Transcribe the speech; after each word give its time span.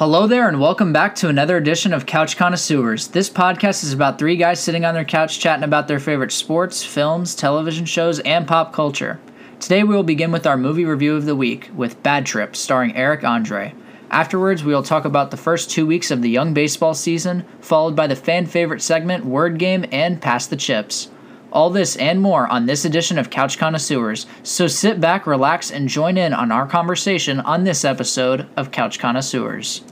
Hello 0.00 0.26
there, 0.26 0.48
and 0.48 0.58
welcome 0.58 0.94
back 0.94 1.14
to 1.16 1.28
another 1.28 1.58
edition 1.58 1.92
of 1.92 2.06
Couch 2.06 2.38
Connoisseurs. 2.38 3.08
This 3.08 3.28
podcast 3.28 3.84
is 3.84 3.92
about 3.92 4.18
three 4.18 4.34
guys 4.34 4.58
sitting 4.58 4.86
on 4.86 4.94
their 4.94 5.04
couch 5.04 5.38
chatting 5.38 5.62
about 5.62 5.88
their 5.88 6.00
favorite 6.00 6.32
sports, 6.32 6.82
films, 6.82 7.34
television 7.34 7.84
shows, 7.84 8.18
and 8.20 8.48
pop 8.48 8.72
culture. 8.72 9.20
Today 9.60 9.84
we 9.84 9.94
will 9.94 10.02
begin 10.02 10.32
with 10.32 10.46
our 10.46 10.56
movie 10.56 10.86
review 10.86 11.16
of 11.16 11.26
the 11.26 11.36
week 11.36 11.68
with 11.76 12.02
Bad 12.02 12.24
Trip, 12.24 12.56
starring 12.56 12.96
Eric 12.96 13.24
Andre. 13.24 13.74
Afterwards, 14.10 14.64
we 14.64 14.72
will 14.72 14.82
talk 14.82 15.04
about 15.04 15.30
the 15.30 15.36
first 15.36 15.70
two 15.70 15.86
weeks 15.86 16.10
of 16.10 16.22
the 16.22 16.30
young 16.30 16.54
baseball 16.54 16.94
season, 16.94 17.44
followed 17.60 17.94
by 17.94 18.06
the 18.06 18.16
fan 18.16 18.46
favorite 18.46 18.80
segment 18.80 19.26
Word 19.26 19.58
Game 19.58 19.84
and 19.92 20.22
Pass 20.22 20.46
the 20.46 20.56
Chips. 20.56 21.10
All 21.52 21.68
this 21.68 21.96
and 21.96 22.22
more 22.22 22.46
on 22.46 22.64
this 22.64 22.86
edition 22.86 23.18
of 23.18 23.28
Couch 23.28 23.58
Connoisseurs. 23.58 24.24
So 24.44 24.66
sit 24.66 24.98
back, 24.98 25.26
relax, 25.26 25.70
and 25.70 25.88
join 25.88 26.16
in 26.16 26.32
on 26.32 26.52
our 26.52 26.64
conversation 26.64 27.40
on 27.40 27.64
this 27.64 27.84
episode 27.84 28.48
of 28.56 28.70
Couch 28.70 28.98
Connoisseurs. 28.98 29.82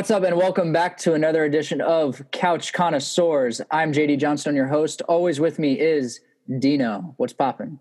What's 0.00 0.10
up, 0.10 0.22
and 0.22 0.34
welcome 0.34 0.72
back 0.72 0.96
to 1.00 1.12
another 1.12 1.44
edition 1.44 1.82
of 1.82 2.22
Couch 2.30 2.72
Connoisseurs. 2.72 3.60
I'm 3.70 3.92
JD 3.92 4.18
Johnston, 4.18 4.56
your 4.56 4.66
host. 4.66 5.02
Always 5.02 5.40
with 5.40 5.58
me 5.58 5.78
is 5.78 6.20
Dino. 6.58 7.12
What's 7.18 7.34
popping? 7.34 7.78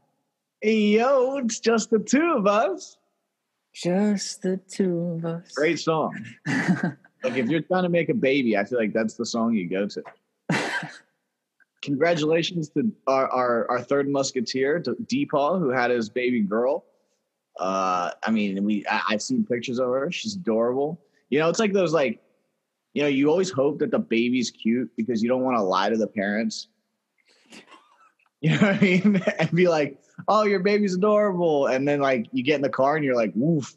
Yo, 0.61 1.37
it's 1.37 1.61
just 1.61 1.91
the 1.91 1.99
two 1.99 2.33
of 2.35 2.45
us. 2.45 2.97
Just 3.73 4.41
the 4.41 4.57
two 4.57 4.99
of 4.99 5.23
us. 5.23 5.53
Great 5.53 5.79
song. 5.79 6.13
like 6.45 7.37
if 7.37 7.47
you're 7.47 7.61
trying 7.61 7.83
to 7.83 7.89
make 7.89 8.09
a 8.09 8.13
baby, 8.13 8.57
I 8.57 8.65
feel 8.65 8.79
like 8.79 8.91
that's 8.91 9.13
the 9.13 9.25
song 9.25 9.53
you 9.53 9.69
go 9.69 9.87
to. 9.87 10.03
Congratulations 11.83 12.67
to 12.71 12.91
our, 13.07 13.29
our, 13.29 13.71
our 13.71 13.81
third 13.81 14.09
musketeer, 14.09 14.81
to 14.81 14.91
Deepaw, 15.05 15.57
who 15.57 15.69
had 15.69 15.89
his 15.89 16.09
baby 16.09 16.41
girl. 16.41 16.83
Uh, 17.57 18.11
I 18.21 18.29
mean, 18.29 18.61
we 18.65 18.85
I, 18.87 19.03
I've 19.11 19.21
seen 19.21 19.45
pictures 19.45 19.79
of 19.79 19.87
her. 19.87 20.11
She's 20.11 20.35
adorable. 20.35 20.99
You 21.29 21.39
know, 21.39 21.49
it's 21.49 21.59
like 21.59 21.73
those 21.73 21.93
like, 21.93 22.21
you 22.93 23.03
know, 23.03 23.07
you 23.07 23.29
always 23.29 23.51
hope 23.51 23.79
that 23.79 23.91
the 23.91 23.99
baby's 23.99 24.49
cute 24.49 24.89
because 24.97 25.21
you 25.21 25.29
don't 25.29 25.43
want 25.43 25.57
to 25.57 25.63
lie 25.63 25.89
to 25.89 25.97
the 25.97 26.07
parents. 26.07 26.67
You 28.41 28.51
know 28.51 28.67
what 28.67 28.75
I 28.77 28.79
mean? 28.79 29.21
and 29.39 29.51
be 29.51 29.67
like, 29.67 29.99
oh, 30.29 30.43
your 30.43 30.61
baby's 30.61 30.95
adorable. 30.95 31.67
And 31.67 31.85
then 31.85 31.99
like 31.99 32.27
you 32.31 32.41
get 32.41 32.55
in 32.55 32.61
the 32.61 32.69
car 32.69 32.95
and 32.95 33.03
you're 33.03 33.13
like, 33.13 33.33
woof. 33.35 33.75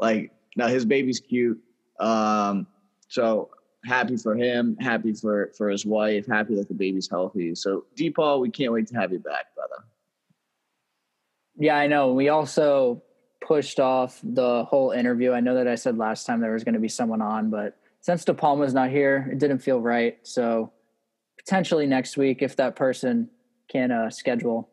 Like, 0.00 0.32
now 0.56 0.66
his 0.66 0.84
baby's 0.84 1.20
cute. 1.20 1.62
Um, 2.00 2.66
so 3.06 3.50
happy 3.84 4.16
for 4.16 4.34
him, 4.34 4.76
happy 4.80 5.12
for 5.12 5.52
for 5.56 5.68
his 5.68 5.86
wife, 5.86 6.26
happy 6.26 6.56
that 6.56 6.68
the 6.68 6.74
baby's 6.74 7.08
healthy. 7.08 7.54
So 7.54 7.84
Deepaw, 7.96 8.40
we 8.40 8.50
can't 8.50 8.72
wait 8.72 8.88
to 8.88 8.96
have 8.96 9.12
you 9.12 9.18
back, 9.18 9.54
brother. 9.54 9.84
Yeah, 11.56 11.76
I 11.76 11.86
know. 11.86 12.12
We 12.12 12.28
also 12.28 13.02
pushed 13.46 13.78
off 13.78 14.20
the 14.22 14.64
whole 14.64 14.90
interview. 14.90 15.32
I 15.32 15.40
know 15.40 15.54
that 15.54 15.68
I 15.68 15.76
said 15.76 15.96
last 15.96 16.26
time 16.26 16.40
there 16.40 16.52
was 16.52 16.64
going 16.64 16.74
to 16.74 16.80
be 16.80 16.88
someone 16.88 17.22
on, 17.22 17.48
but 17.48 17.78
since 18.00 18.24
De 18.24 18.34
Palma's 18.34 18.74
not 18.74 18.90
here, 18.90 19.28
it 19.30 19.38
didn't 19.38 19.60
feel 19.60 19.80
right. 19.80 20.18
So 20.22 20.72
potentially 21.38 21.86
next 21.86 22.16
week, 22.16 22.42
if 22.42 22.56
that 22.56 22.76
person 22.76 23.30
can 23.68 23.90
uh, 23.90 24.10
schedule 24.10 24.68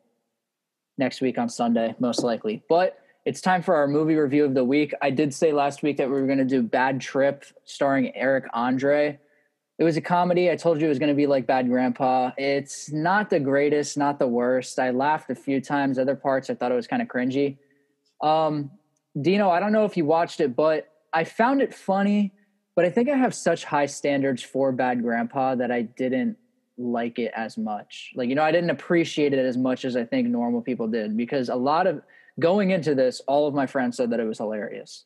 next 0.98 1.22
week 1.22 1.38
on 1.38 1.50
Sunday, 1.50 1.96
most 2.00 2.24
likely. 2.24 2.64
But 2.68 2.98
it's 3.26 3.42
time 3.42 3.62
for 3.62 3.76
our 3.76 3.88
movie 3.88 4.16
review 4.16 4.44
of 4.44 4.54
the 4.54 4.64
week. 4.64 4.94
I 5.02 5.10
did 5.10 5.34
say 5.34 5.52
last 5.52 5.84
week 5.84 5.98
that 5.98 6.08
we 6.08 6.16
were 6.20 6.28
going 6.28 6.40
to 6.40 6.46
do 6.46 6.62
Bad 6.62 7.00
Trip 7.00 7.46
starring 7.66 8.16
Eric 8.16 8.46
Andre. 8.54 9.20
It 9.80 9.84
was 9.84 9.98
a 9.98 10.02
comedy. 10.02 10.52
I 10.52 10.56
told 10.56 10.80
you 10.80 10.88
it 10.88 10.90
was 10.90 11.00
going 11.00 11.10
to 11.10 11.16
be 11.16 11.26
like 11.28 11.48
Bad 11.48 11.70
Grandpa. 11.70 12.32
It's 12.38 12.92
not 12.92 13.30
the 13.30 13.40
greatest, 13.40 13.98
not 13.98 14.20
the 14.20 14.28
worst. 14.28 14.78
I 14.78 14.92
laughed 14.92 15.30
a 15.30 15.36
few 15.36 15.62
times. 15.62 15.98
Other 15.98 16.16
parts, 16.16 16.50
I 16.50 16.56
thought 16.56 16.72
it 16.72 16.76
was 16.76 16.88
kind 16.88 17.02
of 17.02 17.08
cringy. 17.08 17.58
Um, 18.24 18.72
Dino, 19.22 19.50
I 19.52 19.60
don't 19.60 19.72
know 19.72 19.86
if 19.86 19.96
you 19.96 20.06
watched 20.06 20.40
it, 20.40 20.56
but 20.56 20.90
I 21.12 21.24
found 21.24 21.62
it 21.62 21.76
funny. 21.76 22.34
But 22.76 22.86
I 22.86 22.90
think 22.90 23.08
I 23.08 23.16
have 23.16 23.36
such 23.36 23.66
high 23.66 23.86
standards 23.86 24.42
for 24.42 24.72
Bad 24.72 25.04
Grandpa 25.04 25.54
that 25.56 25.72
I 25.72 25.84
didn't 25.84 26.38
like 26.78 27.20
it 27.20 27.32
as 27.36 27.58
much. 27.58 28.12
Like, 28.16 28.30
you 28.30 28.36
know, 28.36 28.42
I 28.44 28.52
didn't 28.52 28.72
appreciate 28.72 29.34
it 29.34 29.46
as 29.46 29.58
much 29.58 29.86
as 29.86 29.96
I 29.96 30.06
think 30.06 30.28
normal 30.28 30.62
people 30.62 30.88
did 30.88 31.16
because 31.16 31.50
a 31.50 31.56
lot 31.56 31.86
of 31.86 32.02
going 32.40 32.72
into 32.72 32.96
this, 32.96 33.22
all 33.28 33.48
of 33.48 33.54
my 33.54 33.68
friends 33.68 33.98
said 33.98 34.10
that 34.10 34.20
it 34.20 34.26
was 34.26 34.40
hilarious. 34.40 35.06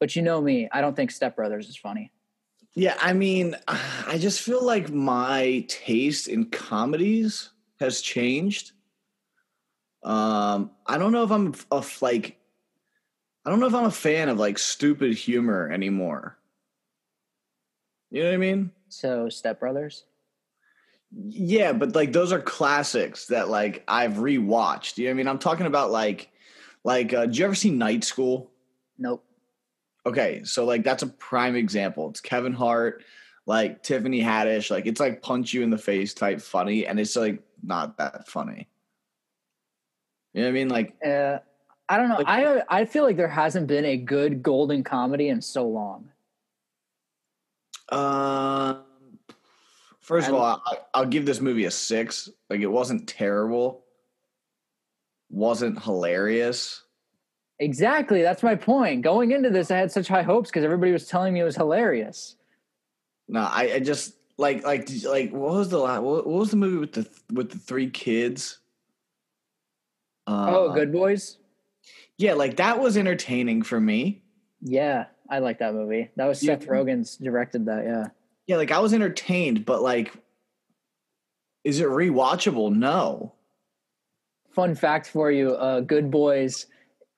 But 0.00 0.16
you 0.16 0.22
know 0.22 0.40
me, 0.40 0.68
I 0.72 0.80
don't 0.80 0.96
think 0.96 1.10
Step 1.10 1.36
Brothers 1.36 1.68
is 1.68 1.76
funny. 1.76 2.10
Yeah, 2.74 2.96
I 3.00 3.12
mean, 3.12 3.56
I 3.68 4.16
just 4.18 4.40
feel 4.40 4.64
like 4.64 4.90
my 4.90 5.64
taste 5.68 6.28
in 6.28 6.46
comedies 6.46 7.50
has 7.78 8.00
changed. 8.00 8.72
Um, 10.04 10.70
I 10.86 10.98
don't 10.98 11.12
know 11.12 11.24
if 11.24 11.30
I'm 11.30 11.54
a 11.72 11.84
like, 12.02 12.38
I 13.44 13.50
don't 13.50 13.60
know 13.60 13.66
if 13.66 13.74
I'm 13.74 13.86
a 13.86 13.90
fan 13.90 14.28
of 14.28 14.38
like 14.38 14.58
stupid 14.58 15.14
humor 15.14 15.70
anymore. 15.70 16.38
You 18.10 18.22
know 18.22 18.28
what 18.28 18.34
I 18.34 18.38
mean? 18.38 18.70
So 18.88 19.28
Step 19.28 19.60
Brothers. 19.60 20.04
Yeah, 21.10 21.72
but 21.72 21.94
like 21.94 22.12
those 22.12 22.32
are 22.32 22.40
classics 22.40 23.26
that 23.26 23.48
like 23.48 23.82
I've 23.88 24.14
rewatched. 24.14 24.98
You 24.98 25.04
know 25.04 25.10
what 25.10 25.14
I 25.14 25.16
mean? 25.16 25.28
I'm 25.28 25.38
talking 25.38 25.66
about 25.66 25.90
like, 25.90 26.30
like, 26.84 27.14
uh, 27.14 27.26
did 27.26 27.38
you 27.38 27.44
ever 27.46 27.54
see 27.54 27.70
Night 27.70 28.04
School? 28.04 28.50
Nope. 28.98 29.24
Okay, 30.06 30.42
so 30.44 30.66
like 30.66 30.84
that's 30.84 31.02
a 31.02 31.06
prime 31.06 31.56
example. 31.56 32.10
It's 32.10 32.20
Kevin 32.20 32.52
Hart, 32.52 33.02
like 33.46 33.82
Tiffany 33.82 34.20
Haddish, 34.20 34.70
like 34.70 34.86
it's 34.86 35.00
like 35.00 35.22
punch 35.22 35.54
you 35.54 35.62
in 35.62 35.70
the 35.70 35.78
face 35.78 36.12
type 36.12 36.42
funny, 36.42 36.86
and 36.86 37.00
it's 37.00 37.16
like 37.16 37.42
not 37.62 37.96
that 37.96 38.28
funny. 38.28 38.68
You 40.34 40.40
know 40.40 40.46
what 40.46 40.50
I 40.50 40.52
mean? 40.52 40.68
Like, 40.68 40.96
uh, 41.06 41.38
I 41.88 41.96
don't 41.96 42.08
know. 42.08 42.16
Like, 42.16 42.26
I 42.28 42.62
I 42.68 42.84
feel 42.84 43.04
like 43.04 43.16
there 43.16 43.28
hasn't 43.28 43.68
been 43.68 43.84
a 43.84 43.96
good 43.96 44.42
golden 44.42 44.82
comedy 44.82 45.28
in 45.28 45.40
so 45.40 45.66
long. 45.66 46.10
Um, 47.90 48.82
first 50.00 50.28
of 50.28 50.34
all, 50.34 50.60
I, 50.66 50.78
I'll 50.92 51.06
give 51.06 51.24
this 51.24 51.40
movie 51.40 51.66
a 51.66 51.70
six. 51.70 52.28
Like, 52.50 52.60
it 52.60 52.66
wasn't 52.66 53.08
terrible, 53.08 53.84
wasn't 55.30 55.82
hilarious. 55.82 56.82
Exactly. 57.60 58.22
That's 58.22 58.42
my 58.42 58.56
point. 58.56 59.02
Going 59.02 59.30
into 59.30 59.50
this, 59.50 59.70
I 59.70 59.76
had 59.76 59.92
such 59.92 60.08
high 60.08 60.22
hopes 60.22 60.50
because 60.50 60.64
everybody 60.64 60.90
was 60.90 61.06
telling 61.06 61.32
me 61.32 61.40
it 61.40 61.44
was 61.44 61.56
hilarious. 61.56 62.34
No, 63.28 63.40
I, 63.40 63.74
I 63.74 63.78
just 63.78 64.14
like 64.36 64.64
like 64.64 64.88
like 65.04 65.30
what 65.30 65.52
was 65.52 65.68
the 65.68 65.78
what 65.78 66.26
was 66.26 66.50
the 66.50 66.56
movie 66.56 66.78
with 66.78 66.92
the 66.92 67.08
with 67.32 67.50
the 67.50 67.58
three 67.58 67.88
kids? 67.88 68.58
Uh, 70.26 70.46
oh, 70.48 70.72
Good 70.72 70.92
Boys. 70.92 71.38
Yeah, 72.16 72.34
like 72.34 72.56
that 72.56 72.80
was 72.80 72.96
entertaining 72.96 73.62
for 73.62 73.80
me. 73.80 74.22
Yeah, 74.60 75.06
I 75.28 75.40
like 75.40 75.58
that 75.58 75.74
movie. 75.74 76.10
That 76.16 76.26
was 76.26 76.40
Seth 76.40 76.66
Rogen's 76.66 77.16
directed 77.16 77.66
that. 77.66 77.84
Yeah. 77.84 78.06
Yeah, 78.46 78.56
like 78.56 78.70
I 78.70 78.78
was 78.80 78.92
entertained, 78.92 79.64
but 79.64 79.82
like, 79.82 80.12
is 81.64 81.80
it 81.80 81.86
rewatchable? 81.86 82.74
No. 82.74 83.34
Fun 84.50 84.74
fact 84.74 85.08
for 85.08 85.30
you: 85.30 85.52
uh, 85.54 85.80
Good 85.80 86.10
Boys 86.10 86.66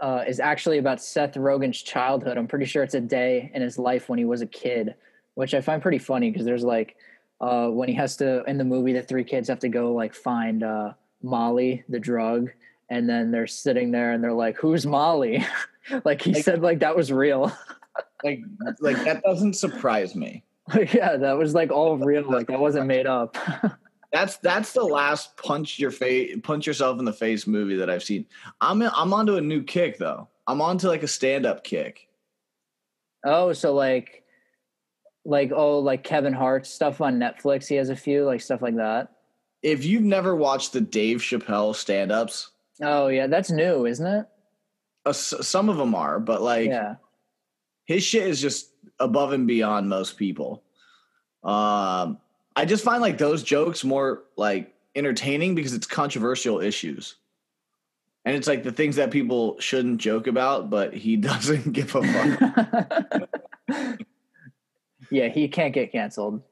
uh, 0.00 0.25
is 0.27 0.41
actually 0.41 0.78
about 0.78 1.03
Seth 1.03 1.34
Rogen's 1.34 1.83
childhood. 1.83 2.38
I'm 2.38 2.47
pretty 2.47 2.65
sure 2.65 2.83
it's 2.83 2.94
a 2.94 3.00
day 3.00 3.50
in 3.55 3.62
his 3.62 3.78
life 3.78 4.09
when 4.09 4.19
he 4.19 4.25
was 4.25 4.43
a 4.43 4.47
kid, 4.47 4.94
which 5.34 5.55
I 5.55 5.61
find 5.61 5.83
pretty 5.83 5.99
funny 5.99 6.31
because 6.31 6.47
there's 6.47 6.65
like 6.65 6.97
uh, 7.41 7.69
when 7.69 7.88
he 7.88 7.94
has 7.94 8.17
to 8.19 8.44
in 8.44 8.59
the 8.59 8.65
movie, 8.65 8.93
the 8.93 9.03
three 9.03 9.25
kids 9.25 9.49
have 9.49 9.61
to 9.61 9.69
go 9.69 9.93
like 9.93 10.15
find 10.15 10.62
uh, 10.62 10.93
Molly, 11.23 11.85
the 11.88 12.00
drug, 12.00 12.50
and 12.88 13.09
then 13.09 13.31
they're 13.31 13.47
sitting 13.47 13.91
there 13.91 14.12
and 14.12 14.23
they're 14.23 14.33
like, 14.33 14.56
"Who's 14.56 14.87
Molly?" 14.87 15.44
like 16.05 16.23
he 16.23 16.35
like, 16.35 16.44
said, 16.44 16.62
like 16.62 16.81
that 16.81 16.97
was 16.97 17.12
real. 17.12 17.53
like, 18.25 18.41
like 18.81 18.97
that 19.05 19.23
doesn't 19.23 19.55
surprise 19.55 20.15
me. 20.15 20.44
like, 20.75 20.93
yeah, 20.93 21.17
that 21.17 21.37
was 21.38 21.55
like 21.55 21.71
all 21.71 21.97
real. 21.97 22.31
Like 22.31 22.49
that 22.49 22.59
wasn't 22.59 22.87
made 22.87 23.06
up. 23.06 23.37
that's 24.12 24.37
that's 24.38 24.73
the 24.73 24.85
last 24.85 25.37
punch 25.37 25.79
your 25.79 25.91
face, 25.91 26.37
punch 26.43 26.67
yourself 26.67 26.99
in 26.99 27.05
the 27.05 27.12
face 27.12 27.47
movie 27.47 27.77
that 27.77 27.91
I've 27.91 28.03
seen. 28.03 28.27
I'm 28.61 28.83
I'm 28.83 29.12
onto 29.12 29.37
a 29.37 29.41
new 29.41 29.62
kick 29.62 29.99
though. 29.99 30.29
I'm 30.47 30.61
onto 30.61 30.88
like 30.88 31.03
a 31.03 31.09
stand 31.09 31.44
up 31.47 31.65
kick. 31.65 32.09
Oh, 33.25 33.53
so 33.53 33.75
like, 33.75 34.25
like 35.25 35.50
oh, 35.55 35.81
like 35.81 36.05
Kevin 36.05 36.33
Hart 36.33 36.67
stuff 36.67 37.00
on 37.00 37.19
Netflix. 37.19 37.67
He 37.67 37.75
has 37.77 37.91
a 37.91 37.97
few 37.97 38.25
like 38.25 38.41
stuff 38.41 38.62
like 38.62 38.77
that. 38.77 39.12
If 39.62 39.85
you've 39.85 40.03
never 40.03 40.37
watched 40.37 40.73
the 40.73 40.81
Dave 40.81 41.19
Chappelle 41.19 41.75
stand 41.75 42.12
ups, 42.12 42.50
Oh 42.82 43.08
yeah, 43.08 43.26
that's 43.26 43.50
new, 43.50 43.87
isn't 43.87 44.06
it? 44.06 44.26
Uh, 45.05 45.12
some 45.12 45.69
of 45.69 45.76
them 45.76 45.94
are, 45.94 46.19
but 46.19 46.43
like, 46.43 46.69
yeah, 46.69 46.96
his 47.84 48.02
shit 48.02 48.26
is 48.26 48.40
just 48.40 48.70
above 48.99 49.32
and 49.32 49.46
beyond 49.46 49.88
most 49.88 50.17
people. 50.17 50.62
Um, 51.43 52.19
I 52.56 52.64
just 52.64 52.84
find 52.84 53.00
like 53.00 53.19
those 53.19 53.43
jokes 53.43 53.84
more 53.84 54.25
like 54.37 54.75
entertaining 54.94 55.55
because 55.55 55.75
it's 55.75 55.87
controversial 55.87 56.61
issues. 56.61 57.17
And 58.25 58.34
it's 58.34 58.49
like 58.49 58.64
the 58.64 58.73
things 58.73 58.96
that 58.96 59.12
people 59.12 59.56
shouldn't 59.61 60.00
joke 60.00 60.26
about, 60.26 60.69
but 60.69 60.93
he 60.93 61.17
doesn't 61.17 61.73
give 61.73 61.94
a 61.94 62.02
fuck. 62.02 63.28
yeah, 65.11 65.28
he 65.28 65.46
can't 65.49 65.73
get 65.73 65.93
canceled. 65.93 66.43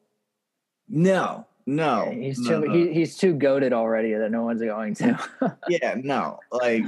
No, 0.88 1.46
no. 1.66 2.10
Yeah, 2.12 2.18
he's 2.18 2.38
no, 2.40 2.60
too 2.60 2.66
no. 2.68 2.74
He, 2.74 2.92
he's 2.92 3.16
too 3.16 3.34
goaded 3.34 3.72
already 3.72 4.14
that 4.14 4.30
no 4.30 4.42
one's 4.42 4.60
going 4.60 4.94
to. 4.96 5.56
yeah, 5.68 5.96
no. 6.02 6.40
Like 6.50 6.84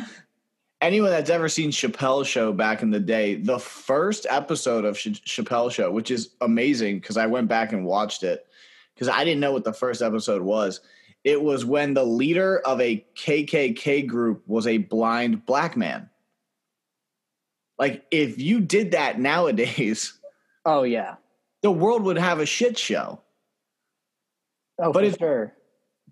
anyone 0.81 1.11
that's 1.11 1.31
ever 1.31 1.49
seen 1.49 1.71
Chappelle's 1.71 2.29
show 2.29 2.53
back 2.53 2.83
in 2.83 2.91
the 2.91 3.01
day, 3.01 3.37
the 3.37 3.59
first 3.59 4.27
episode 4.29 4.85
of 4.85 4.97
Ch- 4.97 5.23
Chappelle's 5.25 5.75
show, 5.75 5.91
which 5.91 6.11
is 6.11 6.31
amazing 6.41 7.01
because 7.01 7.17
I 7.17 7.27
went 7.27 7.49
back 7.49 7.73
and 7.73 7.85
watched 7.85 8.23
it 8.23 8.47
because 8.95 9.09
I 9.09 9.25
didn't 9.25 9.41
know 9.41 9.53
what 9.53 9.65
the 9.65 9.73
first 9.73 10.03
episode 10.03 10.43
was. 10.43 10.81
It 11.25 11.43
was 11.43 11.65
when 11.65 11.95
the 11.95 12.05
leader 12.05 12.61
of 12.61 12.81
a 12.81 13.05
KKK 13.17 14.07
group 14.07 14.43
was 14.47 14.67
a 14.67 14.79
blind 14.79 15.45
black 15.45 15.77
man. 15.77 16.09
Like, 17.79 18.05
if 18.11 18.39
you 18.39 18.61
did 18.61 18.93
that 18.93 19.19
nowadays, 19.21 20.19
oh 20.65 20.83
yeah. 20.83 21.17
the 21.63 21.73
world 21.73 22.03
would 22.03 22.19
have 22.19 22.41
a 22.41 22.47
shit 22.47 22.79
show. 22.79 23.21
Oh, 24.79 24.93
But 24.93 25.05
it's- 25.05 25.19
sure. 25.19 25.53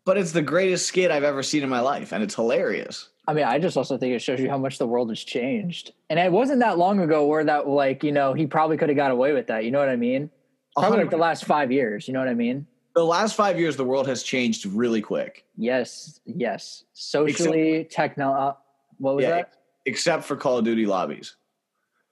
But 0.05 0.19
it's 0.19 0.33
the 0.33 0.43
greatest 0.43 0.87
skit 0.87 1.11
I've 1.11 1.25
ever 1.25 1.43
seen 1.43 1.63
in 1.63 1.71
my 1.71 1.81
life, 1.81 2.13
and 2.13 2.23
it's 2.23 2.35
hilarious. 2.35 3.09
I 3.27 3.33
mean, 3.33 3.45
I 3.45 3.59
just 3.59 3.75
also 3.79 3.97
think 3.97 4.13
it 4.15 4.19
shows 4.19 4.39
you 4.39 4.51
how 4.51 4.59
much 4.59 4.77
the 4.77 4.87
world 4.87 5.09
has 5.09 5.25
changed. 5.25 5.93
And 6.11 6.19
it 6.19 6.31
wasn't 6.31 6.61
that 6.61 6.77
long 6.77 7.01
ago 7.01 7.27
where 7.27 7.43
that, 7.43 7.67
like, 7.67 8.05
you 8.05 8.13
know, 8.13 8.35
he 8.35 8.47
probably 8.47 8.77
could 8.77 8.91
have 8.91 8.97
got 8.97 9.11
away 9.13 9.33
with 9.33 9.47
that. 9.47 9.65
You 9.65 9.71
know 9.71 9.79
what 9.79 9.89
I 9.89 9.97
mean? 9.97 10.29
Probably 10.77 10.99
like 10.99 11.11
the 11.11 11.17
last 11.17 11.47
five 11.47 11.73
years. 11.73 12.07
You 12.07 12.13
know 12.13 12.21
what 12.21 12.29
I 12.29 12.35
mean? 12.35 12.67
The 12.95 13.05
last 13.05 13.35
five 13.35 13.59
years, 13.59 13.77
the 13.77 13.85
world 13.85 14.07
has 14.09 14.23
changed 14.23 14.67
really 14.67 15.01
quick. 15.01 15.47
Yes, 15.57 16.21
yes. 16.27 16.85
Socially, 16.93 17.85
techno. 17.91 18.31
Uh, 18.33 18.55
what 18.99 19.17
was 19.17 19.23
Yeah, 19.23 19.31
that? 19.37 19.53
except 19.87 20.25
for 20.25 20.37
Call 20.37 20.59
of 20.59 20.65
Duty 20.67 20.85
lobbies. 20.85 21.35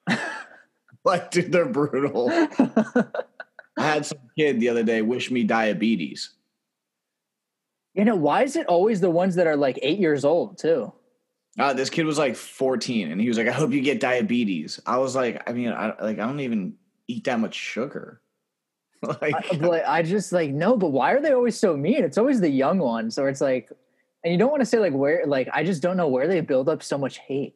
like, 1.04 1.30
dude, 1.30 1.52
they're 1.52 1.66
brutal. 1.66 2.30
I 3.78 3.82
had 3.82 4.06
some 4.06 4.18
kid 4.38 4.60
the 4.60 4.70
other 4.70 4.82
day 4.82 5.02
wish 5.02 5.30
me 5.30 5.44
diabetes. 5.44 6.30
You 7.94 8.04
know, 8.04 8.16
why 8.16 8.42
is 8.42 8.56
it 8.56 8.66
always 8.66 9.00
the 9.00 9.10
ones 9.10 9.34
that 9.34 9.46
are 9.46 9.56
like 9.56 9.78
eight 9.82 9.98
years 9.98 10.24
old 10.24 10.58
too? 10.58 10.92
Uh, 11.58 11.74
this 11.74 11.90
kid 11.90 12.06
was 12.06 12.18
like 12.18 12.34
14, 12.34 13.12
and 13.12 13.20
he 13.20 13.28
was 13.28 13.36
like, 13.36 13.48
"I 13.48 13.52
hope 13.52 13.72
you 13.72 13.82
get 13.82 14.00
diabetes." 14.00 14.80
I 14.86 14.96
was 14.98 15.14
like, 15.14 15.48
"I 15.48 15.52
mean, 15.52 15.68
I 15.68 15.88
like 16.00 16.18
I 16.18 16.26
don't 16.26 16.40
even 16.40 16.74
eat 17.08 17.24
that 17.24 17.40
much 17.40 17.54
sugar." 17.54 18.22
like, 19.02 19.34
I, 19.34 19.56
but 19.58 19.84
I 19.86 20.02
just 20.02 20.32
like 20.32 20.50
no, 20.50 20.76
but 20.76 20.88
why 20.88 21.12
are 21.12 21.20
they 21.20 21.32
always 21.32 21.58
so 21.58 21.76
mean? 21.76 22.04
It's 22.04 22.16
always 22.16 22.40
the 22.40 22.48
young 22.48 22.78
ones, 22.78 23.18
or 23.18 23.28
it's 23.28 23.42
like, 23.42 23.68
and 24.24 24.32
you 24.32 24.38
don't 24.38 24.50
want 24.50 24.62
to 24.62 24.66
say 24.66 24.78
like 24.78 24.94
where, 24.94 25.26
like 25.26 25.48
I 25.52 25.62
just 25.62 25.82
don't 25.82 25.98
know 25.98 26.08
where 26.08 26.26
they 26.26 26.40
build 26.40 26.70
up 26.70 26.82
so 26.82 26.96
much 26.96 27.18
hate. 27.18 27.54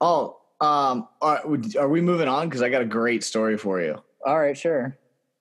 oh, 0.00 0.40
um, 0.60 1.06
are, 1.22 1.42
are 1.78 1.88
we 1.88 2.00
moving 2.00 2.26
on? 2.26 2.48
Because 2.48 2.62
I 2.62 2.68
got 2.68 2.82
a 2.82 2.86
great 2.86 3.22
story 3.22 3.56
for 3.56 3.80
you. 3.80 4.02
All 4.24 4.40
right, 4.40 4.58
sure. 4.58 4.98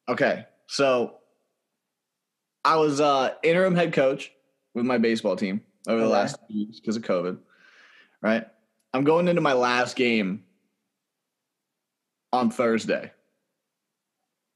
Okay, 0.07 0.45
so 0.67 1.15
I 2.65 2.77
was 2.77 2.99
uh, 2.99 3.35
interim 3.43 3.75
head 3.75 3.93
coach 3.93 4.31
with 4.73 4.85
my 4.85 4.97
baseball 4.97 5.35
team 5.35 5.61
over 5.87 5.99
the 5.99 6.05
Okay. 6.05 6.13
last 6.13 6.37
two 6.49 6.55
weeks 6.55 6.79
because 6.79 6.95
of 6.95 7.03
COVID. 7.03 7.37
Right, 8.21 8.45
I'm 8.91 9.03
going 9.03 9.27
into 9.27 9.41
my 9.41 9.53
last 9.53 9.95
game 9.95 10.43
on 12.33 12.49
Thursday. 12.49 13.11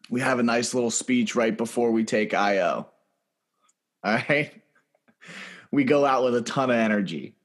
We 0.10 0.22
have 0.22 0.40
a 0.40 0.44
nice 0.44 0.74
little 0.74 0.90
speech 0.90 1.36
right 1.36 1.56
before 1.56 1.92
we 1.92 2.04
take 2.04 2.34
IO. 2.34 2.88
All 4.04 4.14
right, 4.28 4.52
we 5.72 5.84
go 5.84 6.04
out 6.04 6.24
with 6.24 6.36
a 6.36 6.42
ton 6.42 6.72
of 6.72 6.78
energy. 6.78 7.36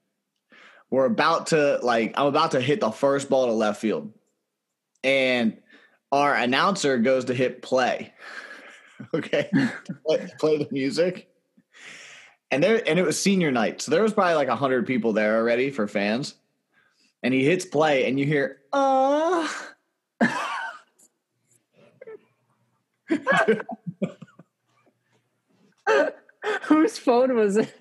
We're 0.89 1.05
about 1.05 1.47
to 1.47 1.79
like 1.83 2.15
I'm 2.17 2.25
about 2.25 2.51
to 2.51 2.61
hit 2.61 2.79
the 2.79 2.89
first 2.89 3.29
ball 3.29 3.45
to 3.45 3.51
left 3.53 3.79
field, 3.81 4.11
and 5.03 5.57
our 6.11 6.33
announcer 6.33 6.97
goes 6.97 7.25
to 7.25 7.35
hit 7.35 7.61
play. 7.61 8.13
okay, 9.13 9.49
play, 10.05 10.29
play 10.39 10.57
the 10.57 10.67
music. 10.71 11.29
And 12.51 12.63
there, 12.63 12.81
and 12.87 12.99
it 12.99 13.05
was 13.05 13.19
senior 13.19 13.51
night, 13.51 13.81
so 13.81 13.91
there 13.91 14.03
was 14.03 14.13
probably 14.13 14.35
like 14.35 14.49
hundred 14.49 14.85
people 14.85 15.13
there 15.13 15.37
already 15.37 15.71
for 15.71 15.87
fans. 15.87 16.35
And 17.23 17.33
he 17.33 17.43
hits 17.43 17.65
play, 17.65 18.07
and 18.07 18.19
you 18.19 18.25
hear, 18.25 18.59
"Uh." 18.71 19.47
Whose 26.63 26.97
phone 26.97 27.35
was 27.35 27.57
it? 27.57 27.73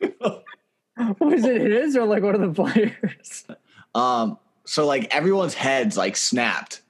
was 0.00 1.44
it 1.44 1.60
his 1.60 1.96
or 1.96 2.04
like 2.04 2.22
one 2.22 2.34
of 2.34 2.40
the 2.40 2.52
players? 2.52 3.44
Um, 3.94 4.38
so 4.64 4.86
like 4.86 5.12
everyone's 5.12 5.54
heads 5.54 5.96
like 5.96 6.14
snapped. 6.14 6.82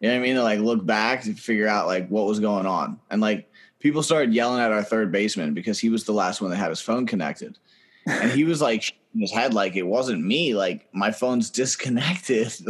You 0.00 0.08
know 0.08 0.14
what 0.14 0.20
I 0.20 0.22
mean? 0.22 0.34
They 0.36 0.42
like 0.42 0.60
look 0.60 0.84
back 0.84 1.22
to 1.24 1.34
figure 1.34 1.66
out 1.66 1.86
like 1.86 2.08
what 2.08 2.26
was 2.26 2.40
going 2.40 2.66
on. 2.66 3.00
And 3.10 3.20
like 3.20 3.50
people 3.80 4.02
started 4.02 4.32
yelling 4.32 4.60
at 4.60 4.72
our 4.72 4.82
third 4.82 5.10
baseman 5.10 5.54
because 5.54 5.78
he 5.78 5.88
was 5.88 6.04
the 6.04 6.12
last 6.12 6.40
one 6.40 6.50
that 6.50 6.56
had 6.56 6.70
his 6.70 6.80
phone 6.80 7.06
connected. 7.06 7.58
And 8.06 8.30
he 8.30 8.44
was 8.44 8.62
like 8.62 8.82
shaking 8.82 9.20
his 9.20 9.32
head 9.32 9.54
like 9.54 9.76
it 9.76 9.82
wasn't 9.82 10.24
me, 10.24 10.54
like 10.54 10.88
my 10.92 11.10
phone's 11.10 11.50
disconnected. 11.50 12.52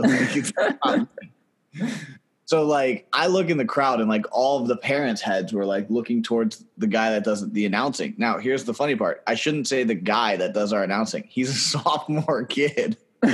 Like, 0.85 1.07
so 2.47 2.65
like 2.65 3.07
I 3.13 3.27
look 3.27 3.51
in 3.51 3.59
the 3.59 3.65
crowd 3.67 4.01
and 4.01 4.09
like 4.09 4.25
all 4.33 4.61
of 4.61 4.69
the 4.69 4.77
parents' 4.79 5.21
heads 5.21 5.53
were 5.53 5.67
like 5.67 5.89
looking 5.91 6.23
towards 6.23 6.65
the 6.79 6.87
guy 6.87 7.11
that 7.11 7.23
does 7.23 7.49
the 7.53 7.67
announcing. 7.67 8.15
Now 8.17 8.39
here's 8.39 8.65
the 8.65 8.73
funny 8.73 8.97
part. 8.97 9.23
I 9.27 9.35
shouldn't 9.35 9.69
say 9.69 9.85
the 9.85 9.95
guy 9.95 10.39
that 10.39 10.55
does 10.55 10.73
our 10.73 10.83
announcing. 10.83 11.25
He's 11.29 11.51
a 11.51 11.53
sophomore 11.79 12.47
kid. 12.47 12.97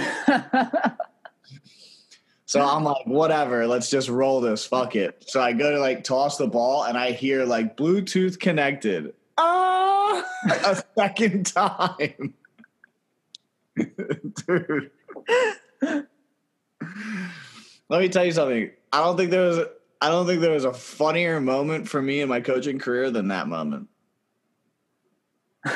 So 2.46 2.60
I'm 2.60 2.84
like, 2.84 3.06
whatever, 3.06 3.66
let's 3.66 3.88
just 3.88 4.08
roll 4.08 4.40
this. 4.40 4.66
Fuck 4.66 4.96
it. 4.96 5.24
So 5.26 5.40
I 5.40 5.52
go 5.52 5.72
to 5.72 5.80
like 5.80 6.04
toss 6.04 6.36
the 6.36 6.46
ball 6.46 6.84
and 6.84 6.98
I 6.98 7.12
hear 7.12 7.44
like 7.44 7.76
Bluetooth 7.76 8.38
connected. 8.38 9.14
Ah, 9.38 10.22
a 10.66 10.82
second 10.96 11.46
time. 11.46 12.34
Dude. 13.76 14.90
Let 17.88 18.00
me 18.00 18.08
tell 18.08 18.24
you 18.24 18.32
something. 18.32 18.70
I 18.92 19.00
don't 19.00 19.16
think 19.16 19.30
there 19.30 19.48
was 19.48 19.60
I 20.00 20.08
don't 20.08 20.26
think 20.26 20.42
there 20.42 20.52
was 20.52 20.64
a 20.64 20.74
funnier 20.74 21.40
moment 21.40 21.88
for 21.88 22.02
me 22.02 22.20
in 22.20 22.28
my 22.28 22.40
coaching 22.40 22.78
career 22.78 23.10
than 23.10 23.28
that 23.28 23.48
moment. 23.48 23.88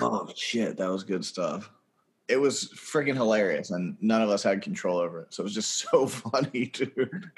oh 0.00 0.30
shit, 0.34 0.78
that 0.78 0.90
was 0.90 1.04
good 1.04 1.24
stuff 1.24 1.70
it 2.28 2.36
was 2.36 2.70
freaking 2.74 3.14
hilarious 3.14 3.70
and 3.70 3.96
none 4.00 4.22
of 4.22 4.30
us 4.30 4.42
had 4.42 4.62
control 4.62 4.98
over 4.98 5.22
it 5.22 5.34
so 5.34 5.42
it 5.42 5.44
was 5.44 5.54
just 5.54 5.74
so 5.90 6.06
funny 6.06 6.66
dude 6.66 7.30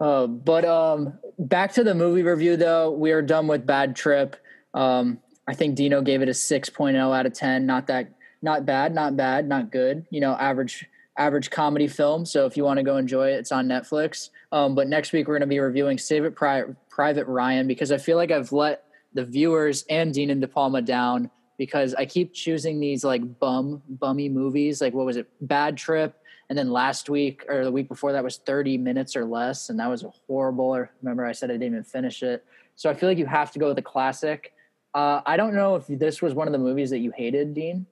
Uh, 0.00 0.26
but 0.26 0.64
um, 0.64 1.16
back 1.38 1.72
to 1.72 1.84
the 1.84 1.94
movie 1.94 2.24
review, 2.24 2.56
though. 2.56 2.90
We 2.90 3.12
are 3.12 3.22
done 3.22 3.46
with 3.46 3.64
Bad 3.64 3.94
Trip. 3.94 4.34
Um, 4.74 5.20
I 5.46 5.54
think 5.54 5.76
Dino 5.76 6.02
gave 6.02 6.22
it 6.22 6.28
a 6.28 6.32
6.0 6.32 7.16
out 7.16 7.24
of 7.24 7.32
10. 7.32 7.64
Not 7.66 7.86
that, 7.86 8.08
not 8.42 8.66
bad, 8.66 8.94
not 8.94 9.16
bad, 9.16 9.46
not 9.46 9.70
good. 9.70 10.04
You 10.10 10.20
know, 10.20 10.32
average, 10.32 10.86
average 11.16 11.50
comedy 11.50 11.86
film. 11.86 12.26
So 12.26 12.46
if 12.46 12.56
you 12.56 12.64
want 12.64 12.78
to 12.78 12.82
go 12.82 12.96
enjoy 12.96 13.28
it, 13.28 13.34
it's 13.34 13.52
on 13.52 13.68
Netflix. 13.68 14.30
Um, 14.50 14.74
but 14.74 14.88
next 14.88 15.12
week 15.12 15.28
we're 15.28 15.34
going 15.34 15.48
to 15.48 15.54
be 15.54 15.60
reviewing 15.60 15.98
Save 15.98 16.24
It 16.24 16.34
Pri- 16.34 16.74
Private 16.90 17.26
Ryan 17.28 17.68
because 17.68 17.92
I 17.92 17.98
feel 17.98 18.16
like 18.16 18.32
I've 18.32 18.50
let 18.50 18.82
the 19.14 19.24
viewers 19.24 19.84
and 19.88 20.12
Dean 20.12 20.30
and 20.30 20.40
De 20.40 20.48
Palma 20.48 20.82
down 20.82 21.30
because 21.64 21.94
I 21.94 22.06
keep 22.06 22.34
choosing 22.34 22.80
these 22.80 23.04
like 23.04 23.38
bum, 23.38 23.80
bummy 23.88 24.28
movies. 24.28 24.80
Like 24.80 24.94
what 24.94 25.06
was 25.06 25.16
it? 25.16 25.28
Bad 25.40 25.76
Trip. 25.76 26.12
And 26.48 26.58
then 26.58 26.72
last 26.72 27.08
week 27.08 27.44
or 27.48 27.62
the 27.62 27.70
week 27.70 27.86
before 27.86 28.10
that 28.10 28.24
was 28.24 28.38
30 28.38 28.78
minutes 28.78 29.14
or 29.14 29.24
less. 29.24 29.70
And 29.70 29.78
that 29.78 29.88
was 29.88 30.04
horrible. 30.26 30.72
I 30.72 30.88
remember 31.00 31.24
I 31.24 31.30
said 31.30 31.50
I 31.50 31.52
didn't 31.52 31.68
even 31.68 31.84
finish 31.84 32.24
it. 32.24 32.44
So 32.74 32.90
I 32.90 32.94
feel 32.94 33.08
like 33.08 33.16
you 33.16 33.26
have 33.26 33.52
to 33.52 33.60
go 33.60 33.68
with 33.68 33.76
the 33.76 33.82
classic. 33.82 34.54
Uh, 34.92 35.20
I 35.24 35.36
don't 35.36 35.54
know 35.54 35.76
if 35.76 35.86
this 35.86 36.20
was 36.20 36.34
one 36.34 36.48
of 36.48 36.52
the 36.52 36.58
movies 36.58 36.90
that 36.90 36.98
you 36.98 37.12
hated, 37.16 37.54
Dean. 37.54 37.86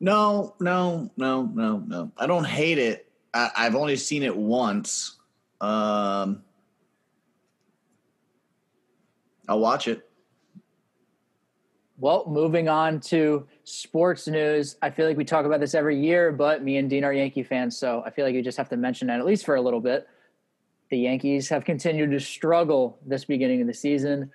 no 0.00 0.56
no 0.58 1.10
no 1.16 1.42
no 1.54 1.78
no 1.86 2.10
i 2.16 2.26
don't 2.26 2.46
hate 2.46 2.78
it 2.78 3.06
I, 3.32 3.50
i've 3.56 3.76
only 3.76 3.96
seen 3.96 4.22
it 4.22 4.34
once 4.34 5.18
um 5.60 6.42
i'll 9.46 9.60
watch 9.60 9.86
it 9.88 10.09
Well, 12.00 12.24
moving 12.26 12.66
on 12.66 12.98
to 13.00 13.46
sports 13.64 14.26
news. 14.26 14.76
I 14.80 14.88
feel 14.88 15.06
like 15.06 15.18
we 15.18 15.24
talk 15.24 15.44
about 15.44 15.60
this 15.60 15.74
every 15.74 16.00
year, 16.00 16.32
but 16.32 16.64
me 16.64 16.78
and 16.78 16.88
Dean 16.88 17.04
are 17.04 17.12
Yankee 17.12 17.42
fans, 17.42 17.76
so 17.76 18.02
I 18.06 18.10
feel 18.10 18.24
like 18.24 18.34
you 18.34 18.40
just 18.40 18.56
have 18.56 18.70
to 18.70 18.76
mention 18.78 19.08
that 19.08 19.20
at 19.20 19.26
least 19.26 19.44
for 19.44 19.56
a 19.56 19.60
little 19.60 19.82
bit. 19.82 20.08
The 20.90 20.96
Yankees 20.96 21.50
have 21.50 21.66
continued 21.66 22.10
to 22.12 22.18
struggle 22.18 22.98
this 23.04 23.26
beginning 23.26 23.60
of 23.60 23.66
the 23.66 23.74
season. 23.74 24.30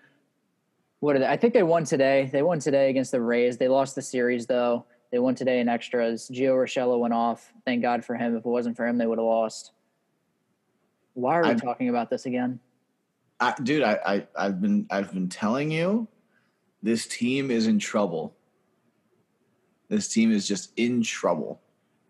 What 0.99 1.15
are 1.15 1.19
they? 1.19 1.25
I 1.25 1.37
think 1.37 1.55
they 1.55 1.63
won 1.63 1.85
today. 1.85 2.29
They 2.31 2.43
won 2.43 2.59
today 2.59 2.91
against 2.91 3.11
the 3.11 3.19
Rays. 3.19 3.57
They 3.57 3.67
lost 3.67 3.95
the 3.95 4.01
series 4.03 4.45
though. 4.45 4.85
They 5.11 5.17
won 5.17 5.33
today 5.33 5.59
in 5.59 5.67
extras. 5.67 6.29
Gio 6.31 6.53
Urshela 6.53 6.99
went 6.99 7.15
off. 7.15 7.51
Thank 7.65 7.81
God 7.81 8.05
for 8.05 8.15
him. 8.15 8.35
If 8.35 8.45
it 8.45 8.49
wasn't 8.49 8.77
for 8.77 8.85
him, 8.85 8.99
they 8.99 9.07
would 9.07 9.17
have 9.17 9.25
lost. 9.25 9.71
Why 11.15 11.39
are 11.39 11.43
we 11.43 11.49
I- 11.49 11.55
talking 11.55 11.89
about 11.89 12.11
this 12.11 12.27
again? 12.27 12.59
I, 13.39 13.53
dude, 13.63 13.83
I, 13.83 13.99
I 14.05 14.27
I've 14.37 14.61
been 14.61 14.85
I've 14.91 15.11
been 15.11 15.27
telling 15.29 15.71
you, 15.71 16.07
this 16.85 17.07
team 17.07 17.49
is 17.49 17.65
in 17.65 17.79
trouble. 17.79 18.35
This 19.89 20.07
team 20.07 20.31
is 20.31 20.47
just 20.47 20.71
in 20.77 21.01
trouble. 21.01 21.59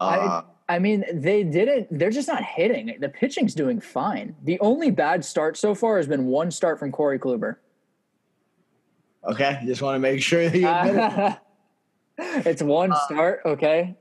Uh, 0.01 0.41
I, 0.67 0.75
I 0.75 0.79
mean, 0.79 1.05
they 1.13 1.43
didn't. 1.43 1.87
They're 1.97 2.09
just 2.09 2.27
not 2.27 2.43
hitting. 2.43 2.97
The 2.99 3.07
pitching's 3.07 3.55
doing 3.55 3.79
fine. 3.79 4.35
The 4.43 4.59
only 4.59 4.91
bad 4.91 5.23
start 5.23 5.55
so 5.55 5.75
far 5.75 5.95
has 5.95 6.07
been 6.07 6.25
one 6.25 6.51
start 6.51 6.77
from 6.77 6.91
Corey 6.91 7.17
Kluber. 7.17 7.55
okay, 9.23 9.61
just 9.65 9.81
want 9.81 9.95
to 9.95 9.99
make 9.99 10.21
sure 10.21 10.49
that 10.49 10.57
you 10.57 10.67
admit 10.67 11.39
it. 12.17 12.45
it's 12.45 12.61
one 12.61 12.91
Uh, 12.91 12.99
start, 13.05 13.41
okay. 13.45 13.95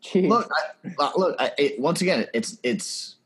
Jeez. 0.00 0.28
look 0.28 0.48
I, 0.52 0.94
uh, 0.98 1.10
look 1.16 1.34
I, 1.40 1.50
it, 1.56 1.80
once 1.80 2.02
again 2.02 2.26
it's 2.34 2.58
it's 2.62 3.16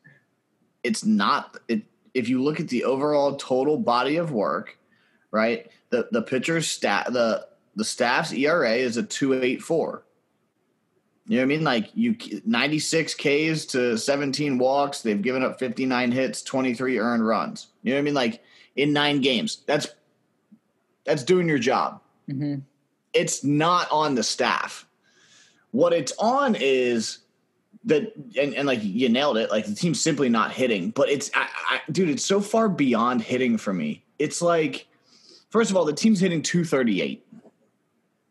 it's 0.85 1.05
not 1.05 1.57
it 1.67 1.83
if 2.15 2.29
you 2.29 2.41
look 2.41 2.61
at 2.61 2.69
the 2.69 2.85
overall 2.85 3.35
total 3.35 3.77
body 3.77 4.15
of 4.17 4.31
work 4.31 4.78
right 5.31 5.71
the 5.91 6.09
the 6.13 6.23
pitcher's 6.23 6.67
stat 6.69 7.13
the 7.13 7.47
the 7.77 7.85
staff's 7.85 8.33
era 8.33 8.73
is 8.73 8.97
a 8.97 9.03
284 9.03 10.05
you 11.27 11.37
know 11.37 11.43
what 11.43 11.43
i 11.43 11.47
mean 11.47 11.65
like 11.65 11.91
you 11.95 12.17
96 12.47 13.15
ks 13.15 13.67
to 13.67 13.97
17 13.99 14.59
walks 14.59 15.03
they've 15.03 15.23
given 15.23 15.43
up 15.43 15.59
59 15.59 16.13
hits 16.13 16.43
23 16.43 16.99
earned 16.99 17.27
runs 17.27 17.69
you 17.83 17.91
know 17.91 17.97
what 17.97 18.01
i 18.01 18.05
mean 18.05 18.15
like 18.15 18.43
in 18.77 18.93
nine 18.93 19.21
games 19.21 19.63
that's 19.67 19.89
that's 21.05 21.23
doing 21.23 21.49
your 21.49 21.59
job 21.59 22.01
Mhm. 22.29 22.63
it's 23.15 23.43
not 23.43 23.91
on 23.91 24.15
the 24.15 24.23
staff. 24.23 24.87
What 25.71 25.95
it's 25.95 26.13
on 26.19 26.55
is 26.55 27.19
that, 27.85 28.13
and, 28.39 28.53
and 28.55 28.67
like 28.67 28.81
you 28.83 29.09
nailed 29.09 29.39
it. 29.39 29.51
Like 29.51 29.65
the 29.65 29.75
team's 29.75 29.99
simply 30.01 30.29
not 30.29 30.53
hitting, 30.53 30.91
but 30.91 31.09
it's, 31.09 31.31
I, 31.35 31.49
I, 31.71 31.81
dude, 31.91 32.11
it's 32.11 32.25
so 32.25 32.43
far 32.43 32.69
beyond 32.69 33.23
hitting 33.23 33.57
for 33.57 33.73
me. 33.73 34.05
It's 34.19 34.43
like, 34.43 34.87
first 35.51 35.71
of 35.71 35.77
all, 35.77 35.85
the 35.85 35.93
team's 35.93 36.21
hitting 36.21 36.43
238. 36.43 37.27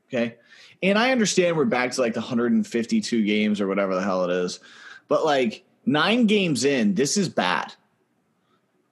Okay. 0.07 0.35
And 0.83 0.97
I 0.97 1.11
understand 1.11 1.57
we're 1.57 1.65
back 1.65 1.91
to 1.91 2.01
like 2.01 2.13
the 2.13 2.19
152 2.19 3.25
games 3.25 3.59
or 3.59 3.67
whatever 3.67 3.95
the 3.95 4.01
hell 4.01 4.23
it 4.23 4.31
is, 4.31 4.59
but 5.07 5.25
like 5.25 5.63
nine 5.85 6.27
games 6.27 6.65
in, 6.65 6.93
this 6.93 7.17
is 7.17 7.29
bad. 7.29 7.73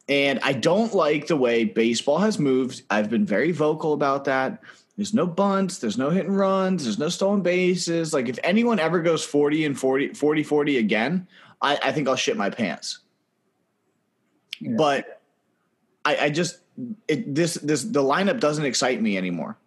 And 0.08 0.40
I 0.44 0.54
don't 0.54 0.94
like 0.94 1.28
the 1.28 1.36
way 1.36 1.64
baseball 1.64 2.20
has 2.20 2.40
moved. 2.40 2.84
I've 2.90 3.10
been 3.10 3.26
very 3.26 3.52
vocal 3.52 3.94
about 3.94 4.26
that. 4.26 4.62
There's 4.96 5.14
no 5.14 5.28
bunts, 5.28 5.80
there's 5.80 5.98
no 5.98 6.10
hit 6.10 6.26
and 6.26 6.38
runs, 6.38 6.84
there's 6.84 7.00
no 7.00 7.10
stolen 7.10 7.42
bases. 7.42 8.14
Like 8.14 8.30
if 8.30 8.40
anyone 8.44 8.80
ever 8.80 9.02
goes 9.02 9.26
40 9.26 9.66
and 9.66 9.80
40 9.80 10.14
40 10.14 10.44
40 10.44 10.78
again, 10.78 11.28
I, 11.62 11.78
I 11.84 11.92
think 11.92 12.08
I'll 12.08 12.16
shit 12.16 12.38
my 12.38 12.50
pants. 12.50 13.00
Yeah. 14.60 14.72
But 14.78 15.22
I, 16.06 16.18
I 16.18 16.30
just 16.30 16.60
it 17.08 17.34
this 17.34 17.56
this 17.56 17.84
the 17.84 18.02
lineup 18.04 18.40
doesn't 18.40 18.66
excite 18.66 19.02
me 19.02 19.18
anymore. 19.18 19.58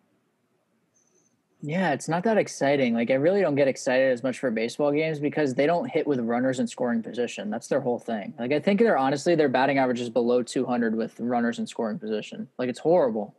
Yeah, 1.60 1.92
it's 1.92 2.08
not 2.08 2.22
that 2.24 2.38
exciting. 2.38 2.94
Like 2.94 3.10
I 3.10 3.14
really 3.14 3.40
don't 3.40 3.56
get 3.56 3.66
excited 3.66 4.12
as 4.12 4.22
much 4.22 4.38
for 4.38 4.50
baseball 4.50 4.92
games 4.92 5.18
because 5.18 5.54
they 5.54 5.66
don't 5.66 5.90
hit 5.90 6.06
with 6.06 6.20
runners 6.20 6.60
in 6.60 6.68
scoring 6.68 7.02
position. 7.02 7.50
That's 7.50 7.66
their 7.66 7.80
whole 7.80 7.98
thing. 7.98 8.34
Like 8.38 8.52
I 8.52 8.60
think 8.60 8.78
they're 8.78 8.98
honestly 8.98 9.34
their 9.34 9.48
batting 9.48 9.78
average 9.78 10.00
is 10.00 10.08
below 10.08 10.42
200 10.42 10.94
with 10.94 11.18
runners 11.18 11.58
in 11.58 11.66
scoring 11.66 11.98
position. 11.98 12.48
Like 12.58 12.68
it's 12.68 12.78
horrible. 12.78 13.34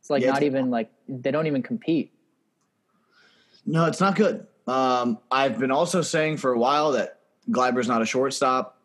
It's 0.00 0.10
like 0.10 0.22
Yeah, 0.22 0.28
not 0.28 0.38
it's- 0.42 0.46
even 0.46 0.70
like 0.70 0.90
they 1.08 1.30
don't 1.30 1.46
even 1.46 1.62
compete. 1.62 2.12
No, 3.64 3.86
it's 3.86 4.00
not 4.00 4.14
good. 4.16 4.46
Um, 4.66 5.18
I've 5.30 5.58
been 5.58 5.70
also 5.70 6.02
saying 6.02 6.38
for 6.38 6.52
a 6.52 6.58
while 6.58 6.92
that 6.92 7.20
Gleyber's 7.50 7.88
not 7.88 8.02
a 8.02 8.06
shortstop. 8.06 8.78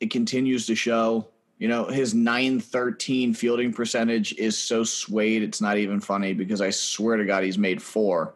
It 0.00 0.10
continues 0.10 0.66
to 0.66 0.74
show. 0.74 1.28
You 1.58 1.68
know, 1.68 1.86
his 1.86 2.14
913 2.14 3.32
fielding 3.32 3.72
percentage 3.72 4.34
is 4.34 4.58
so 4.58 4.84
swayed, 4.84 5.42
it's 5.42 5.60
not 5.60 5.78
even 5.78 6.00
funny 6.00 6.34
because 6.34 6.60
I 6.60 6.70
swear 6.70 7.16
to 7.16 7.24
God, 7.24 7.44
he's 7.44 7.56
made 7.56 7.82
four 7.82 8.34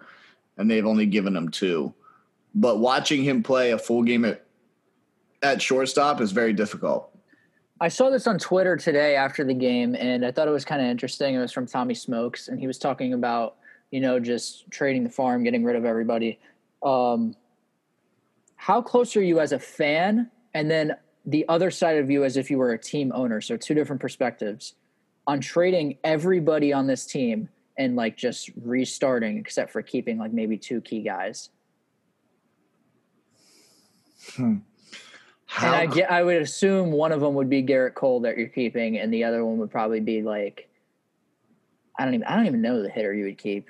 and 0.57 0.71
they've 0.71 0.87
only 0.87 1.07
given 1.07 1.37
him 1.37 1.51
two. 1.51 1.93
But 2.55 2.79
watching 2.79 3.23
him 3.23 3.43
play 3.43 3.73
a 3.73 3.79
full 3.79 4.03
game 4.03 4.25
at, 4.25 4.45
at 5.43 5.63
shortstop 5.63 6.21
is 6.21 6.33
very 6.33 6.53
difficult. 6.53 7.11
I 7.81 7.89
saw 7.89 8.11
this 8.11 8.27
on 8.27 8.39
Twitter 8.39 8.77
today 8.77 9.17
after 9.17 9.43
the 9.43 9.55
game, 9.55 9.95
and 9.95 10.25
I 10.25 10.31
thought 10.31 10.49
it 10.49 10.51
was 10.51 10.67
kind 10.67 10.83
of 10.83 10.89
interesting. 10.89 11.35
It 11.35 11.39
was 11.39 11.53
from 11.53 11.67
Tommy 11.67 11.95
Smokes, 11.95 12.49
and 12.49 12.61
he 12.61 12.67
was 12.67 12.79
talking 12.79 13.15
about 13.15 13.57
you 13.91 14.01
know 14.01 14.21
just 14.21 14.71
trading 14.71 15.03
the 15.03 15.11
farm, 15.11 15.43
getting 15.43 15.65
rid 15.65 15.77
of 15.77 15.87
everybody. 15.87 16.39
Um, 16.83 17.35
how 18.57 18.83
close 18.83 19.17
are 19.17 19.23
you 19.23 19.41
as 19.41 19.53
a 19.53 19.59
fan, 19.59 20.31
and 20.53 20.71
then 20.71 20.95
the 21.31 21.45
other 21.49 21.71
side 21.71 21.99
of 21.99 22.11
you 22.11 22.25
as 22.25 22.37
if 22.37 22.51
you 22.51 22.59
were 22.59 22.73
a 22.73 22.79
team 22.79 23.13
owner? 23.15 23.41
So 23.41 23.57
two 23.57 23.75
different 23.75 24.01
perspectives 24.01 24.75
on 25.27 25.41
trading 25.41 25.97
everybody 26.05 26.73
on 26.73 26.87
this 26.87 27.07
team 27.07 27.49
and 27.79 27.97
like 27.97 28.17
just 28.17 28.51
restarting, 28.63 29.39
except 29.39 29.71
for 29.71 29.83
keeping 29.83 30.19
like 30.19 30.33
maybe 30.33 30.57
two 30.57 30.81
key 30.81 31.03
guys. 31.03 31.51
Hmm. 34.35 34.59
How 35.47 35.67
and 35.69 35.77
I 35.77 35.87
get, 35.87 36.11
I 36.11 36.23
would 36.23 36.43
assume 36.43 36.93
one 36.93 37.11
of 37.11 37.21
them 37.21 37.35
would 37.35 37.51
be 37.51 37.63
Gerrit 37.63 37.95
Cole 37.95 38.21
that 38.21 38.39
you're 38.39 38.49
keeping, 38.49 38.99
and 38.99 39.13
the 39.13 39.25
other 39.25 39.45
one 39.45 39.59
would 39.59 39.71
probably 39.71 39.99
be 39.99 40.23
like, 40.23 40.69
I 41.99 42.05
don't 42.05 42.15
even, 42.15 42.27
I 42.27 42.37
don't 42.37 42.47
even 42.47 42.63
know 42.63 42.83
the 42.83 42.89
hitter 42.89 43.13
you 43.13 43.25
would 43.25 43.39
keep. 43.39 43.67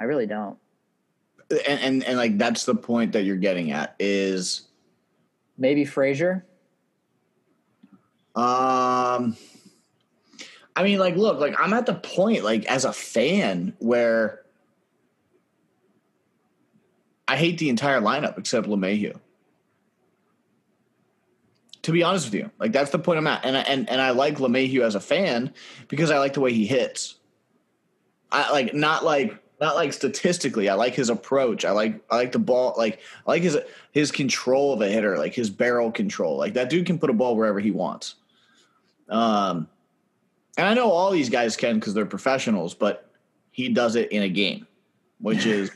I 0.00 0.04
really 0.04 0.26
don't. 0.26 0.56
and, 1.50 1.80
and 1.80 2.04
and 2.04 2.16
like 2.16 2.38
that's 2.38 2.64
the 2.64 2.74
point 2.74 3.12
that 3.12 3.24
you're 3.24 3.36
getting 3.36 3.72
at 3.72 3.96
is 3.98 4.68
Maybe 5.58 5.84
Frazier. 5.84 6.44
Um, 8.36 9.36
I 10.76 10.82
mean, 10.82 10.98
like, 10.98 11.16
look, 11.16 11.40
like 11.40 11.56
I'm 11.58 11.72
at 11.72 11.86
the 11.86 11.94
point, 11.94 12.44
like, 12.44 12.66
as 12.66 12.84
a 12.84 12.92
fan, 12.92 13.74
where 13.78 14.42
I 17.26 17.36
hate 17.36 17.58
the 17.58 17.70
entire 17.70 18.00
lineup 18.00 18.38
except 18.38 18.68
LeMahieu. 18.68 19.18
To 21.82 21.92
be 21.92 22.02
honest 22.02 22.26
with 22.26 22.34
you, 22.34 22.50
like 22.58 22.72
that's 22.72 22.90
the 22.90 22.98
point 22.98 23.18
I'm 23.18 23.26
at, 23.28 23.44
and 23.44 23.56
I, 23.56 23.60
and 23.60 23.88
and 23.88 24.00
I 24.00 24.10
like 24.10 24.38
LeMahieu 24.38 24.82
as 24.82 24.96
a 24.96 25.00
fan 25.00 25.54
because 25.86 26.10
I 26.10 26.18
like 26.18 26.32
the 26.32 26.40
way 26.40 26.52
he 26.52 26.66
hits. 26.66 27.14
I 28.32 28.50
like 28.50 28.74
not 28.74 29.04
like 29.04 29.40
not 29.60 29.76
like 29.76 29.92
statistically. 29.92 30.68
I 30.68 30.74
like 30.74 30.94
his 30.94 31.10
approach. 31.10 31.64
I 31.64 31.70
like 31.70 32.00
I 32.10 32.16
like 32.16 32.32
the 32.32 32.40
ball. 32.40 32.74
Like 32.76 33.00
I 33.26 33.30
like 33.30 33.42
his 33.42 33.56
his 33.92 34.10
control 34.10 34.72
of 34.72 34.80
a 34.80 34.88
hitter, 34.88 35.16
like 35.16 35.34
his 35.34 35.48
barrel 35.48 35.92
control. 35.92 36.36
Like 36.36 36.54
that 36.54 36.70
dude 36.70 36.86
can 36.86 36.98
put 36.98 37.08
a 37.08 37.12
ball 37.12 37.36
wherever 37.36 37.60
he 37.60 37.70
wants. 37.70 38.16
Um, 39.08 39.68
and 40.58 40.66
I 40.66 40.74
know 40.74 40.90
all 40.90 41.10
these 41.10 41.28
guys 41.30 41.56
can 41.56 41.78
because 41.78 41.94
they're 41.94 42.06
professionals, 42.06 42.74
but 42.74 43.10
he 43.50 43.68
does 43.68 43.96
it 43.96 44.10
in 44.12 44.22
a 44.22 44.28
game, 44.28 44.66
which 45.20 45.46
is 45.46 45.70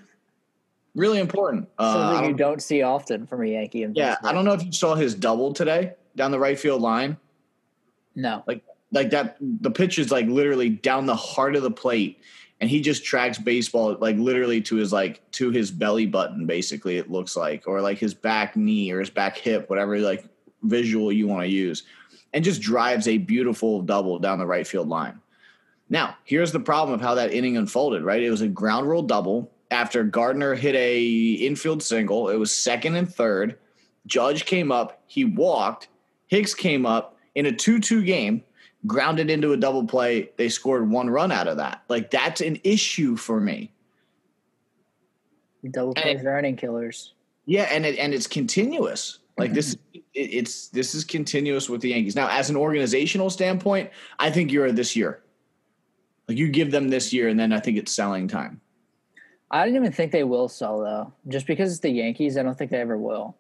really 0.94 1.18
important. 1.20 1.68
Uh, 1.78 2.12
Something 2.12 2.30
you 2.30 2.36
don't- 2.36 2.62
see 2.62 2.82
often 2.82 3.26
from 3.26 3.42
a 3.42 3.46
Yankee. 3.46 3.82
in 3.84 3.94
yeah. 3.94 4.16
I 4.24 4.32
don't 4.32 4.44
know 4.44 4.52
if 4.54 4.64
you 4.64 4.72
saw 4.72 4.94
his 4.94 5.14
double 5.14 5.52
today 5.52 5.94
down 6.16 6.30
the 6.30 6.38
right 6.38 6.58
field 6.58 6.82
line. 6.82 7.16
No. 8.14 8.42
Like 8.46 8.62
like 8.92 9.10
that, 9.10 9.36
the 9.40 9.70
pitch 9.70 9.98
is 10.00 10.10
like 10.10 10.26
literally 10.26 10.68
down 10.68 11.06
the 11.06 11.14
heart 11.14 11.54
of 11.54 11.62
the 11.62 11.70
plate, 11.70 12.18
and 12.60 12.68
he 12.68 12.80
just 12.80 13.04
tracks 13.04 13.38
baseball 13.38 13.96
like 14.00 14.16
literally 14.16 14.60
to 14.62 14.74
his 14.76 14.92
like 14.92 15.20
to 15.32 15.50
his 15.50 15.70
belly 15.70 16.06
button. 16.06 16.44
Basically, 16.44 16.98
it 16.98 17.08
looks 17.08 17.36
like, 17.36 17.68
or 17.68 17.80
like 17.80 17.98
his 17.98 18.14
back 18.14 18.56
knee 18.56 18.90
or 18.90 18.98
his 18.98 19.08
back 19.10 19.36
hip, 19.38 19.70
whatever 19.70 19.98
like 20.00 20.24
visual 20.64 21.12
you 21.12 21.28
want 21.28 21.42
to 21.42 21.48
use, 21.48 21.84
and 22.32 22.44
just 22.44 22.60
drives 22.62 23.08
a 23.08 23.18
beautiful 23.18 23.82
double 23.82 24.18
down 24.18 24.38
the 24.38 24.46
right 24.46 24.66
field 24.66 24.88
line. 24.88 25.20
Now, 25.88 26.16
here's 26.24 26.52
the 26.52 26.60
problem 26.60 26.94
of 26.94 27.00
how 27.00 27.14
that 27.14 27.32
inning 27.32 27.56
unfolded. 27.56 28.02
Right, 28.02 28.22
it 28.22 28.30
was 28.30 28.40
a 28.42 28.48
ground 28.48 28.88
rule 28.88 29.02
double 29.02 29.50
after 29.70 30.04
Gardner 30.04 30.54
hit 30.54 30.74
a 30.74 31.32
infield 31.34 31.82
single. 31.82 32.28
It 32.28 32.36
was 32.36 32.52
second 32.52 32.96
and 32.96 33.12
third. 33.12 33.58
Judge 34.06 34.44
came 34.44 34.70
up, 34.72 35.02
he 35.06 35.24
walked. 35.24 35.88
Hicks 36.28 36.54
came 36.54 36.86
up 36.86 37.16
in 37.34 37.46
a 37.46 37.52
2 37.52 37.80
2 37.80 38.02
game, 38.04 38.42
grounded 38.86 39.30
into 39.30 39.52
a 39.52 39.56
double 39.56 39.84
play. 39.84 40.30
They 40.36 40.48
scored 40.48 40.88
one 40.88 41.10
run 41.10 41.32
out 41.32 41.48
of 41.48 41.56
that. 41.56 41.82
Like, 41.88 42.10
that's 42.10 42.40
an 42.40 42.60
issue 42.64 43.16
for 43.16 43.40
me. 43.40 43.72
Double 45.72 45.92
And- 45.96 46.02
plays 46.02 46.24
are 46.24 46.38
inning 46.38 46.56
killers. 46.56 47.14
Yeah, 47.46 47.64
and 47.64 47.84
it, 47.84 47.98
and 47.98 48.14
it's 48.14 48.26
continuous. 48.26 49.18
Like 49.40 49.54
this, 49.54 49.76
it, 49.92 50.02
it's 50.14 50.68
this 50.68 50.94
is 50.94 51.04
continuous 51.04 51.68
with 51.68 51.80
the 51.80 51.90
Yankees. 51.90 52.14
Now, 52.14 52.28
as 52.28 52.50
an 52.50 52.56
organizational 52.56 53.30
standpoint, 53.30 53.90
I 54.18 54.30
think 54.30 54.52
you're 54.52 54.70
this 54.72 54.94
year. 54.94 55.22
Like 56.28 56.38
you 56.38 56.48
give 56.48 56.70
them 56.70 56.88
this 56.88 57.12
year, 57.12 57.28
and 57.28 57.38
then 57.38 57.52
I 57.52 57.60
think 57.60 57.76
it's 57.76 57.92
selling 57.92 58.28
time. 58.28 58.60
I 59.50 59.64
didn't 59.64 59.76
even 59.76 59.92
think 59.92 60.12
they 60.12 60.24
will 60.24 60.48
sell 60.48 60.80
though. 60.80 61.12
Just 61.28 61.46
because 61.46 61.72
it's 61.72 61.80
the 61.80 61.90
Yankees, 61.90 62.36
I 62.36 62.42
don't 62.42 62.56
think 62.56 62.70
they 62.70 62.80
ever 62.80 62.96
will. 62.96 63.36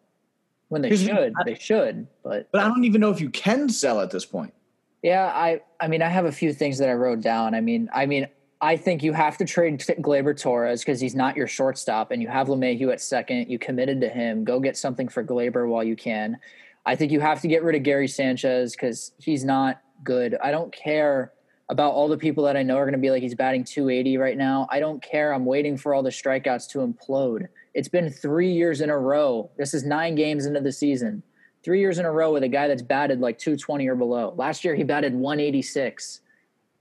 When 0.68 0.82
they 0.82 0.96
should, 0.96 1.34
they 1.44 1.54
should. 1.54 2.06
But 2.22 2.48
But 2.52 2.62
I 2.62 2.68
don't 2.68 2.84
even 2.84 3.00
know 3.00 3.10
if 3.10 3.20
you 3.20 3.30
can 3.30 3.68
sell 3.68 4.00
at 4.00 4.10
this 4.10 4.24
point. 4.24 4.54
Yeah, 5.02 5.26
I 5.26 5.60
I 5.80 5.88
mean 5.88 6.02
I 6.02 6.08
have 6.08 6.24
a 6.24 6.32
few 6.32 6.52
things 6.52 6.78
that 6.78 6.88
I 6.88 6.94
wrote 6.94 7.20
down. 7.20 7.54
I 7.54 7.60
mean, 7.60 7.88
I 7.92 8.06
mean, 8.06 8.26
I 8.62 8.76
think 8.76 9.02
you 9.02 9.14
have 9.14 9.38
to 9.38 9.46
trade 9.46 9.78
Gleyber 9.78 10.38
Torres 10.38 10.82
because 10.82 11.00
he's 11.00 11.14
not 11.14 11.36
your 11.36 11.46
shortstop, 11.46 12.10
and 12.10 12.20
you 12.20 12.28
have 12.28 12.48
LeMahieu 12.48 12.92
at 12.92 13.00
second. 13.00 13.48
You 13.48 13.58
committed 13.58 14.00
to 14.02 14.08
him. 14.08 14.44
Go 14.44 14.60
get 14.60 14.76
something 14.76 15.08
for 15.08 15.24
Gleyber 15.24 15.66
while 15.66 15.82
you 15.82 15.96
can. 15.96 16.36
I 16.84 16.94
think 16.94 17.10
you 17.10 17.20
have 17.20 17.40
to 17.40 17.48
get 17.48 17.62
rid 17.62 17.74
of 17.74 17.82
Gary 17.82 18.08
Sanchez 18.08 18.72
because 18.72 19.12
he's 19.18 19.44
not 19.44 19.80
good. 20.04 20.36
I 20.42 20.50
don't 20.50 20.72
care 20.72 21.32
about 21.70 21.92
all 21.92 22.08
the 22.08 22.18
people 22.18 22.44
that 22.44 22.56
I 22.56 22.62
know 22.62 22.76
are 22.76 22.84
going 22.84 22.92
to 22.92 22.98
be 22.98 23.10
like 23.10 23.22
he's 23.22 23.34
batting 23.34 23.64
280 23.64 24.18
right 24.18 24.36
now. 24.36 24.66
I 24.70 24.80
don't 24.80 25.00
care. 25.02 25.32
I'm 25.32 25.44
waiting 25.46 25.76
for 25.76 25.94
all 25.94 26.02
the 26.02 26.10
strikeouts 26.10 26.68
to 26.70 26.78
implode. 26.80 27.46
It's 27.74 27.88
been 27.88 28.10
3 28.10 28.52
years 28.52 28.80
in 28.80 28.90
a 28.90 28.98
row. 28.98 29.50
This 29.56 29.72
is 29.72 29.84
9 29.84 30.14
games 30.16 30.46
into 30.46 30.60
the 30.60 30.72
season. 30.72 31.22
3 31.62 31.78
years 31.78 31.98
in 31.98 32.06
a 32.06 32.12
row 32.12 32.32
with 32.32 32.42
a 32.42 32.48
guy 32.48 32.66
that's 32.66 32.82
batted 32.82 33.20
like 33.20 33.38
220 33.38 33.86
or 33.86 33.94
below. 33.94 34.34
Last 34.36 34.64
year 34.64 34.74
he 34.74 34.82
batted 34.82 35.14
186. 35.14 36.20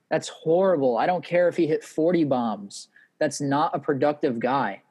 That's 0.10 0.28
horrible. 0.28 0.98
I 0.98 1.06
don't 1.06 1.24
care 1.24 1.48
if 1.48 1.56
he 1.56 1.68
hit 1.68 1.84
40 1.84 2.24
bombs. 2.26 2.88
That's 3.20 3.42
not 3.42 3.76
a 3.76 3.80
productive 3.80 4.40
guy. 4.40 4.82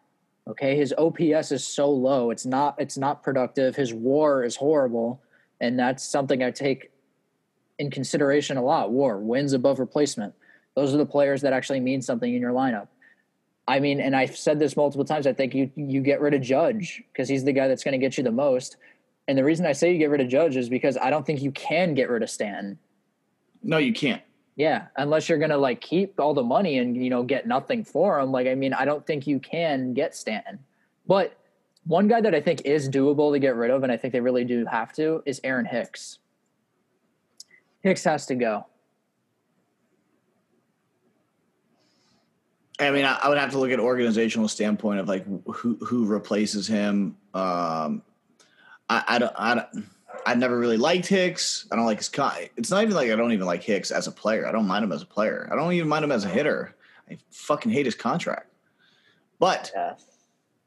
Okay, 0.46 0.76
his 0.76 0.94
OPS 0.96 1.52
is 1.52 1.66
so 1.66 1.90
low. 1.90 2.30
It's 2.30 2.46
not 2.46 2.76
it's 2.78 2.96
not 2.96 3.22
productive. 3.22 3.76
His 3.76 3.92
WAR 3.92 4.44
is 4.44 4.56
horrible, 4.56 5.20
and 5.60 5.78
that's 5.78 6.02
something 6.02 6.42
I 6.42 6.50
take 6.50 6.90
in 7.78 7.90
consideration 7.90 8.56
a 8.56 8.62
lot. 8.62 8.90
WAR 8.90 9.18
wins 9.18 9.52
above 9.52 9.78
replacement. 9.78 10.34
Those 10.74 10.94
are 10.94 10.96
the 10.96 11.06
players 11.06 11.42
that 11.42 11.52
actually 11.52 11.80
mean 11.80 12.00
something 12.00 12.32
in 12.32 12.40
your 12.40 12.52
lineup. 12.52 12.88
I 13.66 13.80
mean, 13.80 14.00
and 14.00 14.16
I've 14.16 14.36
said 14.36 14.58
this 14.58 14.74
multiple 14.74 15.04
times. 15.04 15.26
I 15.26 15.34
think 15.34 15.54
you 15.54 15.70
you 15.76 16.00
get 16.00 16.20
rid 16.22 16.32
of 16.32 16.40
Judge 16.40 17.02
because 17.12 17.28
he's 17.28 17.44
the 17.44 17.52
guy 17.52 17.68
that's 17.68 17.84
going 17.84 17.92
to 17.92 17.98
get 17.98 18.16
you 18.16 18.24
the 18.24 18.30
most. 18.30 18.76
And 19.26 19.36
the 19.36 19.44
reason 19.44 19.66
I 19.66 19.72
say 19.72 19.92
you 19.92 19.98
get 19.98 20.08
rid 20.08 20.22
of 20.22 20.28
Judge 20.28 20.56
is 20.56 20.70
because 20.70 20.96
I 20.96 21.10
don't 21.10 21.26
think 21.26 21.42
you 21.42 21.52
can 21.52 21.92
get 21.92 22.08
rid 22.08 22.22
of 22.22 22.30
Stanton. 22.30 22.78
No, 23.62 23.76
you 23.76 23.92
can't. 23.92 24.22
Yeah, 24.58 24.86
unless 24.96 25.28
you're 25.28 25.38
gonna 25.38 25.56
like 25.56 25.80
keep 25.80 26.18
all 26.18 26.34
the 26.34 26.42
money 26.42 26.78
and 26.78 26.96
you 26.96 27.10
know 27.10 27.22
get 27.22 27.46
nothing 27.46 27.84
for 27.84 28.18
him. 28.18 28.32
Like, 28.32 28.48
I 28.48 28.56
mean, 28.56 28.74
I 28.74 28.84
don't 28.84 29.06
think 29.06 29.24
you 29.24 29.38
can 29.38 29.94
get 29.94 30.16
Stanton. 30.16 30.58
But 31.06 31.38
one 31.86 32.08
guy 32.08 32.20
that 32.20 32.34
I 32.34 32.40
think 32.40 32.62
is 32.64 32.90
doable 32.90 33.32
to 33.32 33.38
get 33.38 33.54
rid 33.54 33.70
of, 33.70 33.84
and 33.84 33.92
I 33.92 33.96
think 33.96 34.12
they 34.12 34.20
really 34.20 34.44
do 34.44 34.66
have 34.66 34.92
to, 34.94 35.22
is 35.24 35.40
Aaron 35.44 35.64
Hicks. 35.64 36.18
Hicks 37.82 38.02
has 38.02 38.26
to 38.26 38.34
go. 38.34 38.66
I 42.80 42.90
mean, 42.90 43.04
I, 43.04 43.16
I 43.22 43.28
would 43.28 43.38
have 43.38 43.52
to 43.52 43.58
look 43.60 43.70
at 43.70 43.78
organizational 43.78 44.48
standpoint 44.48 44.98
of 44.98 45.06
like 45.06 45.24
who 45.46 45.76
who 45.76 46.04
replaces 46.04 46.66
him. 46.66 47.16
Um, 47.32 48.02
I, 48.90 49.04
I 49.06 49.18
don't. 49.20 49.32
I 49.36 49.54
don't 49.54 49.86
I 50.28 50.34
never 50.34 50.58
really 50.58 50.76
liked 50.76 51.06
Hicks. 51.06 51.66
I 51.72 51.76
don't 51.76 51.86
like 51.86 52.02
his. 52.02 52.50
It's 52.58 52.70
not 52.70 52.82
even 52.82 52.94
like 52.94 53.10
I 53.10 53.16
don't 53.16 53.32
even 53.32 53.46
like 53.46 53.62
Hicks 53.62 53.90
as 53.90 54.08
a 54.08 54.12
player. 54.12 54.46
I 54.46 54.52
don't 54.52 54.66
mind 54.66 54.84
him 54.84 54.92
as 54.92 55.00
a 55.00 55.06
player. 55.06 55.48
I 55.50 55.56
don't 55.56 55.72
even 55.72 55.88
mind 55.88 56.04
him 56.04 56.12
as 56.12 56.26
a 56.26 56.28
hitter. 56.28 56.76
I 57.10 57.16
fucking 57.30 57.72
hate 57.72 57.86
his 57.86 57.94
contract. 57.94 58.52
But 59.38 59.72
yeah. 59.74 59.94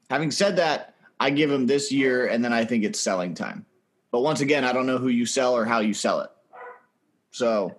having 0.10 0.32
said 0.32 0.56
that, 0.56 0.96
I 1.20 1.30
give 1.30 1.52
him 1.52 1.68
this 1.68 1.92
year, 1.92 2.26
and 2.26 2.44
then 2.44 2.52
I 2.54 2.66
think 2.66 2.84
it's 2.84 3.00
selling 3.00 3.36
time. 3.36 3.68
But 4.10 4.22
once 4.22 4.42
again, 4.42 4.66
I 4.66 4.74
don't 4.74 4.88
know 4.88 4.98
who 4.98 5.10
you 5.10 5.28
sell 5.28 5.56
or 5.56 5.64
how 5.64 5.80
you 5.82 5.94
sell 5.94 6.22
it. 6.22 6.32
So 7.30 7.76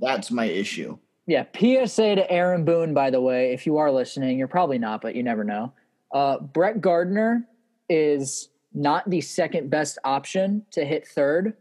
that's 0.00 0.30
my 0.30 0.44
issue. 0.44 0.98
Yeah. 1.26 1.46
PSA 1.54 2.16
to 2.16 2.30
Aaron 2.30 2.66
Boone, 2.66 2.92
by 2.92 3.08
the 3.08 3.22
way, 3.22 3.54
if 3.54 3.64
you 3.64 3.78
are 3.78 3.90
listening, 3.90 4.38
you're 4.38 4.48
probably 4.48 4.78
not, 4.78 5.00
but 5.00 5.16
you 5.16 5.22
never 5.22 5.44
know. 5.44 5.72
Uh, 6.12 6.40
Brett 6.40 6.82
Gardner 6.82 7.48
is 7.88 8.50
not 8.74 9.08
the 9.08 9.20
second 9.20 9.70
best 9.70 9.98
option 10.04 10.64
to 10.70 10.84
hit 10.84 11.06
third 11.06 11.54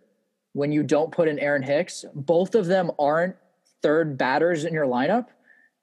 when 0.54 0.72
you 0.72 0.84
don't 0.84 1.12
put 1.12 1.28
in 1.28 1.40
Aaron 1.40 1.64
Hicks. 1.64 2.06
Both 2.14 2.56
of 2.56 2.66
them 2.66 2.92
aren't 3.00 3.36
third 3.82 4.18
batters 4.18 4.66
in 4.66 4.74
your 4.74 4.86
lineup. 4.86 5.28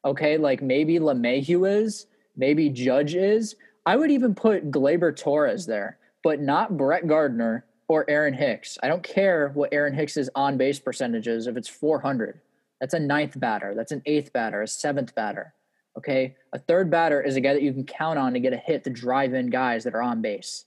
Okay, 0.05 0.39
like 0.39 0.63
maybe 0.63 0.99
LeMahieu 0.99 1.83
is, 1.83 2.07
maybe 2.37 2.69
Judge 2.69 3.15
is. 3.15 3.57
I 3.87 3.97
would 3.97 4.11
even 4.11 4.35
put 4.35 4.71
Gleyber 4.71 5.17
Torres 5.17 5.67
there, 5.67 5.99
but 6.23 6.41
not 6.41 6.77
Brett 6.77 7.07
Gardner 7.07 7.65
or 7.89 8.09
Aaron 8.09 8.35
Hicks. 8.35 8.79
I 8.83 8.89
don't 8.89 9.03
care 9.03 9.49
what 9.55 9.73
Aaron 9.73 9.95
Hicks's 9.95 10.31
on 10.35 10.57
base 10.57 10.79
percentage 10.79 11.27
is 11.27 11.47
if 11.47 11.57
it's 11.57 11.69
400. 11.69 12.41
That's 12.81 12.95
a 12.95 13.01
ninth 13.01 13.39
batter. 13.41 13.75
That's 13.75 13.93
an 13.93 14.03
eighth 14.07 14.33
batter, 14.33 14.63
a 14.63 14.69
seventh 14.69 15.15
batter. 15.15 15.55
Okay. 15.97 16.37
A 16.53 16.59
third 16.59 16.91
batter 16.91 17.21
is 17.21 17.37
a 17.37 17.41
guy 17.41 17.55
that 17.55 17.63
you 17.63 17.73
can 17.73 17.85
count 17.85 18.19
on 18.19 18.35
to 18.35 18.41
get 18.41 18.53
a 18.53 18.57
hit 18.57 18.85
to 18.85 18.91
drive 18.91 19.35
in 19.35 19.51
guys 19.51 19.83
that 19.85 19.95
are 19.95 20.03
on 20.03 20.23
base. 20.23 20.65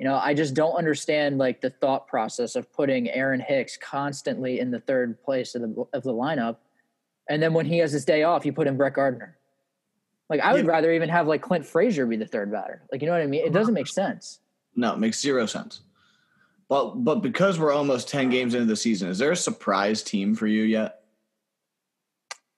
You 0.00 0.06
know, 0.06 0.16
I 0.16 0.32
just 0.32 0.54
don't 0.54 0.76
understand 0.76 1.36
like 1.36 1.60
the 1.60 1.68
thought 1.68 2.08
process 2.08 2.56
of 2.56 2.72
putting 2.72 3.10
Aaron 3.10 3.38
Hicks 3.38 3.76
constantly 3.76 4.58
in 4.58 4.70
the 4.70 4.80
third 4.80 5.22
place 5.22 5.54
of 5.54 5.60
the 5.60 5.84
of 5.92 6.02
the 6.02 6.14
lineup, 6.14 6.56
and 7.28 7.42
then 7.42 7.52
when 7.52 7.66
he 7.66 7.76
has 7.78 7.92
his 7.92 8.06
day 8.06 8.22
off, 8.22 8.46
you 8.46 8.52
put 8.54 8.66
in 8.66 8.78
Brett 8.78 8.94
Gardner. 8.94 9.36
Like 10.30 10.40
I 10.40 10.54
would 10.54 10.64
yeah. 10.64 10.70
rather 10.70 10.90
even 10.90 11.10
have 11.10 11.26
like 11.26 11.42
Clint 11.42 11.66
Frazier 11.66 12.06
be 12.06 12.16
the 12.16 12.24
third 12.24 12.50
batter. 12.50 12.80
Like 12.90 13.02
you 13.02 13.08
know 13.08 13.12
what 13.12 13.20
I 13.20 13.26
mean? 13.26 13.44
It 13.44 13.52
doesn't 13.52 13.74
make 13.74 13.88
sense. 13.88 14.40
No, 14.74 14.94
it 14.94 14.98
makes 14.98 15.20
zero 15.20 15.44
sense. 15.44 15.82
But 16.70 17.04
but 17.04 17.16
because 17.16 17.58
we're 17.58 17.74
almost 17.74 18.08
ten 18.08 18.30
games 18.30 18.54
into 18.54 18.64
the 18.64 18.76
season, 18.76 19.10
is 19.10 19.18
there 19.18 19.32
a 19.32 19.36
surprise 19.36 20.02
team 20.02 20.34
for 20.34 20.46
you 20.46 20.62
yet? 20.62 21.02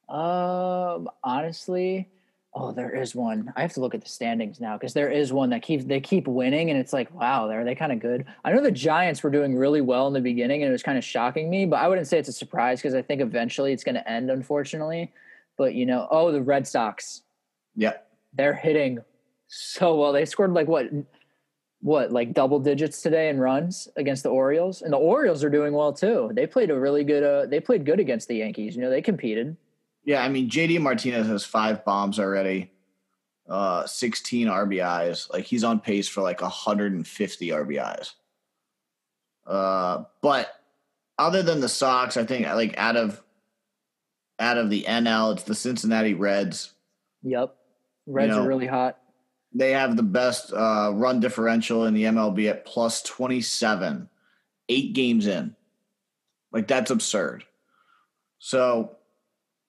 Um, 0.09 1.11
honestly, 1.25 2.09
Oh, 2.55 2.71
there 2.71 2.95
is 2.95 3.15
one. 3.15 3.51
I 3.57 3.63
have 3.63 3.73
to 3.75 3.81
look 3.81 3.95
at 3.95 4.03
the 4.03 4.09
standings 4.11 4.61
now 4.61 4.77
because 4.77 4.93
there 4.93 5.11
is 5.11 5.33
one 5.33 5.49
that 5.51 5.63
keeps 5.63 5.85
they 5.85 6.01
keep 6.01 6.29
winning, 6.29 6.69
and 6.69 6.79
it's 6.79 6.93
like, 6.93 7.13
wow, 7.15 7.49
are 7.49 7.65
they 7.65 7.75
kind 7.75 7.93
of 7.93 7.99
good? 7.99 8.27
I 8.45 8.53
know 8.53 8.63
the 8.63 8.71
Giants 8.71 9.23
were 9.23 9.31
doing 9.31 9.57
really 9.57 9.81
well 9.81 10.07
in 10.07 10.13
the 10.13 10.21
beginning, 10.21 10.63
and 10.63 10.69
it 10.69 10.73
was 10.73 10.83
kind 10.83 10.99
of 10.99 11.05
shocking 11.05 11.49
me, 11.49 11.65
but 11.65 11.77
I 11.77 11.89
wouldn't 11.89 12.07
say 12.07 12.19
it's 12.19 12.29
a 12.29 12.33
surprise 12.33 12.81
because 12.81 12.95
I 12.95 13.01
think 13.01 13.23
eventually 13.23 13.73
it's 13.73 13.85
going 13.85 13.95
to 13.95 14.07
end, 14.09 14.31
unfortunately. 14.31 15.11
But 15.57 15.75
you 15.75 15.87
know, 15.87 16.07
oh, 16.11 16.31
the 16.31 16.43
Red 16.43 16.67
Sox. 16.67 17.23
Yeah, 17.75 17.95
they're 18.35 18.55
hitting 18.55 18.99
so 19.49 19.97
well. 19.97 20.13
They 20.13 20.27
scored 20.27 20.53
like 20.53 20.69
what, 20.69 20.91
what 21.81 22.13
like 22.13 22.35
double 22.35 22.61
digits 22.61 23.01
today 23.01 23.31
in 23.31 23.39
runs 23.39 23.89
against 23.97 24.25
the 24.25 24.29
Orioles, 24.29 24.83
and 24.83 24.93
the 24.93 24.99
Orioles 24.99 25.43
are 25.43 25.51
doing 25.51 25.73
well 25.73 25.95
too. 25.95 26.31
They 26.35 26.47
played 26.47 26.69
a 26.69 26.79
really 26.79 27.03
good. 27.03 27.23
Uh, 27.23 27.47
they 27.47 27.61
played 27.61 27.87
good 27.87 27.99
against 27.99 28.29
the 28.29 28.37
Yankees. 28.37 28.77
You 28.77 28.83
know, 28.83 28.91
they 28.91 29.01
competed. 29.01 29.57
Yeah, 30.05 30.23
I 30.23 30.29
mean 30.29 30.49
JD 30.49 30.81
Martinez 30.81 31.27
has 31.29 31.45
five 31.45 31.85
bombs 31.85 32.19
already, 32.19 32.73
uh, 33.49 33.87
16 33.87 34.49
RBIs. 34.49 35.33
Like 35.33 35.45
he's 35.45 35.65
on 35.65 35.81
pace 35.81 36.09
for 36.09 36.23
like 36.23 36.43
150 36.43 37.49
RBIs. 37.49 38.13
Uh, 39.47 40.05
but 40.21 40.49
other 41.19 41.43
than 41.43 41.61
the 41.61 41.69
Sox, 41.69 42.17
I 42.17 42.25
think 42.25 42.47
like 42.47 42.77
out 42.79 42.97
of 42.97 43.23
out 44.39 44.59
of 44.59 44.71
the 44.71 44.85
NL, 44.89 45.35
it's 45.35 45.45
the 45.45 45.55
Cincinnati 45.55 46.15
Reds. 46.15 46.73
Yep, 47.23 47.55
Reds 48.07 48.31
you 48.31 48.37
know, 48.37 48.45
are 48.45 48.49
really 48.49 48.67
hot. 48.67 48.99
They 49.55 49.73
have 49.73 49.97
the 49.97 50.03
best 50.03 50.53
uh, 50.53 50.91
run 50.95 51.21
differential 51.21 51.85
in 51.85 51.95
the 51.95 52.05
MLB 52.05 52.49
at 52.49 52.65
plus 52.65 53.03
27, 53.03 54.09
eight 54.69 54.95
games 54.95 55.27
in. 55.27 55.55
Like 56.53 56.67
that's 56.67 56.91
absurd. 56.91 57.45
So 58.39 58.97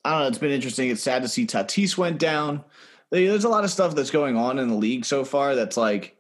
I 0.05 0.11
don't 0.11 0.21
know. 0.21 0.27
It's 0.27 0.37
been 0.37 0.51
interesting. 0.51 0.89
It's 0.89 1.01
sad 1.01 1.21
to 1.21 1.27
see 1.27 1.45
Tatis 1.45 1.97
went 1.97 2.19
down. 2.19 2.63
There's 3.09 3.43
a 3.43 3.49
lot 3.49 3.63
of 3.63 3.69
stuff 3.69 3.95
that's 3.95 4.11
going 4.11 4.35
on 4.35 4.59
in 4.59 4.67
the 4.67 4.75
league 4.75 5.05
so 5.05 5.23
far 5.23 5.55
that's 5.55 5.77
like 5.77 6.17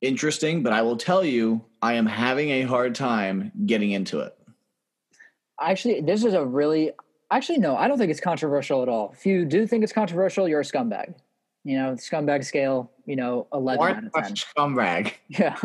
interesting, 0.00 0.62
but 0.62 0.72
I 0.72 0.82
will 0.82 0.96
tell 0.96 1.24
you, 1.24 1.64
I 1.82 1.94
am 1.94 2.06
having 2.06 2.50
a 2.50 2.62
hard 2.62 2.94
time 2.94 3.50
getting 3.66 3.90
into 3.90 4.20
it. 4.20 4.36
Actually, 5.60 6.00
this 6.00 6.24
is 6.24 6.34
a 6.34 6.44
really 6.44 6.92
actually 7.30 7.58
no, 7.58 7.76
I 7.76 7.88
don't 7.88 7.98
think 7.98 8.10
it's 8.10 8.20
controversial 8.20 8.82
at 8.82 8.88
all. 8.88 9.12
If 9.12 9.26
you 9.26 9.44
do 9.44 9.66
think 9.66 9.82
it's 9.82 9.92
controversial, 9.92 10.48
you're 10.48 10.60
a 10.60 10.64
scumbag. 10.64 11.14
You 11.64 11.78
know, 11.78 11.92
scumbag 11.92 12.44
scale, 12.44 12.90
you 13.06 13.16
know, 13.16 13.46
eleven 13.52 13.84
out 13.84 14.04
of 14.04 14.12
ten. 14.12 14.34
Scumbag. 14.34 15.14
Yeah. 15.28 15.56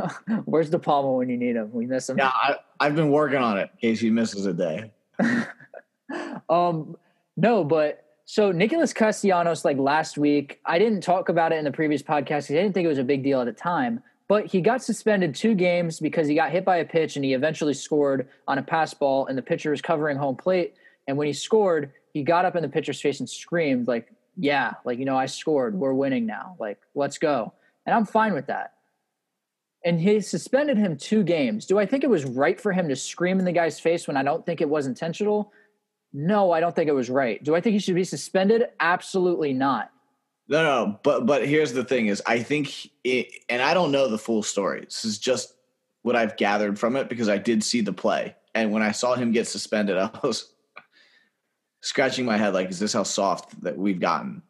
Where's 0.45 0.69
the 0.69 0.79
Palma 0.79 1.13
when 1.13 1.29
you 1.29 1.37
need 1.37 1.55
him? 1.55 1.71
We 1.73 1.85
miss 1.85 2.09
him. 2.09 2.17
Yeah, 2.17 2.31
I, 2.33 2.55
I've 2.79 2.95
been 2.95 3.11
working 3.11 3.39
on 3.39 3.57
it 3.57 3.69
in 3.73 3.89
case 3.89 3.99
he 3.99 4.09
misses 4.09 4.45
a 4.45 4.53
day. 4.53 4.91
um 6.49 6.95
no, 7.39 7.63
but 7.63 8.05
so 8.25 8.51
Nicholas 8.51 8.93
Castellanos, 8.93 9.65
like 9.65 9.77
last 9.77 10.17
week, 10.17 10.59
I 10.65 10.77
didn't 10.77 11.01
talk 11.01 11.29
about 11.29 11.51
it 11.51 11.55
in 11.55 11.65
the 11.65 11.71
previous 11.71 12.03
podcast 12.03 12.47
because 12.47 12.51
I 12.51 12.55
didn't 12.55 12.73
think 12.73 12.85
it 12.85 12.89
was 12.89 12.97
a 12.97 13.03
big 13.03 13.23
deal 13.23 13.39
at 13.39 13.45
the 13.45 13.53
time. 13.53 14.03
But 14.27 14.45
he 14.45 14.61
got 14.61 14.83
suspended 14.83 15.33
two 15.33 15.55
games 15.55 15.99
because 15.99 16.27
he 16.27 16.35
got 16.35 16.51
hit 16.51 16.63
by 16.63 16.77
a 16.77 16.85
pitch 16.85 17.15
and 17.15 17.25
he 17.25 17.33
eventually 17.33 17.73
scored 17.73 18.27
on 18.47 18.59
a 18.59 18.61
pass 18.61 18.93
ball, 18.93 19.25
and 19.25 19.37
the 19.37 19.41
pitcher 19.41 19.71
was 19.71 19.81
covering 19.81 20.17
home 20.17 20.35
plate. 20.35 20.75
And 21.07 21.17
when 21.17 21.25
he 21.25 21.33
scored, 21.33 21.91
he 22.13 22.21
got 22.21 22.45
up 22.45 22.55
in 22.55 22.61
the 22.61 22.69
pitcher's 22.69 23.01
face 23.01 23.19
and 23.19 23.29
screamed, 23.29 23.87
like, 23.87 24.11
yeah, 24.37 24.73
like, 24.85 24.99
you 24.99 25.05
know, 25.05 25.17
I 25.17 25.25
scored. 25.25 25.73
We're 25.73 25.93
winning 25.93 26.25
now. 26.25 26.55
Like, 26.59 26.79
let's 26.93 27.17
go. 27.17 27.53
And 27.85 27.95
I'm 27.95 28.05
fine 28.05 28.33
with 28.33 28.47
that. 28.47 28.73
And 29.83 29.99
he 29.99 30.19
suspended 30.21 30.77
him 30.77 30.97
two 30.97 31.23
games. 31.23 31.65
Do 31.65 31.79
I 31.79 31.85
think 31.85 32.03
it 32.03 32.09
was 32.09 32.25
right 32.25 32.59
for 32.59 32.73
him 32.73 32.89
to 32.89 32.95
scream 32.95 33.39
in 33.39 33.45
the 33.45 33.51
guy's 33.51 33.79
face 33.79 34.07
when 34.07 34.17
I 34.17 34.23
don't 34.23 34.45
think 34.45 34.61
it 34.61 34.69
was 34.69 34.85
intentional? 34.85 35.51
No, 36.11 36.51
I 36.51 36.59
don't 36.59 36.75
think 36.75 36.89
it 36.89 36.93
was 36.93 37.09
right. 37.09 37.43
Do 37.43 37.55
I 37.55 37.61
think 37.61 37.73
he 37.73 37.79
should 37.79 37.95
be 37.95 38.03
suspended? 38.03 38.65
Absolutely 38.79 39.53
not. 39.53 39.91
No, 40.47 40.63
no, 40.63 40.99
but 41.03 41.27
but 41.27 41.47
here's 41.47 41.73
the 41.73 41.83
thing: 41.83 42.07
is 42.07 42.23
I 42.25 42.41
think, 42.41 42.89
it, 43.03 43.27
and 43.49 43.61
I 43.61 43.75
don't 43.75 43.91
know 43.91 44.07
the 44.07 44.17
full 44.17 44.41
story. 44.41 44.81
This 44.81 45.05
is 45.05 45.19
just 45.19 45.53
what 46.01 46.15
I've 46.15 46.37
gathered 46.37 46.79
from 46.79 46.95
it 46.95 47.07
because 47.07 47.29
I 47.29 47.37
did 47.37 47.63
see 47.63 47.81
the 47.81 47.93
play, 47.93 48.35
and 48.55 48.71
when 48.71 48.81
I 48.81 48.91
saw 48.91 49.13
him 49.13 49.31
get 49.31 49.47
suspended, 49.47 49.97
I 49.99 50.09
was 50.23 50.51
scratching 51.81 52.25
my 52.25 52.37
head 52.37 52.55
like, 52.55 52.69
"Is 52.69 52.79
this 52.79 52.93
how 52.93 53.03
soft 53.03 53.61
that 53.61 53.77
we've 53.77 53.99
gotten?" 53.99 54.41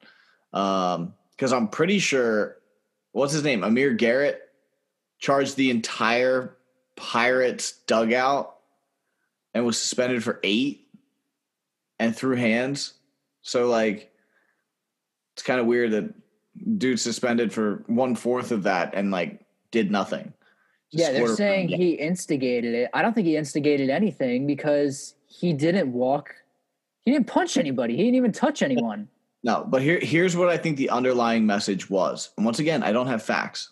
Because 0.51 0.97
um, 0.97 1.53
I'm 1.53 1.67
pretty 1.67 1.99
sure, 1.99 2.55
what's 3.11 3.33
his 3.33 3.43
name, 3.43 3.65
Amir 3.65 3.93
Garrett, 3.93 4.41
charged 5.17 5.57
the 5.57 5.69
entire 5.69 6.55
Pirates 6.95 7.73
dugout 7.87 8.55
and 9.53 9.65
was 9.65 9.79
suspended 9.79 10.23
for 10.23 10.39
eight 10.43 10.88
and 11.99 12.15
threw 12.15 12.35
hands. 12.35 12.93
So 13.41 13.67
like, 13.67 14.11
it's 15.33 15.43
kind 15.43 15.59
of 15.59 15.65
weird 15.65 15.91
that 15.91 16.13
dude 16.77 16.99
suspended 16.99 17.53
for 17.53 17.83
one 17.87 18.15
fourth 18.15 18.51
of 18.51 18.63
that 18.63 18.93
and 18.93 19.11
like 19.11 19.45
did 19.71 19.91
nothing. 19.91 20.33
Yeah, 20.91 21.11
they're 21.11 21.35
saying 21.35 21.69
he 21.69 21.91
instigated 21.91 22.73
it. 22.73 22.89
I 22.93 23.01
don't 23.01 23.13
think 23.13 23.27
he 23.27 23.37
instigated 23.37 23.89
anything 23.89 24.47
because 24.47 25.15
he 25.27 25.53
didn't 25.53 25.93
walk. 25.93 26.33
He 27.05 27.11
didn't 27.11 27.27
punch 27.27 27.57
anybody. 27.57 27.95
He 27.95 28.03
didn't 28.03 28.15
even 28.15 28.31
touch 28.31 28.63
anyone. 28.63 29.07
No, 29.43 29.65
but 29.67 29.81
here 29.81 29.99
here's 29.99 30.35
what 30.35 30.49
I 30.49 30.57
think 30.57 30.77
the 30.77 30.89
underlying 30.89 31.45
message 31.45 31.89
was. 31.89 32.31
And 32.37 32.45
once 32.45 32.59
again, 32.59 32.83
I 32.83 32.91
don't 32.91 33.07
have 33.07 33.21
facts. 33.21 33.71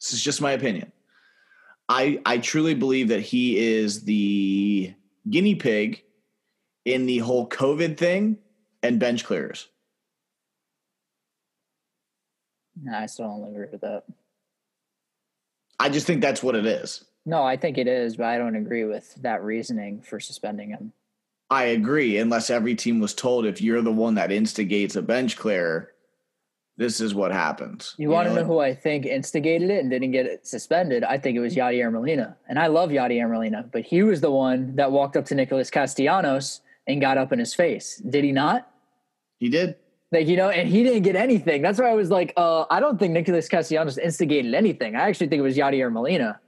This 0.00 0.12
is 0.12 0.22
just 0.22 0.40
my 0.40 0.52
opinion. 0.52 0.92
I 1.88 2.20
I 2.26 2.38
truly 2.38 2.74
believe 2.74 3.08
that 3.08 3.20
he 3.20 3.58
is 3.58 4.04
the 4.04 4.94
guinea 5.28 5.54
pig 5.54 6.04
in 6.84 7.06
the 7.06 7.18
whole 7.18 7.48
COVID 7.48 7.96
thing 7.96 8.38
and 8.82 8.98
bench 8.98 9.24
clears. 9.24 9.68
Nah, 12.82 13.00
I 13.00 13.06
still 13.06 13.28
don't 13.28 13.50
agree 13.50 13.66
with 13.70 13.82
that. 13.82 14.04
I 15.78 15.88
just 15.88 16.06
think 16.06 16.20
that's 16.20 16.42
what 16.42 16.54
it 16.54 16.66
is. 16.66 17.04
No, 17.26 17.42
I 17.42 17.56
think 17.56 17.78
it 17.78 17.86
is, 17.86 18.16
but 18.16 18.26
I 18.26 18.38
don't 18.38 18.56
agree 18.56 18.84
with 18.84 19.14
that 19.22 19.42
reasoning 19.42 20.00
for 20.00 20.20
suspending 20.20 20.70
him. 20.70 20.92
I 21.50 21.64
agree, 21.64 22.18
unless 22.18 22.48
every 22.48 22.74
team 22.74 23.00
was 23.00 23.12
told 23.12 23.44
if 23.44 23.60
you're 23.60 23.82
the 23.82 23.92
one 23.92 24.14
that 24.14 24.30
instigates 24.30 24.96
a 24.96 25.02
bench 25.02 25.36
clear, 25.36 25.90
this 26.76 27.00
is 27.00 27.14
what 27.14 27.32
happens. 27.32 27.94
You, 27.98 28.08
want 28.08 28.28
to 28.28 28.34
know? 28.34 28.40
know 28.40 28.46
who 28.46 28.58
I 28.60 28.74
think 28.74 29.04
instigated 29.04 29.68
it 29.68 29.80
and 29.80 29.90
didn't 29.90 30.12
get 30.12 30.26
it 30.26 30.46
suspended? 30.46 31.04
I 31.04 31.18
think 31.18 31.36
it 31.36 31.40
was 31.40 31.56
Yadier 31.56 31.92
Molina. 31.92 32.36
And 32.48 32.58
I 32.58 32.68
love 32.68 32.90
Yadier 32.90 33.28
Molina, 33.28 33.68
but 33.70 33.82
he 33.82 34.02
was 34.02 34.20
the 34.20 34.30
one 34.30 34.76
that 34.76 34.92
walked 34.92 35.16
up 35.16 35.26
to 35.26 35.34
Nicholas 35.34 35.70
Castellanos 35.70 36.62
and 36.86 37.00
got 37.00 37.18
up 37.18 37.32
in 37.32 37.38
his 37.38 37.54
face. 37.54 37.96
Did 37.96 38.24
he 38.24 38.32
not? 38.32 38.70
He 39.38 39.48
did. 39.48 39.76
Like, 40.12 40.26
you 40.26 40.36
know, 40.36 40.48
and 40.48 40.68
he 40.68 40.82
didn't 40.82 41.02
get 41.02 41.14
anything. 41.14 41.62
That's 41.62 41.78
why 41.78 41.88
I 41.88 41.94
was 41.94 42.10
like, 42.10 42.32
uh, 42.36 42.64
I 42.68 42.80
don't 42.80 42.98
think 42.98 43.12
Nicholas 43.12 43.48
Castellanos 43.48 43.96
instigated 43.96 44.54
anything. 44.54 44.96
I 44.96 45.02
actually 45.02 45.28
think 45.28 45.38
it 45.38 45.42
was 45.42 45.56
Yadier 45.56 45.92
Molina. 45.92 46.40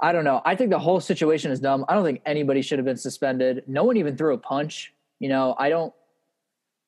I 0.00 0.12
don't 0.12 0.24
know. 0.24 0.40
I 0.44 0.54
think 0.54 0.70
the 0.70 0.78
whole 0.78 1.00
situation 1.00 1.50
is 1.50 1.58
dumb. 1.58 1.84
I 1.88 1.94
don't 1.94 2.04
think 2.04 2.22
anybody 2.24 2.62
should 2.62 2.78
have 2.78 2.86
been 2.86 2.96
suspended. 2.96 3.64
No 3.66 3.82
one 3.82 3.96
even 3.96 4.16
threw 4.16 4.34
a 4.34 4.38
punch. 4.38 4.94
You 5.18 5.28
know, 5.28 5.56
I 5.58 5.70
don't 5.70 5.92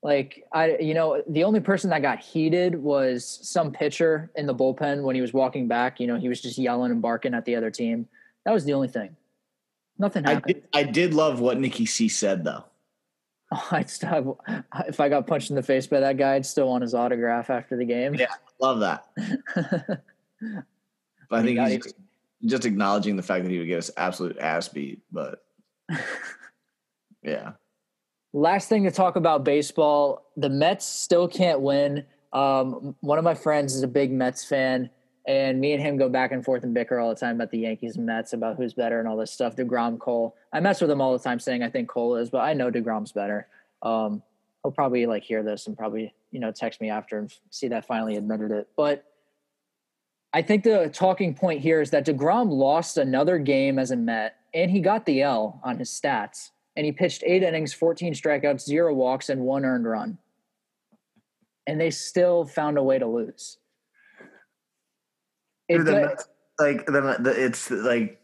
like 0.03 0.45
I 0.53 0.79
you 0.79 0.95
know, 0.95 1.23
the 1.29 1.43
only 1.43 1.59
person 1.59 1.91
that 1.91 2.03
got 2.03 2.21
heated 2.21 2.77
was 2.77 3.41
some 3.43 3.73
pitcher 3.73 4.31
in 4.37 4.47
the 4.47 4.55
bullpen 4.55 5.03
when 5.03 5.17
he 5.17 5.21
was 5.21 5.33
walking 5.33 5.67
back. 5.67 5.99
You 5.99 6.07
know, 6.07 6.17
he 6.17 6.29
was 6.29 6.41
just 6.41 6.57
yelling 6.57 6.93
and 6.93 7.03
barking 7.03 7.35
at 7.35 7.45
the 7.45 7.57
other 7.57 7.71
team. 7.71 8.07
That 8.45 8.53
was 8.53 8.65
the 8.65 8.75
only 8.75 8.89
thing. 8.89 9.17
Nothing 10.01 10.27
I 10.27 10.35
happened. 10.35 10.55
did. 10.55 10.69
I 10.73 10.83
did 10.83 11.15
love 11.15 11.41
what 11.41 11.61
Nikki 11.61 11.87
C 11.87 12.09
said 12.09 12.43
though. 12.43 12.65
I'd 13.71 13.89
still 13.89 14.41
if 14.89 14.99
I 14.99 15.09
got 15.09 15.27
punched 15.27 15.51
in 15.51 15.57
the 15.57 15.63
face 15.63 15.87
by 15.87 16.01
that 16.01 16.17
guy, 16.17 16.35
I'd 16.35 16.47
still 16.47 16.69
want 16.69 16.83
his 16.83 16.95
autograph 16.95 17.51
after 17.51 17.77
the 17.77 17.85
game. 17.85 18.15
Yeah. 18.15 18.27
Love 18.61 18.81
that. 18.81 19.07
But 21.29 21.39
I 21.39 21.43
think 21.45 21.61
he's 21.61 21.77
just, 21.85 21.95
just 22.45 22.65
acknowledging 22.65 23.15
the 23.15 23.23
fact 23.23 23.45
that 23.45 23.53
he 23.53 23.59
would 23.59 23.69
get 23.69 23.77
his 23.77 23.93
absolute 23.97 24.37
ass 24.39 24.67
beat. 24.67 25.01
But 25.13 25.45
yeah, 27.23 27.53
Last 28.33 28.69
thing 28.69 28.85
to 28.85 28.93
talk 28.93 29.17
about 29.17 29.45
baseball, 29.45 30.31
the 30.37 30.49
Mets 30.49 30.87
still 30.87 31.27
can't 31.27 31.61
win. 31.61 32.05
Um, 32.33 32.95
one 33.01 33.19
of 33.19 33.25
my 33.25 33.35
friends 33.35 33.75
is 33.75 33.83
a 33.83 33.89
big 33.89 34.13
Mets 34.13 34.45
fan, 34.45 34.89
and 35.31 35.61
me 35.61 35.73
and 35.73 35.83
him 35.83 35.97
go 35.97 36.09
back 36.09 36.33
and 36.33 36.45
forth 36.45 36.65
and 36.65 36.75
bicker 36.75 36.99
all 36.99 37.09
the 37.09 37.21
time 37.21 37.37
about 37.37 37.51
the 37.51 37.59
Yankees 37.59 37.97
and 37.97 38.07
Mets, 38.07 38.33
about 38.33 38.57
who's 38.57 38.75
better 38.75 38.99
and 38.99 39.09
all 39.09 39.17
this 39.17 39.31
stuff. 39.31 39.57
Degrom, 39.57 39.99
Cole. 39.99 40.37
I 40.53 40.61
mess 40.61 40.81
with 40.81 40.91
him 40.91 41.01
all 41.01 41.13
the 41.13 41.23
time, 41.23 41.39
saying 41.39 41.63
I 41.63 41.71
think 41.71 41.89
Cole 41.89 42.17
is, 42.17 42.31
but 42.31 42.39
I 42.39 42.53
know 42.53 42.71
Degrom's 42.71 43.13
better. 43.13 43.47
Um, 43.83 44.23
he'll 44.63 44.73
probably 44.73 45.07
like 45.07 45.23
hear 45.23 45.43
this 45.43 45.67
and 45.67 45.77
probably 45.77 46.13
you 46.31 46.41
know 46.41 46.53
text 46.53 46.81
me 46.81 46.91
after 46.91 47.19
and 47.19 47.33
see 47.51 47.69
that 47.69 47.87
finally 47.87 48.17
admitted 48.17 48.51
it. 48.51 48.69
But 48.77 49.05
I 50.33 50.43
think 50.43 50.65
the 50.65 50.91
talking 50.93 51.35
point 51.35 51.61
here 51.61 51.81
is 51.81 51.91
that 51.91 52.07
Degrom 52.07 52.51
lost 52.51 52.99
another 52.99 53.39
game 53.39 53.79
as 53.79 53.91
a 53.91 53.97
Met, 53.97 54.37
and 54.55 54.71
he 54.71 54.81
got 54.81 55.07
the 55.07 55.23
L 55.23 55.61
on 55.65 55.79
his 55.79 55.91
stats 55.91 56.51
and 56.77 56.87
he 56.87 56.93
pitched 56.93 57.23
eight 57.27 57.43
innings, 57.43 57.73
14 57.73 58.15
strikeouts, 58.15 58.63
zero 58.63 58.95
walks, 58.95 59.29
and 59.29 59.43
one 59.43 59.65
earned 59.65 59.87
run. 59.87 60.19
And 61.67 61.81
they 61.81 61.91
still 61.91 62.47
found 62.47 62.79
a 62.79 62.83
way 62.83 62.99
to 62.99 63.07
lose. 63.07 63.59
Dude, 65.71 65.87
the 65.87 66.25
like 66.59 66.87
the, 66.87 67.17
the 67.21 67.45
it's 67.45 67.71
like 67.71 68.21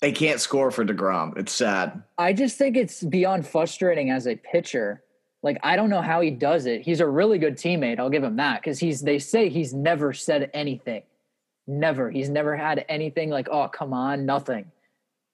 they 0.00 0.12
can't 0.12 0.40
score 0.40 0.70
for 0.70 0.84
Degrom. 0.84 1.36
It's 1.38 1.52
sad. 1.52 2.02
I 2.18 2.32
just 2.32 2.58
think 2.58 2.76
it's 2.76 3.02
beyond 3.02 3.46
frustrating 3.46 4.10
as 4.10 4.26
a 4.26 4.36
pitcher. 4.36 5.02
Like 5.42 5.58
I 5.62 5.76
don't 5.76 5.90
know 5.90 6.02
how 6.02 6.20
he 6.20 6.30
does 6.30 6.66
it. 6.66 6.82
He's 6.82 7.00
a 7.00 7.06
really 7.06 7.38
good 7.38 7.56
teammate. 7.56 7.98
I'll 7.98 8.10
give 8.10 8.24
him 8.24 8.36
that 8.36 8.60
because 8.60 8.78
he's. 8.78 9.00
They 9.00 9.18
say 9.18 9.48
he's 9.48 9.72
never 9.72 10.12
said 10.12 10.50
anything. 10.52 11.02
Never. 11.66 12.10
He's 12.10 12.28
never 12.28 12.56
had 12.56 12.84
anything 12.88 13.30
like, 13.30 13.48
"Oh, 13.50 13.68
come 13.68 13.92
on," 13.92 14.26
nothing. 14.26 14.70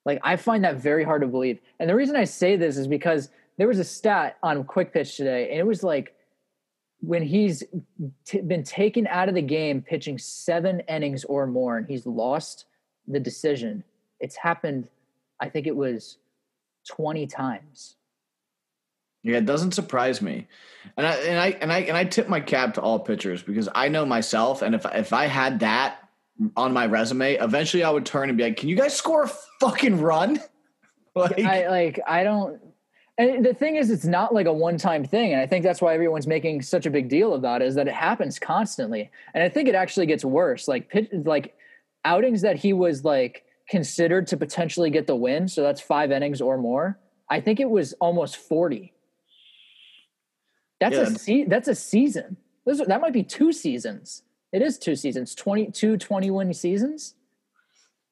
Like 0.04 0.20
I 0.22 0.36
find 0.36 0.64
that 0.64 0.76
very 0.76 1.04
hard 1.04 1.22
to 1.22 1.28
believe. 1.28 1.60
And 1.78 1.88
the 1.88 1.94
reason 1.94 2.16
I 2.16 2.24
say 2.24 2.56
this 2.56 2.76
is 2.76 2.86
because 2.86 3.30
there 3.56 3.68
was 3.68 3.78
a 3.78 3.84
stat 3.84 4.36
on 4.42 4.64
Quick 4.64 4.92
Pitch 4.92 5.16
today, 5.16 5.50
and 5.50 5.58
it 5.58 5.66
was 5.66 5.82
like 5.82 6.14
when 7.02 7.22
he's 7.22 7.64
t- 8.24 8.40
been 8.40 8.62
taken 8.62 9.06
out 9.08 9.28
of 9.28 9.34
the 9.34 9.42
game 9.42 9.82
pitching 9.82 10.16
seven 10.18 10.80
innings 10.88 11.24
or 11.24 11.46
more, 11.46 11.76
and 11.76 11.86
he's 11.86 12.06
lost 12.06 12.66
the 13.08 13.18
decision. 13.18 13.82
It's 14.20 14.36
happened. 14.36 14.88
I 15.40 15.48
think 15.48 15.66
it 15.66 15.74
was 15.76 16.18
twenty 16.88 17.26
times. 17.26 17.96
Yeah, 19.24 19.38
it 19.38 19.46
doesn't 19.46 19.72
surprise 19.72 20.22
me, 20.22 20.46
and 20.96 21.06
I 21.06 21.14
and 21.14 21.38
I 21.38 21.46
and 21.60 21.72
I 21.72 21.78
and 21.80 21.96
I 21.96 22.04
tip 22.04 22.28
my 22.28 22.40
cap 22.40 22.74
to 22.74 22.80
all 22.80 23.00
pitchers 23.00 23.42
because 23.42 23.68
I 23.74 23.88
know 23.88 24.06
myself, 24.06 24.62
and 24.62 24.74
if 24.74 24.86
if 24.94 25.12
I 25.12 25.26
had 25.26 25.60
that 25.60 25.98
on 26.56 26.72
my 26.72 26.86
resume, 26.86 27.34
eventually 27.34 27.82
I 27.82 27.90
would 27.90 28.06
turn 28.06 28.28
and 28.28 28.38
be 28.38 28.44
like, 28.44 28.56
"Can 28.56 28.68
you 28.68 28.76
guys 28.76 28.96
score 28.96 29.24
a 29.24 29.30
fucking 29.60 30.00
run?" 30.00 30.40
like, 31.16 31.40
I 31.40 31.68
like 31.68 32.00
I 32.06 32.22
don't 32.22 32.60
and 33.18 33.44
the 33.44 33.52
thing 33.54 33.76
is 33.76 33.90
it's 33.90 34.04
not 34.06 34.32
like 34.34 34.46
a 34.46 34.52
one-time 34.52 35.04
thing 35.04 35.32
and 35.32 35.40
I 35.40 35.46
think 35.46 35.62
that's 35.64 35.82
why 35.82 35.94
everyone's 35.94 36.26
making 36.26 36.62
such 36.62 36.86
a 36.86 36.90
big 36.90 37.08
deal 37.08 37.34
about 37.34 37.60
it 37.62 37.68
is 37.68 37.74
that 37.74 37.86
it 37.88 37.94
happens 37.94 38.38
constantly. 38.38 39.10
And 39.34 39.42
I 39.44 39.48
think 39.48 39.68
it 39.68 39.74
actually 39.74 40.06
gets 40.06 40.24
worse. 40.24 40.66
Like 40.68 40.88
pitch, 40.88 41.08
like 41.12 41.54
outings 42.04 42.40
that 42.42 42.56
he 42.56 42.72
was 42.72 43.04
like 43.04 43.44
considered 43.68 44.26
to 44.28 44.36
potentially 44.36 44.90
get 44.90 45.06
the 45.06 45.14
win, 45.16 45.46
so 45.48 45.62
that's 45.62 45.80
5 45.80 46.10
innings 46.10 46.40
or 46.40 46.58
more. 46.58 46.98
I 47.30 47.40
think 47.40 47.60
it 47.60 47.70
was 47.70 47.92
almost 47.94 48.36
40. 48.36 48.92
That's 50.80 50.96
Yeah. 50.96 51.02
a 51.02 51.06
se- 51.10 51.44
that's 51.44 51.68
a 51.68 51.74
season. 51.74 52.36
Those 52.64 52.80
are, 52.80 52.86
that 52.86 53.00
might 53.00 53.12
be 53.12 53.22
two 53.22 53.52
seasons. 53.52 54.22
It 54.52 54.62
is 54.62 54.78
two 54.78 54.96
seasons. 54.96 55.34
22 55.34 55.96
21 55.96 56.52
seasons. 56.54 57.14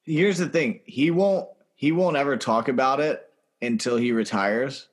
here's 0.03 0.37
the 0.39 0.47
thing 0.49 0.79
he 0.85 1.11
won't 1.11 1.47
he 1.75 1.91
won't 1.91 2.17
ever 2.17 2.35
talk 2.37 2.67
about 2.67 2.99
it 2.99 3.29
until 3.61 3.97
he 3.97 4.11
retires 4.11 4.87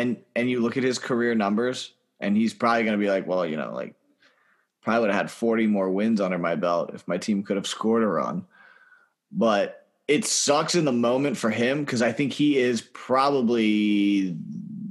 and 0.00 0.16
and 0.34 0.50
you 0.50 0.60
look 0.60 0.76
at 0.76 0.82
his 0.82 0.98
career 0.98 1.34
numbers, 1.34 1.92
and 2.20 2.36
he's 2.36 2.54
probably 2.54 2.84
going 2.84 2.98
to 2.98 3.04
be 3.04 3.10
like, 3.10 3.26
well, 3.26 3.46
you 3.46 3.56
know, 3.56 3.72
like 3.74 3.94
probably 4.82 5.00
would 5.02 5.10
have 5.10 5.22
had 5.22 5.30
40 5.30 5.66
more 5.66 5.90
wins 5.90 6.20
under 6.20 6.38
my 6.38 6.54
belt 6.54 6.92
if 6.94 7.06
my 7.06 7.18
team 7.18 7.42
could 7.42 7.56
have 7.56 7.66
scored 7.66 8.02
a 8.02 8.06
run. 8.06 8.46
But 9.30 9.86
it 10.08 10.24
sucks 10.24 10.74
in 10.74 10.84
the 10.84 10.92
moment 10.92 11.36
for 11.36 11.50
him 11.50 11.84
because 11.84 12.02
I 12.02 12.12
think 12.12 12.32
he 12.32 12.56
is 12.56 12.80
probably, 12.80 14.36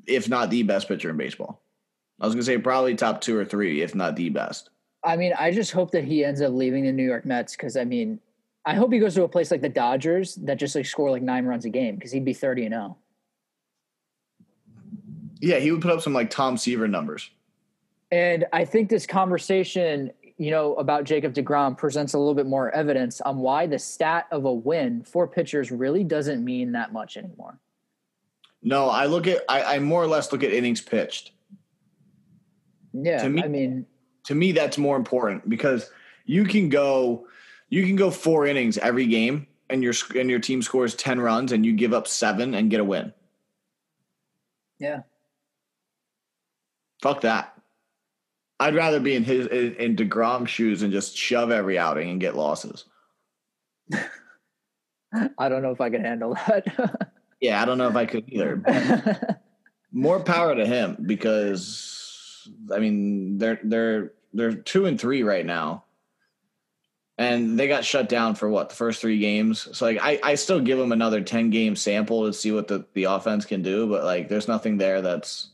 if 0.06 0.30
not 0.30 0.50
the 0.50 0.64
best 0.64 0.88
pitcher 0.88 1.10
in 1.10 1.18
baseball. 1.18 1.62
I 2.22 2.26
was 2.26 2.36
going 2.36 2.42
to 2.42 2.46
say 2.46 2.58
probably 2.58 2.96
top 2.96 3.22
two 3.22 3.36
or 3.36 3.46
three, 3.46 3.82
if 3.82 3.96
not 3.96 4.16
the 4.16 4.30
best. 4.30 4.70
I 5.04 5.16
mean, 5.16 5.34
I 5.40 5.52
just 5.52 5.72
hope 5.72 5.92
that 5.92 6.04
he 6.04 6.24
ends 6.24 6.42
up 6.42 6.54
leaving 6.54 6.86
the 6.86 6.92
New 6.92 7.06
York 7.06 7.26
Mets 7.26 7.56
because 7.56 7.76
I 7.76 7.86
mean, 7.86 8.20
I 8.66 8.76
hope 8.76 8.94
he 8.94 9.00
goes 9.00 9.16
to 9.16 9.24
a 9.24 9.28
place 9.28 9.50
like 9.50 9.62
the 9.62 9.70
Dodgers 9.70 10.36
that 10.36 10.56
just 10.56 10.76
like 10.76 10.86
score 10.86 11.10
like 11.10 11.24
nine 11.24 11.46
runs 11.46 11.66
a 11.66 11.70
game 11.70 11.96
because 11.96 12.12
he'd 12.12 12.26
be 12.26 12.34
30 12.34 12.66
and 12.66 12.74
0 12.74 12.98
yeah 15.40 15.58
he 15.60 15.72
would 15.72 15.82
put 15.82 15.92
up 15.92 16.02
some 16.02 16.14
like 16.14 16.30
tom 16.30 16.58
seaver 16.58 16.88
numbers. 16.88 17.30
And 18.12 18.46
I 18.52 18.66
think 18.66 18.90
this 18.90 19.06
conversation, 19.06 20.12
you 20.38 20.50
know, 20.50 20.74
about 20.76 21.04
Jacob 21.04 21.34
Degrom 21.36 21.78
presents 21.78 22.16
a 22.16 22.18
little 22.18 22.34
bit 22.34 22.48
more 22.48 22.72
evidence 22.72 23.22
on 23.22 23.38
why 23.38 23.68
the 23.68 23.78
stat 23.78 24.26
of 24.32 24.46
a 24.46 24.52
win 24.54 25.04
for 25.04 25.28
pitchers 25.28 25.72
really 25.72 26.04
doesn't 26.04 26.44
mean 26.44 26.72
that 26.72 26.92
much 26.92 27.18
anymore. 27.18 27.60
no 28.64 28.90
i 28.90 29.06
look 29.06 29.28
at 29.28 29.42
i, 29.48 29.76
I 29.76 29.80
more 29.80 30.02
or 30.04 30.08
less 30.08 30.32
look 30.32 30.44
at 30.44 30.52
innings 30.52 30.82
pitched. 30.82 31.32
Yeah, 32.94 33.22
To 33.24 33.30
me- 33.30 33.44
I 33.44 33.48
mean, 33.48 33.86
to 34.26 34.36
me 34.36 34.52
that's 34.52 34.78
more 34.78 34.98
important 34.98 35.48
because 35.48 35.90
you 36.26 36.44
can 36.46 36.70
go 36.70 37.28
you 37.70 37.86
can 37.86 37.96
go 37.96 38.10
four 38.12 38.48
innings 38.48 38.78
every 38.80 39.06
game 39.06 39.46
and 39.70 39.84
your 39.84 39.94
and 40.16 40.30
your 40.30 40.40
team 40.40 40.62
scores 40.64 40.96
10 40.96 41.20
runs 41.20 41.52
and 41.52 41.64
you 41.66 41.74
give 41.74 41.94
up 41.94 42.08
7 42.08 42.56
and 42.56 42.70
get 42.72 42.80
a 42.80 42.84
win. 42.84 43.14
Yeah, 44.80 45.02
fuck 47.02 47.22
that 47.22 47.54
i'd 48.60 48.76
rather 48.76 49.00
be 49.00 49.16
in 49.16 49.24
his 49.24 49.48
in, 49.48 49.76
in 49.76 49.96
DeGrom's 49.96 50.50
shoes 50.50 50.82
and 50.82 50.92
just 50.92 51.16
shove 51.18 51.52
every 51.52 51.78
outing 51.78 52.10
and 52.10 52.22
get 52.22 52.36
losses 52.36 52.86
I 55.40 55.50
don't 55.50 55.64
know 55.64 55.72
if 55.72 55.82
I 55.82 55.90
can 55.90 56.04
handle 56.04 56.36
that. 56.36 57.12
yeah 57.42 57.62
i 57.62 57.66
don't 57.66 57.80
know 57.80 57.88
if 57.88 57.96
i 57.96 58.06
could 58.06 58.26
either 58.28 58.62
More 59.92 60.20
power 60.20 60.54
to 60.54 60.66
him 60.66 60.98
because 61.06 62.48
I 62.72 62.80
mean 62.80 63.38
they're 63.40 63.60
they're 63.64 64.14
they're 64.34 64.54
two 64.54 64.86
and 64.86 65.00
three 65.00 65.24
right 65.24 65.46
now. 65.46 65.86
And 67.18 67.60
they 67.60 67.68
got 67.68 67.84
shut 67.84 68.08
down 68.08 68.36
for 68.36 68.48
what 68.48 68.70
the 68.70 68.76
first 68.76 69.02
three 69.02 69.20
games. 69.20 69.68
So 69.78 69.86
like 69.86 69.98
I, 70.02 70.20
I 70.24 70.36
still 70.36 70.62
give 70.62 70.78
them 70.78 70.94
another 70.94 71.20
10 71.20 71.50
game 71.50 71.76
sample 71.76 72.26
to 72.26 72.34
see 72.34 72.54
what 72.54 72.70
the, 72.70 72.86
the 72.94 73.06
offense 73.06 73.46
can 73.46 73.62
do, 73.62 73.88
but 73.88 74.06
like 74.06 74.30
there's 74.30 74.48
nothing 74.48 74.78
there 74.78 75.02
that's 75.02 75.50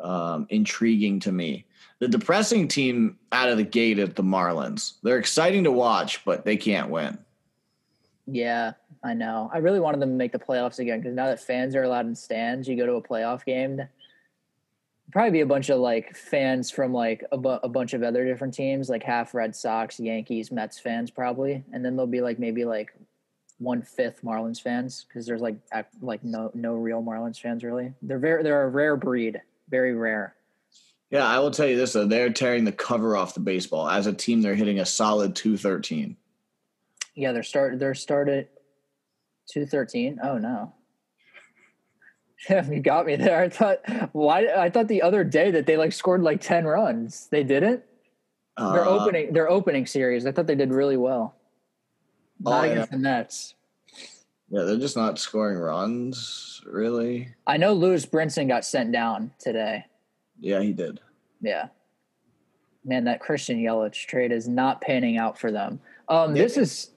um, 0.00 0.46
intriguing 0.50 1.20
to 1.20 1.32
me. 1.32 1.64
The 1.98 2.08
depressing 2.08 2.68
team 2.68 3.18
out 3.30 3.48
of 3.48 3.58
the 3.58 3.64
gate 3.64 3.98
at 3.98 4.16
the 4.16 4.22
Marlins. 4.22 4.94
They're 5.02 5.18
exciting 5.18 5.64
to 5.64 5.70
watch, 5.70 6.24
but 6.24 6.44
they 6.44 6.56
can't 6.56 6.90
win. 6.90 7.18
Yeah, 8.26 8.72
I 9.02 9.14
know. 9.14 9.50
I 9.52 9.58
really 9.58 9.80
wanted 9.80 10.00
them 10.00 10.10
to 10.10 10.16
make 10.16 10.32
the 10.32 10.38
playoffs 10.38 10.78
again 10.78 11.00
because 11.00 11.14
now 11.14 11.26
that 11.26 11.40
fans 11.40 11.74
are 11.74 11.82
allowed 11.82 12.06
in 12.06 12.14
stands, 12.14 12.68
you 12.68 12.76
go 12.76 12.86
to 12.86 12.94
a 12.94 13.02
playoff 13.02 13.44
game. 13.44 13.82
Probably 15.12 15.32
be 15.32 15.40
a 15.40 15.46
bunch 15.46 15.70
of 15.70 15.80
like 15.80 16.16
fans 16.16 16.70
from 16.70 16.92
like 16.92 17.24
a, 17.32 17.36
bu- 17.36 17.58
a 17.62 17.68
bunch 17.68 17.94
of 17.94 18.02
other 18.02 18.24
different 18.24 18.54
teams, 18.54 18.88
like 18.88 19.02
half 19.02 19.34
Red 19.34 19.56
Sox, 19.56 19.98
Yankees, 19.98 20.52
Mets 20.52 20.78
fans, 20.78 21.10
probably, 21.10 21.64
and 21.72 21.84
then 21.84 21.96
there'll 21.96 22.06
be 22.06 22.20
like 22.20 22.38
maybe 22.38 22.64
like 22.64 22.92
one 23.58 23.82
fifth 23.82 24.22
Marlins 24.22 24.60
fans 24.60 25.04
because 25.08 25.26
there's 25.26 25.42
like 25.42 25.56
like 26.00 26.24
no 26.24 26.50
no 26.54 26.74
real 26.74 27.02
Marlins 27.02 27.40
fans 27.40 27.62
really. 27.64 27.92
They're 28.02 28.18
very 28.18 28.42
they're 28.42 28.62
a 28.62 28.68
rare 28.68 28.96
breed, 28.96 29.40
very 29.70 29.94
rare. 29.94 30.34
Yeah, 31.10 31.26
I 31.26 31.38
will 31.38 31.50
tell 31.50 31.66
you 31.66 31.76
this 31.76 31.92
though, 31.92 32.06
they're 32.06 32.32
tearing 32.32 32.64
the 32.64 32.72
cover 32.72 33.16
off 33.16 33.34
the 33.34 33.40
baseball. 33.40 33.88
As 33.88 34.06
a 34.06 34.12
team, 34.12 34.42
they're 34.42 34.54
hitting 34.54 34.78
a 34.80 34.86
solid 34.86 35.34
two 35.34 35.56
thirteen. 35.56 36.16
Yeah, 37.14 37.32
they're 37.32 37.42
start 37.42 37.78
they're 37.78 37.94
started 37.94 38.48
two 39.50 39.66
thirteen. 39.66 40.18
Oh 40.22 40.38
no. 40.38 40.72
Yeah, 42.48 42.64
you 42.70 42.80
got 42.80 43.06
me 43.06 43.16
there. 43.16 43.40
I 43.42 43.48
thought 43.48 43.80
why 44.12 44.46
I 44.46 44.70
thought 44.70 44.88
the 44.88 45.02
other 45.02 45.24
day 45.24 45.50
that 45.50 45.66
they 45.66 45.76
like 45.76 45.92
scored 45.92 46.22
like 46.22 46.40
ten 46.40 46.64
runs. 46.64 47.28
They 47.30 47.42
didn't. 47.44 47.82
Their 48.56 48.84
Uh, 48.86 48.88
opening 48.88 49.32
their 49.32 49.50
opening 49.50 49.86
series. 49.86 50.26
I 50.26 50.32
thought 50.32 50.46
they 50.46 50.54
did 50.54 50.70
really 50.72 50.96
well. 50.96 51.34
Oh, 52.46 52.50
Not 52.50 52.66
yeah. 52.66 52.72
against 52.72 52.90
the 52.92 52.98
Nets. 52.98 53.54
Yeah, 54.50 54.62
they're 54.64 54.76
just 54.78 54.96
not 54.96 55.18
scoring 55.18 55.58
runs, 55.58 56.60
really. 56.66 57.28
I 57.46 57.56
know 57.56 57.72
Lewis 57.72 58.04
Brinson 58.04 58.48
got 58.48 58.64
sent 58.64 58.90
down 58.92 59.30
today. 59.38 59.84
Yeah, 60.40 60.60
he 60.60 60.72
did. 60.72 61.00
Yeah. 61.40 61.68
Man, 62.84 63.04
that 63.04 63.20
Christian 63.20 63.58
Yelich 63.58 64.06
trade 64.06 64.32
is 64.32 64.48
not 64.48 64.80
panning 64.80 65.18
out 65.18 65.38
for 65.38 65.52
them. 65.52 65.80
Um, 66.08 66.34
Yeah. 66.34 66.42
this 66.42 66.56
is 66.56 66.90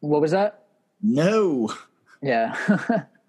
what 0.00 0.20
was 0.20 0.32
that? 0.32 0.64
No. 1.00 1.72
Yeah. 2.20 2.56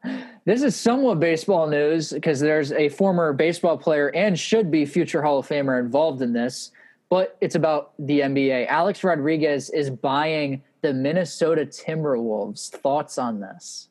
this 0.46 0.62
is 0.64 0.76
somewhat 0.76 1.20
baseball 1.20 1.68
news 1.68 2.12
because 2.12 2.40
there's 2.40 2.72
a 2.74 2.90
former 2.90 3.32
baseball 3.32 3.78
player 3.78 4.10
and 4.10 4.38
should 4.38 4.70
be 4.72 4.86
future 4.86 5.22
Hall 5.22 5.40
of 5.40 5.48
Famer 5.48 5.80
involved 5.80 6.22
in 6.22 6.34
this, 6.34 6.72
but 7.10 7.38
it's 7.42 7.56
about 7.56 7.94
the 8.00 8.20
NBA. 8.22 8.68
Alex 8.68 9.04
Rodriguez 9.04 9.70
is 9.70 9.90
buying 9.90 10.62
the 10.84 10.94
Minnesota 10.94 11.66
Timberwolves. 11.66 12.70
Thoughts 12.70 13.18
on 13.18 13.40
this? 13.40 13.88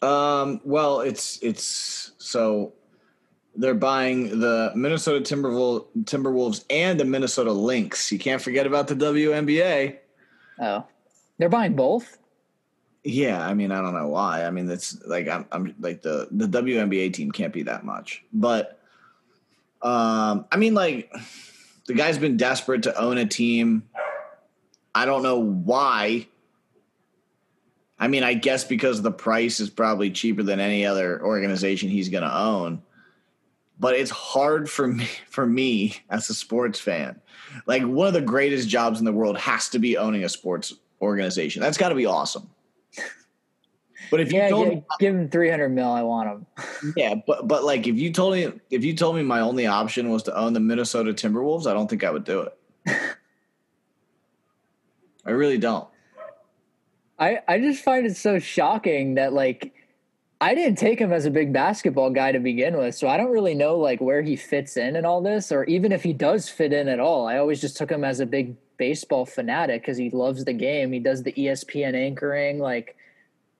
Um, 0.00 0.60
well, 0.64 1.00
it's 1.00 1.38
it's 1.42 2.12
so 2.16 2.72
they're 3.54 3.74
buying 3.74 4.40
the 4.40 4.72
Minnesota 4.74 5.20
Timberwolves, 5.20 5.86
Timberwolves 6.04 6.64
and 6.70 6.98
the 6.98 7.04
Minnesota 7.04 7.52
Lynx. 7.52 8.10
You 8.10 8.18
can't 8.18 8.40
forget 8.40 8.66
about 8.66 8.88
the 8.88 8.94
WNBA. 8.94 9.98
Oh, 10.60 10.86
they're 11.38 11.48
buying 11.48 11.74
both? 11.74 12.18
Yeah, 13.04 13.44
I 13.44 13.52
mean, 13.52 13.72
I 13.72 13.82
don't 13.82 13.94
know 13.94 14.08
why. 14.08 14.44
I 14.44 14.50
mean, 14.50 14.70
it's 14.70 15.00
like 15.06 15.28
I'm, 15.28 15.44
I'm 15.52 15.74
like 15.80 16.02
the 16.02 16.28
the 16.30 16.46
WNBA 16.46 17.12
team 17.12 17.30
can't 17.32 17.52
be 17.52 17.64
that 17.64 17.84
much, 17.84 18.24
but 18.32 18.80
um, 19.82 20.46
I 20.52 20.56
mean, 20.56 20.74
like 20.74 21.12
the 21.86 21.94
guy's 21.94 22.16
been 22.16 22.36
desperate 22.36 22.84
to 22.84 22.96
own 23.00 23.18
a 23.18 23.26
team. 23.26 23.82
I 24.94 25.04
don't 25.06 25.22
know 25.22 25.38
why. 25.38 26.26
I 27.98 28.08
mean, 28.08 28.24
I 28.24 28.34
guess 28.34 28.64
because 28.64 29.00
the 29.00 29.12
price 29.12 29.60
is 29.60 29.70
probably 29.70 30.10
cheaper 30.10 30.42
than 30.42 30.60
any 30.60 30.84
other 30.84 31.22
organization 31.24 31.88
he's 31.88 32.08
going 32.08 32.24
to 32.24 32.36
own. 32.36 32.82
But 33.78 33.94
it's 33.96 34.10
hard 34.10 34.68
for 34.68 34.86
me 34.86 35.06
for 35.28 35.46
me 35.46 35.96
as 36.10 36.28
a 36.30 36.34
sports 36.34 36.78
fan. 36.78 37.20
Like 37.66 37.82
one 37.82 38.06
of 38.06 38.12
the 38.14 38.20
greatest 38.20 38.68
jobs 38.68 38.98
in 38.98 39.04
the 39.04 39.12
world 39.12 39.36
has 39.38 39.68
to 39.70 39.78
be 39.78 39.96
owning 39.96 40.24
a 40.24 40.28
sports 40.28 40.74
organization. 41.00 41.62
That's 41.62 41.78
got 41.78 41.88
to 41.88 41.94
be 41.94 42.06
awesome. 42.06 42.48
But 44.10 44.20
if 44.20 44.30
you 44.30 44.38
Yeah, 44.38 44.48
told 44.50 44.68
gi- 44.68 44.74
me, 44.76 44.84
give 45.00 45.14
him 45.14 45.28
300 45.30 45.68
mil. 45.70 45.90
I 45.90 46.02
want 46.02 46.28
him. 46.28 46.92
yeah, 46.96 47.14
but 47.26 47.48
but 47.48 47.64
like 47.64 47.86
if 47.86 47.96
you 47.96 48.12
told 48.12 48.34
me 48.34 48.52
if 48.70 48.84
you 48.84 48.94
told 48.94 49.16
me 49.16 49.22
my 49.22 49.40
only 49.40 49.66
option 49.66 50.10
was 50.10 50.22
to 50.24 50.36
own 50.36 50.52
the 50.52 50.60
Minnesota 50.60 51.12
Timberwolves, 51.12 51.66
I 51.66 51.72
don't 51.72 51.88
think 51.88 52.04
I 52.04 52.10
would 52.10 52.24
do 52.24 52.42
it. 52.42 52.58
I 55.24 55.30
really 55.30 55.58
don't. 55.58 55.88
I, 57.18 57.38
I 57.46 57.58
just 57.58 57.84
find 57.84 58.06
it 58.06 58.16
so 58.16 58.38
shocking 58.38 59.14
that 59.14 59.32
like 59.32 59.72
I 60.40 60.56
didn't 60.56 60.76
take 60.76 60.98
him 60.98 61.12
as 61.12 61.24
a 61.24 61.30
big 61.30 61.52
basketball 61.52 62.10
guy 62.10 62.32
to 62.32 62.40
begin 62.40 62.76
with, 62.76 62.96
so 62.96 63.06
I 63.06 63.16
don't 63.16 63.30
really 63.30 63.54
know 63.54 63.78
like 63.78 64.00
where 64.00 64.22
he 64.22 64.34
fits 64.34 64.76
in 64.76 64.96
and 64.96 65.06
all 65.06 65.22
this, 65.22 65.52
or 65.52 65.62
even 65.64 65.92
if 65.92 66.02
he 66.02 66.12
does 66.12 66.48
fit 66.48 66.72
in 66.72 66.88
at 66.88 66.98
all. 66.98 67.28
I 67.28 67.38
always 67.38 67.60
just 67.60 67.76
took 67.76 67.90
him 67.90 68.02
as 68.02 68.18
a 68.18 68.26
big 68.26 68.56
baseball 68.76 69.24
fanatic 69.24 69.82
because 69.82 69.96
he 69.96 70.10
loves 70.10 70.44
the 70.44 70.52
game. 70.52 70.90
He 70.90 70.98
does 70.98 71.22
the 71.22 71.32
ESPN 71.32 71.94
anchoring. 71.94 72.58
Like, 72.58 72.96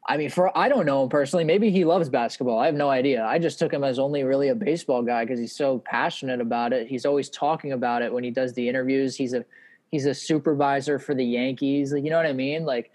I 0.09 0.16
mean, 0.16 0.31
for 0.31 0.57
I 0.59 0.68
don't 0.68 0.85
know 0.85 1.05
him 1.05 1.09
personally. 1.09 1.44
Maybe 1.44 1.70
he 1.70 1.85
loves 1.85 2.09
basketball. 2.09 2.59
I 2.59 2.66
have 2.66 2.75
no 2.75 2.90
idea. 2.90 3.25
I 3.25 3.38
just 3.38 3.61
took 3.61 3.72
him 3.72 3.85
as 3.85 4.01
only 4.01 4.25
really 4.25 4.48
a 4.48 4.55
baseball 4.57 5.03
guy 5.03 5.25
because 5.25 5.38
he's 5.38 5.55
so 5.55 5.79
passionate 5.79 6.40
about 6.40 6.72
it. 6.72 6.88
He's 6.88 7.07
always 7.07 7.31
talking 7.31 7.70
about 7.70 8.03
it 8.03 8.12
when 8.12 8.25
he 8.25 8.33
does 8.33 8.55
the 8.55 8.68
interviews. 8.68 9.14
He's 9.14 9.35
a 9.35 9.44
he's 9.92 10.07
a 10.07 10.14
supervisor 10.14 10.98
for 10.98 11.14
the 11.14 11.24
Yankees. 11.24 11.92
Like, 11.92 12.02
you 12.02 12.11
know 12.11 12.16
what 12.16 12.26
I 12.26 12.33
mean? 12.33 12.64
Like. 12.64 12.90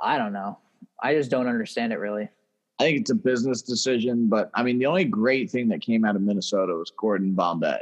I 0.00 0.18
don't 0.18 0.32
know. 0.32 0.58
I 1.02 1.14
just 1.14 1.30
don't 1.30 1.48
understand 1.48 1.92
it 1.92 1.98
really. 1.98 2.28
I 2.78 2.84
think 2.84 3.00
it's 3.00 3.10
a 3.10 3.14
business 3.14 3.62
decision, 3.62 4.28
but 4.28 4.50
I 4.54 4.62
mean, 4.62 4.78
the 4.78 4.86
only 4.86 5.04
great 5.04 5.50
thing 5.50 5.68
that 5.68 5.80
came 5.80 6.04
out 6.04 6.16
of 6.16 6.22
Minnesota 6.22 6.74
was 6.74 6.92
Gordon 6.96 7.32
Bombay. 7.32 7.80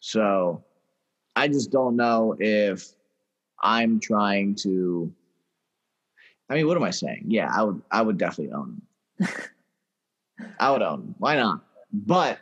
So 0.00 0.62
I 1.36 1.48
just 1.48 1.70
don't 1.70 1.96
know 1.96 2.36
if 2.38 2.88
I'm 3.62 4.00
trying 4.00 4.56
to. 4.56 5.12
I 6.50 6.54
mean, 6.54 6.66
what 6.66 6.76
am 6.76 6.82
I 6.82 6.90
saying? 6.90 7.24
Yeah, 7.28 7.50
I 7.54 7.62
would. 7.62 7.80
I 7.90 8.02
would 8.02 8.18
definitely 8.18 8.52
own 8.52 8.82
him. 9.18 9.28
I 10.60 10.70
would 10.70 10.82
own 10.82 11.00
him. 11.00 11.14
Why 11.18 11.36
not? 11.36 11.64
But 11.92 12.40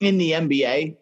in 0.00 0.18
the 0.18 0.32
NBA, 0.32 0.96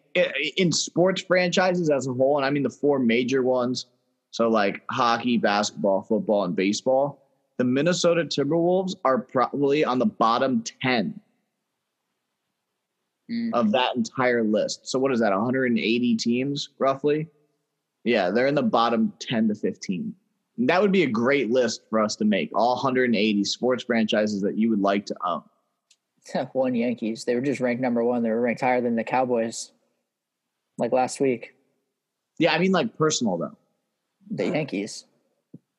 in 0.57 0.71
sports 0.71 1.21
franchises 1.21 1.89
as 1.89 2.07
a 2.07 2.13
whole, 2.13 2.37
and 2.37 2.45
I 2.45 2.49
mean 2.49 2.63
the 2.63 2.69
four 2.69 2.99
major 2.99 3.43
ones, 3.43 3.85
so 4.31 4.49
like 4.49 4.81
hockey, 4.91 5.37
basketball, 5.37 6.01
football, 6.01 6.43
and 6.45 6.55
baseball, 6.55 7.23
the 7.57 7.63
Minnesota 7.63 8.23
Timberwolves 8.23 8.93
are 9.05 9.17
probably 9.19 9.83
on 9.83 9.99
the 9.99 10.05
bottom 10.05 10.63
10 10.81 11.19
Mm. 13.29 13.49
of 13.53 13.73
that 13.73 13.93
entire 13.97 14.41
list. 14.41 14.87
So 14.87 14.97
what 14.99 15.11
is 15.11 15.19
that? 15.19 15.33
180 15.33 16.15
teams 16.15 16.69
roughly? 16.79 17.27
Yeah, 18.05 18.29
they're 18.29 18.47
in 18.47 18.55
the 18.55 18.63
bottom 18.63 19.11
10 19.19 19.49
to 19.49 19.55
15. 19.55 20.15
And 20.57 20.69
that 20.69 20.81
would 20.81 20.93
be 20.93 21.03
a 21.03 21.09
great 21.09 21.51
list 21.51 21.81
for 21.89 21.99
us 21.99 22.15
to 22.15 22.23
make. 22.25 22.49
All 22.55 22.75
180 22.75 23.43
sports 23.43 23.83
franchises 23.83 24.41
that 24.43 24.57
you 24.57 24.69
would 24.69 24.79
like 24.79 25.05
to 25.07 25.15
own. 25.25 25.43
One 26.53 26.73
Yankees. 26.73 27.25
They 27.25 27.35
were 27.35 27.41
just 27.41 27.59
ranked 27.59 27.81
number 27.81 28.01
one. 28.01 28.23
They 28.23 28.29
were 28.29 28.39
ranked 28.39 28.61
higher 28.61 28.79
than 28.79 28.95
the 28.95 29.03
Cowboys, 29.03 29.73
like 30.77 30.91
last 30.91 31.19
week. 31.19 31.55
Yeah, 32.39 32.53
I 32.53 32.59
mean 32.59 32.71
like 32.71 32.97
personal 32.97 33.37
though. 33.37 33.57
The 34.29 34.45
Yankees. 34.45 35.05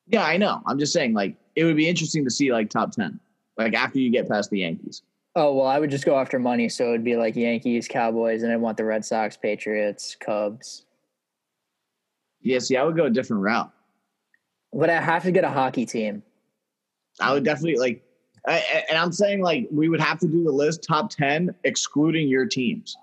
Yeah, 0.07 0.23
I 0.23 0.37
know. 0.37 0.61
I'm 0.65 0.79
just 0.79 0.93
saying 0.93 1.13
like 1.13 1.35
it 1.55 1.63
would 1.63 1.77
be 1.77 1.87
interesting 1.87 2.23
to 2.25 2.31
see 2.31 2.51
like 2.51 2.69
top 2.69 2.91
10. 2.91 3.19
Like 3.57 3.73
after 3.73 3.99
you 3.99 4.09
get 4.09 4.27
past 4.27 4.49
the 4.49 4.59
Yankees. 4.59 5.03
Oh 5.35 5.53
well, 5.53 5.67
I 5.67 5.79
would 5.79 5.91
just 5.91 6.05
go 6.05 6.17
after 6.17 6.39
money, 6.39 6.69
so 6.69 6.89
it'd 6.89 7.03
be 7.03 7.15
like 7.15 7.35
Yankees, 7.35 7.87
Cowboys, 7.87 8.43
and 8.43 8.51
I 8.51 8.55
want 8.57 8.77
the 8.77 8.85
Red 8.85 9.05
Sox, 9.05 9.37
Patriots, 9.37 10.15
Cubs. 10.19 10.85
Yeah, 12.41 12.59
see, 12.59 12.77
I 12.77 12.83
would 12.83 12.95
go 12.95 13.05
a 13.05 13.09
different 13.09 13.43
route. 13.43 13.71
But 14.73 14.89
I 14.89 14.99
have 14.99 15.23
to 15.23 15.31
get 15.31 15.43
a 15.43 15.49
hockey 15.49 15.85
team. 15.85 16.23
I 17.19 17.33
would 17.33 17.43
definitely 17.43 17.77
like, 17.77 18.03
I, 18.47 18.85
and 18.89 18.97
I'm 18.97 19.11
saying 19.11 19.41
like 19.41 19.67
we 19.71 19.89
would 19.89 19.99
have 19.99 20.19
to 20.19 20.27
do 20.27 20.43
the 20.43 20.51
list 20.51 20.83
top 20.83 21.09
ten, 21.09 21.53
excluding 21.63 22.27
your 22.27 22.45
teams. 22.45 22.95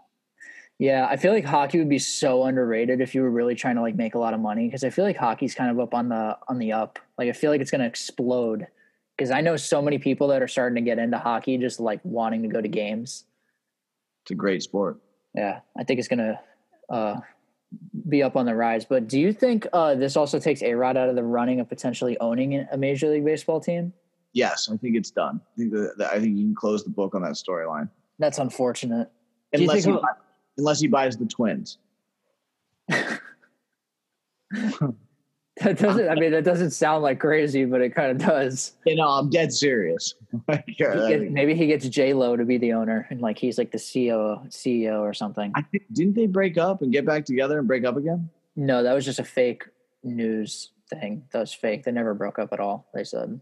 Yeah, 0.78 1.06
I 1.08 1.16
feel 1.16 1.32
like 1.32 1.44
hockey 1.44 1.78
would 1.78 1.88
be 1.88 1.98
so 1.98 2.44
underrated 2.44 3.00
if 3.00 3.14
you 3.14 3.22
were 3.22 3.30
really 3.30 3.54
trying 3.54 3.76
to 3.76 3.80
like 3.82 3.94
make 3.94 4.14
a 4.14 4.18
lot 4.18 4.34
of 4.34 4.40
money 4.40 4.66
because 4.66 4.84
I 4.84 4.90
feel 4.90 5.04
like 5.06 5.16
hockey's 5.16 5.54
kind 5.54 5.70
of 5.70 5.80
up 5.80 5.94
on 5.94 6.08
the 6.10 6.36
on 6.48 6.58
the 6.58 6.72
up. 6.72 6.98
Like 7.16 7.28
I 7.28 7.32
feel 7.32 7.50
like 7.50 7.62
it's 7.62 7.70
going 7.70 7.80
to 7.80 7.86
explode 7.86 8.66
because 9.16 9.30
I 9.30 9.40
know 9.40 9.56
so 9.56 9.80
many 9.80 9.98
people 9.98 10.28
that 10.28 10.42
are 10.42 10.48
starting 10.48 10.74
to 10.76 10.82
get 10.82 10.98
into 10.98 11.16
hockey 11.18 11.56
just 11.56 11.80
like 11.80 12.00
wanting 12.04 12.42
to 12.42 12.48
go 12.48 12.60
to 12.60 12.68
games. 12.68 13.24
It's 14.24 14.32
a 14.32 14.34
great 14.34 14.62
sport. 14.62 14.98
Yeah, 15.34 15.60
I 15.78 15.84
think 15.84 15.98
it's 15.98 16.08
going 16.08 16.18
to 16.18 16.40
uh 16.90 17.20
be 18.08 18.22
up 18.22 18.36
on 18.36 18.44
the 18.44 18.54
rise. 18.54 18.84
But 18.84 19.08
do 19.08 19.18
you 19.18 19.32
think 19.32 19.66
uh 19.72 19.94
this 19.94 20.14
also 20.14 20.38
takes 20.38 20.62
A-Rod 20.62 20.98
out 20.98 21.08
of 21.08 21.14
the 21.16 21.24
running 21.24 21.58
of 21.58 21.70
potentially 21.70 22.18
owning 22.18 22.66
a 22.70 22.76
major 22.76 23.08
league 23.08 23.24
baseball 23.24 23.60
team? 23.60 23.94
Yes, 24.34 24.68
I 24.70 24.76
think 24.76 24.94
it's 24.94 25.10
done. 25.10 25.40
I 25.54 25.56
think 25.58 25.72
that, 25.72 25.94
that- 25.96 26.12
I 26.12 26.20
think 26.20 26.36
you 26.36 26.44
can 26.44 26.54
close 26.54 26.84
the 26.84 26.90
book 26.90 27.14
on 27.14 27.22
that 27.22 27.32
storyline. 27.32 27.88
That's 28.18 28.36
unfortunate. 28.38 29.10
Do 29.54 29.62
you 29.62 29.68
Unless 30.58 30.80
he, 30.80 30.86
he'll- 30.86 30.92
buy- 30.92 31.02
unless 31.04 31.14
he 31.14 31.16
buys 31.16 31.16
the 31.16 31.26
twins. 31.26 31.78
That 35.62 35.78
doesn't. 35.78 36.06
I 36.10 36.14
mean, 36.16 36.32
that 36.32 36.44
doesn't 36.44 36.72
sound 36.72 37.02
like 37.02 37.18
crazy, 37.18 37.64
but 37.64 37.80
it 37.80 37.94
kind 37.94 38.10
of 38.10 38.18
does. 38.28 38.72
You 38.84 38.94
know, 38.96 39.08
I'm 39.08 39.30
dead 39.30 39.52
serious. 39.52 40.14
Like, 40.48 40.64
He 40.66 40.84
uh, 40.84 41.08
get- 41.08 41.30
maybe 41.32 41.54
he 41.54 41.66
gets 41.66 41.88
J 41.88 42.12
Lo 42.12 42.36
to 42.36 42.44
be 42.44 42.58
the 42.58 42.74
owner, 42.74 43.06
and 43.08 43.22
like 43.22 43.38
he's 43.38 43.56
like 43.56 43.72
the 43.72 43.78
CEO, 43.78 44.46
CEO 44.48 45.00
or 45.00 45.14
something. 45.14 45.52
I 45.54 45.62
think 45.62 45.84
didn't 45.94 46.12
they 46.14 46.26
break 46.26 46.58
up 46.58 46.82
and 46.82 46.92
get 46.92 47.06
back 47.06 47.24
together 47.24 47.58
and 47.58 47.66
break 47.66 47.86
up 47.86 47.96
again? 47.96 48.28
No, 48.54 48.82
that 48.82 48.92
was 48.92 49.06
just 49.06 49.18
a 49.18 49.24
fake 49.24 49.64
news 50.04 50.72
thing. 50.90 51.24
That 51.32 51.38
was 51.40 51.54
fake. 51.54 51.84
They 51.84 51.92
never 51.92 52.12
broke 52.12 52.38
up 52.38 52.52
at 52.52 52.60
all. 52.60 52.86
They 52.92 53.02
said 53.02 53.40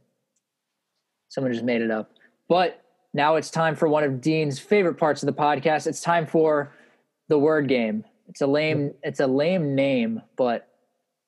someone 1.31 1.53
just 1.53 1.65
made 1.65 1.83
it 1.83 1.91
up. 1.91 2.13
But 2.49 2.81
now 3.13 3.35
it's 3.35 3.51
time 3.51 3.75
for 3.75 3.89
one 3.89 4.05
of 4.05 4.21
Dean's 4.21 4.61
favorite 4.61 4.95
parts 4.95 5.25
of 5.25 5.27
the 5.27 5.33
podcast. 5.33 5.89
It's 5.89 6.01
time 6.01 6.27
for 6.29 6.73
the 7.29 7.39
word 7.39 7.69
game. 7.69 8.05
It's 8.29 8.41
a 8.41 8.47
lame. 8.47 8.95
It's 9.03 9.21
a 9.21 9.27
lame 9.27 9.75
name, 9.75 10.23
but 10.37 10.69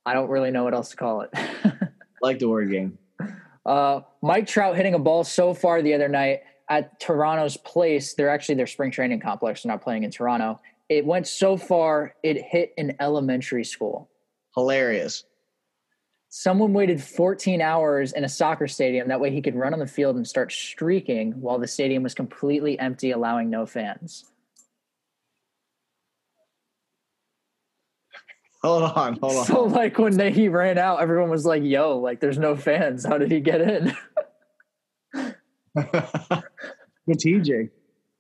I 0.05 0.15
don't 0.15 0.31
really 0.31 0.51
know 0.51 0.65
what 0.65 0.75
else 0.75 0.91
to 0.91 0.97
call 0.97 1.23
it. 1.23 1.31
Like 2.23 2.39
the 2.39 2.49
word 2.49 2.71
game. 2.71 2.99
Uh, 3.65 4.01
Mike 4.23 4.47
Trout 4.47 4.77
hitting 4.77 4.95
a 4.95 4.99
ball 4.99 5.25
so 5.25 5.53
far 5.53 5.83
the 5.83 5.95
other 5.95 6.09
night 6.09 6.41
at 6.69 6.99
Toronto's 7.01 7.57
place. 7.57 8.15
They're 8.15 8.31
actually 8.31 8.55
their 8.57 8.67
spring 8.67 8.91
training 8.91 9.21
complex. 9.21 9.63
They're 9.63 9.73
not 9.73 9.83
playing 9.83 10.05
in 10.05 10.11
Toronto. 10.11 10.61
It 10.89 11.05
went 11.05 11.27
so 11.27 11.57
far 11.57 12.15
it 12.23 12.41
hit 12.43 12.73
an 12.79 12.97
elementary 13.01 13.65
school. 13.65 14.09
Hilarious. 14.57 15.25
Someone 16.29 16.73
waited 16.73 17.03
14 17.03 17.61
hours 17.61 18.13
in 18.13 18.25
a 18.25 18.29
soccer 18.29 18.69
stadium. 18.69 19.09
That 19.09 19.21
way 19.21 19.31
he 19.31 19.41
could 19.41 19.55
run 19.55 19.73
on 19.73 19.79
the 19.79 19.87
field 19.87 20.17
and 20.17 20.27
start 20.27 20.53
streaking 20.53 21.33
while 21.33 21.59
the 21.59 21.69
stadium 21.69 22.03
was 22.03 22.15
completely 22.15 22.79
empty, 22.79 23.11
allowing 23.13 23.51
no 23.51 23.67
fans. 23.67 24.25
Hold 28.67 28.83
on, 28.83 29.17
hold 29.19 29.37
on. 29.37 29.45
So, 29.45 29.63
like, 29.63 29.97
when 29.97 30.17
they, 30.17 30.33
he 30.33 30.49
ran 30.49 30.77
out, 30.77 31.01
everyone 31.01 31.31
was 31.31 31.47
like, 31.47 31.63
yo, 31.63 31.99
like, 31.99 32.19
there's 32.19 32.37
no 32.37 32.57
fans. 32.57 33.07
How 33.07 33.17
did 33.17 33.31
he 33.31 33.39
get 33.39 33.61
in? 33.61 33.95
Strategic. 37.03 37.71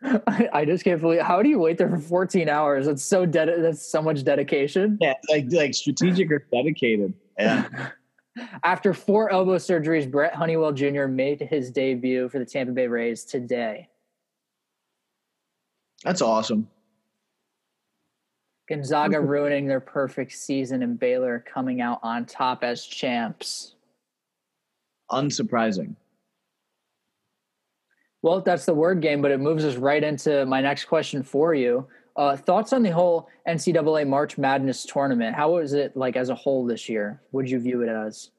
I, 0.04 0.48
I 0.52 0.64
just 0.64 0.84
can't 0.84 1.00
believe 1.00 1.22
how 1.22 1.42
do 1.42 1.48
you 1.48 1.58
wait 1.58 1.78
there 1.78 1.88
for 1.88 1.98
14 1.98 2.48
hours? 2.48 2.86
That's 2.86 3.02
so 3.02 3.26
dead. 3.26 3.48
That's 3.58 3.84
so 3.84 4.00
much 4.00 4.22
dedication. 4.22 4.98
Yeah, 5.00 5.14
like 5.28 5.46
like 5.50 5.74
strategic 5.74 6.30
or 6.30 6.46
dedicated. 6.52 7.12
Yeah. 7.36 7.88
After 8.62 8.94
four 8.94 9.32
elbow 9.32 9.56
surgeries, 9.56 10.08
Brent 10.08 10.34
Honeywell 10.34 10.70
Jr. 10.72 11.06
made 11.06 11.40
his 11.40 11.72
debut 11.72 12.28
for 12.28 12.38
the 12.38 12.44
Tampa 12.44 12.72
Bay 12.72 12.86
Rays 12.86 13.24
today. 13.24 13.88
That's 16.04 16.22
awesome. 16.22 16.68
Gonzaga 18.68 19.20
ruining 19.20 19.66
their 19.66 19.80
perfect 19.80 20.32
season 20.32 20.82
and 20.82 20.98
Baylor 20.98 21.44
coming 21.46 21.80
out 21.80 22.00
on 22.02 22.26
top 22.26 22.64
as 22.64 22.84
champs. 22.84 23.74
Unsurprising. 25.10 25.94
Well, 28.22 28.40
that's 28.40 28.64
the 28.64 28.74
word 28.74 29.00
game, 29.00 29.22
but 29.22 29.30
it 29.30 29.38
moves 29.38 29.64
us 29.64 29.76
right 29.76 30.02
into 30.02 30.44
my 30.46 30.60
next 30.60 30.86
question 30.86 31.22
for 31.22 31.54
you. 31.54 31.86
Uh, 32.16 32.34
thoughts 32.34 32.72
on 32.72 32.82
the 32.82 32.90
whole 32.90 33.28
NCAA 33.46 34.08
March 34.08 34.36
Madness 34.38 34.84
tournament? 34.84 35.36
How 35.36 35.52
was 35.52 35.74
it 35.74 35.96
like 35.96 36.16
as 36.16 36.30
a 36.30 36.34
whole 36.34 36.64
this 36.64 36.88
year? 36.88 37.20
Would 37.32 37.48
you 37.48 37.60
view 37.60 37.82
it 37.82 37.88
as? 37.88 38.30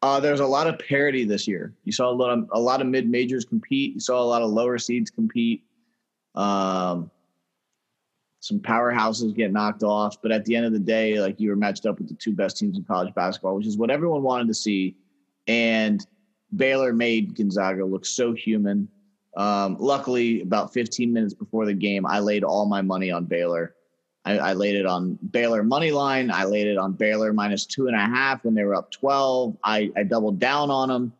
Uh, 0.00 0.20
there's 0.20 0.40
a 0.40 0.46
lot 0.46 0.68
of 0.68 0.78
parity 0.78 1.24
this 1.24 1.48
year. 1.48 1.74
You 1.84 1.92
saw 1.92 2.08
a 2.08 2.14
lot 2.14 2.30
of 2.30 2.48
a 2.52 2.60
lot 2.60 2.80
of 2.80 2.86
mid 2.86 3.10
majors 3.10 3.44
compete. 3.44 3.94
You 3.94 4.00
saw 4.00 4.22
a 4.22 4.24
lot 4.24 4.42
of 4.42 4.50
lower 4.50 4.78
seeds 4.78 5.10
compete. 5.10 5.64
Um, 6.36 7.10
some 8.40 8.60
powerhouses 8.60 9.34
get 9.34 9.52
knocked 9.52 9.82
off, 9.82 10.20
but 10.22 10.30
at 10.30 10.44
the 10.44 10.54
end 10.54 10.66
of 10.66 10.72
the 10.72 10.78
day, 10.78 11.20
like 11.20 11.40
you 11.40 11.50
were 11.50 11.56
matched 11.56 11.86
up 11.86 11.98
with 11.98 12.08
the 12.08 12.14
two 12.14 12.32
best 12.32 12.56
teams 12.56 12.76
in 12.76 12.84
college 12.84 13.12
basketball, 13.14 13.56
which 13.56 13.66
is 13.66 13.76
what 13.76 13.90
everyone 13.90 14.22
wanted 14.22 14.46
to 14.48 14.54
see. 14.54 14.96
And 15.48 16.04
Baylor 16.54 16.92
made 16.92 17.34
Gonzaga 17.34 17.84
look 17.84 18.06
so 18.06 18.32
human. 18.32 18.88
Um, 19.36 19.76
luckily, 19.78 20.40
about 20.42 20.72
15 20.72 21.12
minutes 21.12 21.34
before 21.34 21.66
the 21.66 21.74
game, 21.74 22.06
I 22.06 22.20
laid 22.20 22.44
all 22.44 22.66
my 22.66 22.82
money 22.82 23.10
on 23.10 23.24
Baylor. 23.24 23.74
I, 24.24 24.38
I 24.38 24.52
laid 24.52 24.76
it 24.76 24.86
on 24.86 25.18
Baylor 25.30 25.62
money 25.62 25.90
line. 25.90 26.30
I 26.30 26.44
laid 26.44 26.66
it 26.66 26.76
on 26.76 26.92
Baylor 26.92 27.32
minus 27.32 27.66
two 27.66 27.86
and 27.86 27.96
a 27.96 28.00
half 28.00 28.44
when 28.44 28.54
they 28.54 28.64
were 28.64 28.74
up 28.74 28.90
12. 28.90 29.56
I, 29.64 29.90
I 29.96 30.02
doubled 30.04 30.38
down 30.38 30.70
on 30.70 30.88
them. 30.88 31.12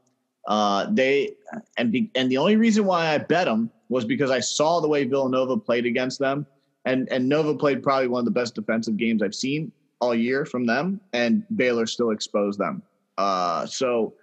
Uh, 0.47 0.87
they 0.91 1.35
and 1.77 1.93
be, 1.93 2.11
and 2.15 2.31
the 2.31 2.39
only 2.39 2.57
reason 2.57 2.87
why 2.87 3.15
I 3.15 3.19
bet 3.19 3.47
them 3.47 3.71
was 3.89 4.05
because 4.05 4.31
I 4.31 4.41
saw 4.41 4.81
the 4.81 4.89
way 4.89 5.05
Villanova 5.05 5.57
played 5.57 5.87
against 5.87 6.19
them, 6.19 6.47
and 6.89 7.09
and 7.13 7.29
Nova 7.29 7.55
played 7.55 7.83
probably 7.83 8.09
one 8.09 8.21
of 8.21 8.25
the 8.25 8.31
best 8.31 8.55
defensive 8.55 8.97
games 8.97 9.23
I've 9.23 9.35
seen 9.35 9.71
all 10.01 10.15
year 10.15 10.45
from 10.47 10.65
them, 10.65 11.01
and 11.13 11.45
Baylor 11.55 11.87
still 11.87 12.11
exposed 12.11 12.59
them. 12.59 12.83
Uh, 13.19 13.67
so 13.67 14.15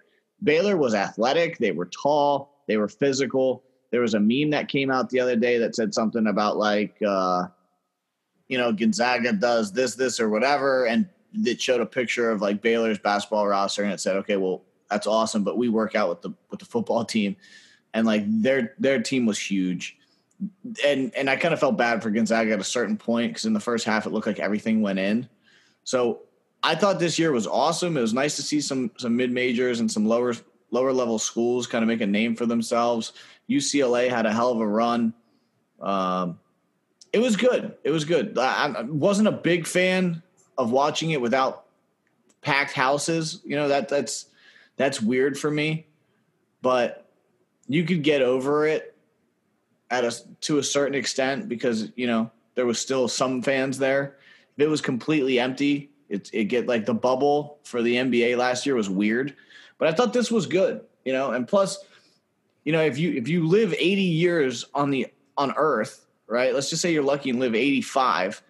Baylor 0.42 0.76
was 0.76 0.94
athletic. 0.94 1.58
They 1.58 1.70
were 1.70 1.86
tall. 1.86 2.62
They 2.66 2.76
were 2.76 2.88
physical. 2.88 3.62
There 3.92 4.00
was 4.00 4.14
a 4.14 4.20
meme 4.20 4.50
that 4.50 4.68
came 4.68 4.90
out 4.90 5.10
the 5.10 5.20
other 5.20 5.36
day 5.36 5.58
that 5.58 5.76
said 5.76 5.94
something 5.94 6.26
about 6.26 6.56
like, 6.56 6.96
uh, 7.06 7.44
you 8.48 8.58
know, 8.58 8.72
Gonzaga 8.72 9.32
does 9.32 9.72
this, 9.72 9.94
this, 9.94 10.18
or 10.18 10.28
whatever, 10.28 10.86
and 10.86 11.08
it 11.32 11.60
showed 11.60 11.80
a 11.80 11.86
picture 11.86 12.30
of 12.30 12.40
like 12.40 12.62
Baylor's 12.62 12.98
basketball 12.98 13.46
roster, 13.46 13.84
and 13.84 13.92
it 13.92 14.00
said, 14.00 14.16
okay, 14.16 14.36
well, 14.36 14.62
that's 14.90 15.06
awesome, 15.06 15.44
but 15.44 15.56
we 15.56 15.68
work 15.68 15.94
out 15.94 16.08
with 16.08 16.22
the 16.22 16.32
with 16.50 16.58
the 16.58 16.66
football 16.66 17.04
team, 17.16 17.36
and 17.94 18.06
like 18.06 18.24
their 18.26 18.74
their 18.78 19.00
team 19.00 19.24
was 19.24 19.38
huge, 19.38 19.96
and 20.84 21.14
and 21.14 21.30
I 21.30 21.36
kind 21.36 21.54
of 21.54 21.60
felt 21.60 21.76
bad 21.76 22.02
for 22.02 22.10
Gonzaga 22.10 22.52
at 22.52 22.60
a 22.60 22.64
certain 22.64 22.96
point 22.96 23.32
because 23.32 23.44
in 23.44 23.52
the 23.52 23.60
first 23.60 23.84
half 23.84 24.06
it 24.06 24.10
looked 24.10 24.26
like 24.26 24.38
everything 24.38 24.82
went 24.82 24.98
in, 24.98 25.28
so 25.84 26.22
I 26.62 26.74
thought 26.74 26.98
this 26.98 27.18
year 27.18 27.32
was 27.32 27.46
awesome. 27.46 27.96
It 27.96 28.00
was 28.00 28.14
nice 28.14 28.36
to 28.36 28.42
see 28.42 28.60
some 28.60 28.90
some 28.98 29.16
mid 29.16 29.30
majors 29.30 29.80
and 29.80 29.90
some 29.90 30.06
lower 30.06 30.34
lower 30.70 30.92
level 30.92 31.18
schools 31.18 31.66
kind 31.66 31.82
of 31.82 31.88
make 31.88 32.00
a 32.00 32.06
name 32.06 32.34
for 32.34 32.46
themselves. 32.46 33.12
UCLA 33.48 34.10
had 34.10 34.26
a 34.26 34.32
hell 34.32 34.50
of 34.50 34.60
a 34.60 34.66
run. 34.66 35.14
Um, 35.80 36.40
it 37.12 37.20
was 37.20 37.36
good. 37.36 37.76
It 37.84 37.90
was 37.90 38.04
good. 38.04 38.36
I, 38.36 38.74
I 38.78 38.82
wasn't 38.82 39.28
a 39.28 39.32
big 39.32 39.66
fan 39.66 40.22
of 40.58 40.72
watching 40.72 41.10
it 41.10 41.20
without 41.20 41.66
packed 42.42 42.72
houses. 42.72 43.40
You 43.44 43.56
know 43.56 43.68
that 43.68 43.88
that's 43.88 44.26
that's 44.76 45.00
weird 45.00 45.38
for 45.38 45.50
me, 45.50 45.86
but 46.62 47.08
you 47.68 47.84
could 47.84 48.02
get 48.02 48.22
over 48.22 48.66
it 48.66 48.95
at 49.90 50.04
a 50.04 50.12
to 50.42 50.58
a 50.58 50.62
certain 50.62 50.94
extent 50.94 51.48
because 51.48 51.92
you 51.96 52.06
know 52.06 52.30
there 52.54 52.66
was 52.66 52.78
still 52.78 53.08
some 53.08 53.42
fans 53.42 53.78
there. 53.78 54.16
If 54.56 54.64
it 54.64 54.68
was 54.68 54.80
completely 54.80 55.38
empty, 55.38 55.90
it 56.08 56.30
it 56.32 56.44
get 56.44 56.66
like 56.66 56.86
the 56.86 56.94
bubble 56.94 57.58
for 57.64 57.82
the 57.82 57.96
NBA 57.96 58.36
last 58.36 58.66
year 58.66 58.74
was 58.74 58.90
weird, 58.90 59.36
but 59.78 59.88
I 59.88 59.92
thought 59.92 60.12
this 60.12 60.30
was 60.30 60.46
good. 60.46 60.82
You 61.04 61.12
know, 61.12 61.30
and 61.30 61.46
plus, 61.46 61.78
you 62.64 62.72
know, 62.72 62.82
if 62.82 62.98
you 62.98 63.12
if 63.12 63.28
you 63.28 63.46
live 63.46 63.72
80 63.72 64.02
years 64.02 64.64
on 64.74 64.90
the 64.90 65.06
on 65.36 65.54
Earth, 65.56 66.06
right? 66.26 66.52
Let's 66.52 66.70
just 66.70 66.82
say 66.82 66.92
you're 66.92 67.04
lucky 67.04 67.30
and 67.30 67.38
live 67.38 67.54
85, 67.54 68.42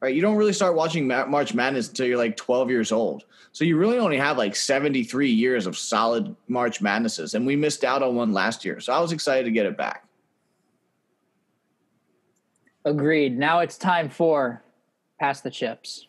right? 0.00 0.14
You 0.14 0.22
don't 0.22 0.36
really 0.36 0.52
start 0.52 0.76
watching 0.76 1.08
March 1.08 1.54
Madness 1.54 1.88
until 1.88 2.06
you're 2.06 2.18
like 2.18 2.36
12 2.36 2.70
years 2.70 2.92
old. 2.92 3.24
So 3.52 3.64
you 3.64 3.76
really 3.76 3.98
only 3.98 4.18
have 4.18 4.36
like 4.36 4.54
73 4.54 5.30
years 5.30 5.66
of 5.66 5.78
solid 5.78 6.36
March 6.48 6.80
Madnesses, 6.80 7.34
and 7.34 7.46
we 7.46 7.56
missed 7.56 7.84
out 7.84 8.02
on 8.02 8.14
one 8.14 8.32
last 8.32 8.64
year. 8.64 8.80
So 8.80 8.92
I 8.92 9.00
was 9.00 9.12
excited 9.12 9.44
to 9.44 9.50
get 9.50 9.66
it 9.66 9.76
back. 9.76 10.04
Agreed. 12.84 13.38
Now 13.38 13.60
it's 13.60 13.78
time 13.78 14.10
for 14.10 14.62
pass 15.18 15.40
the 15.40 15.50
chips. 15.50 16.06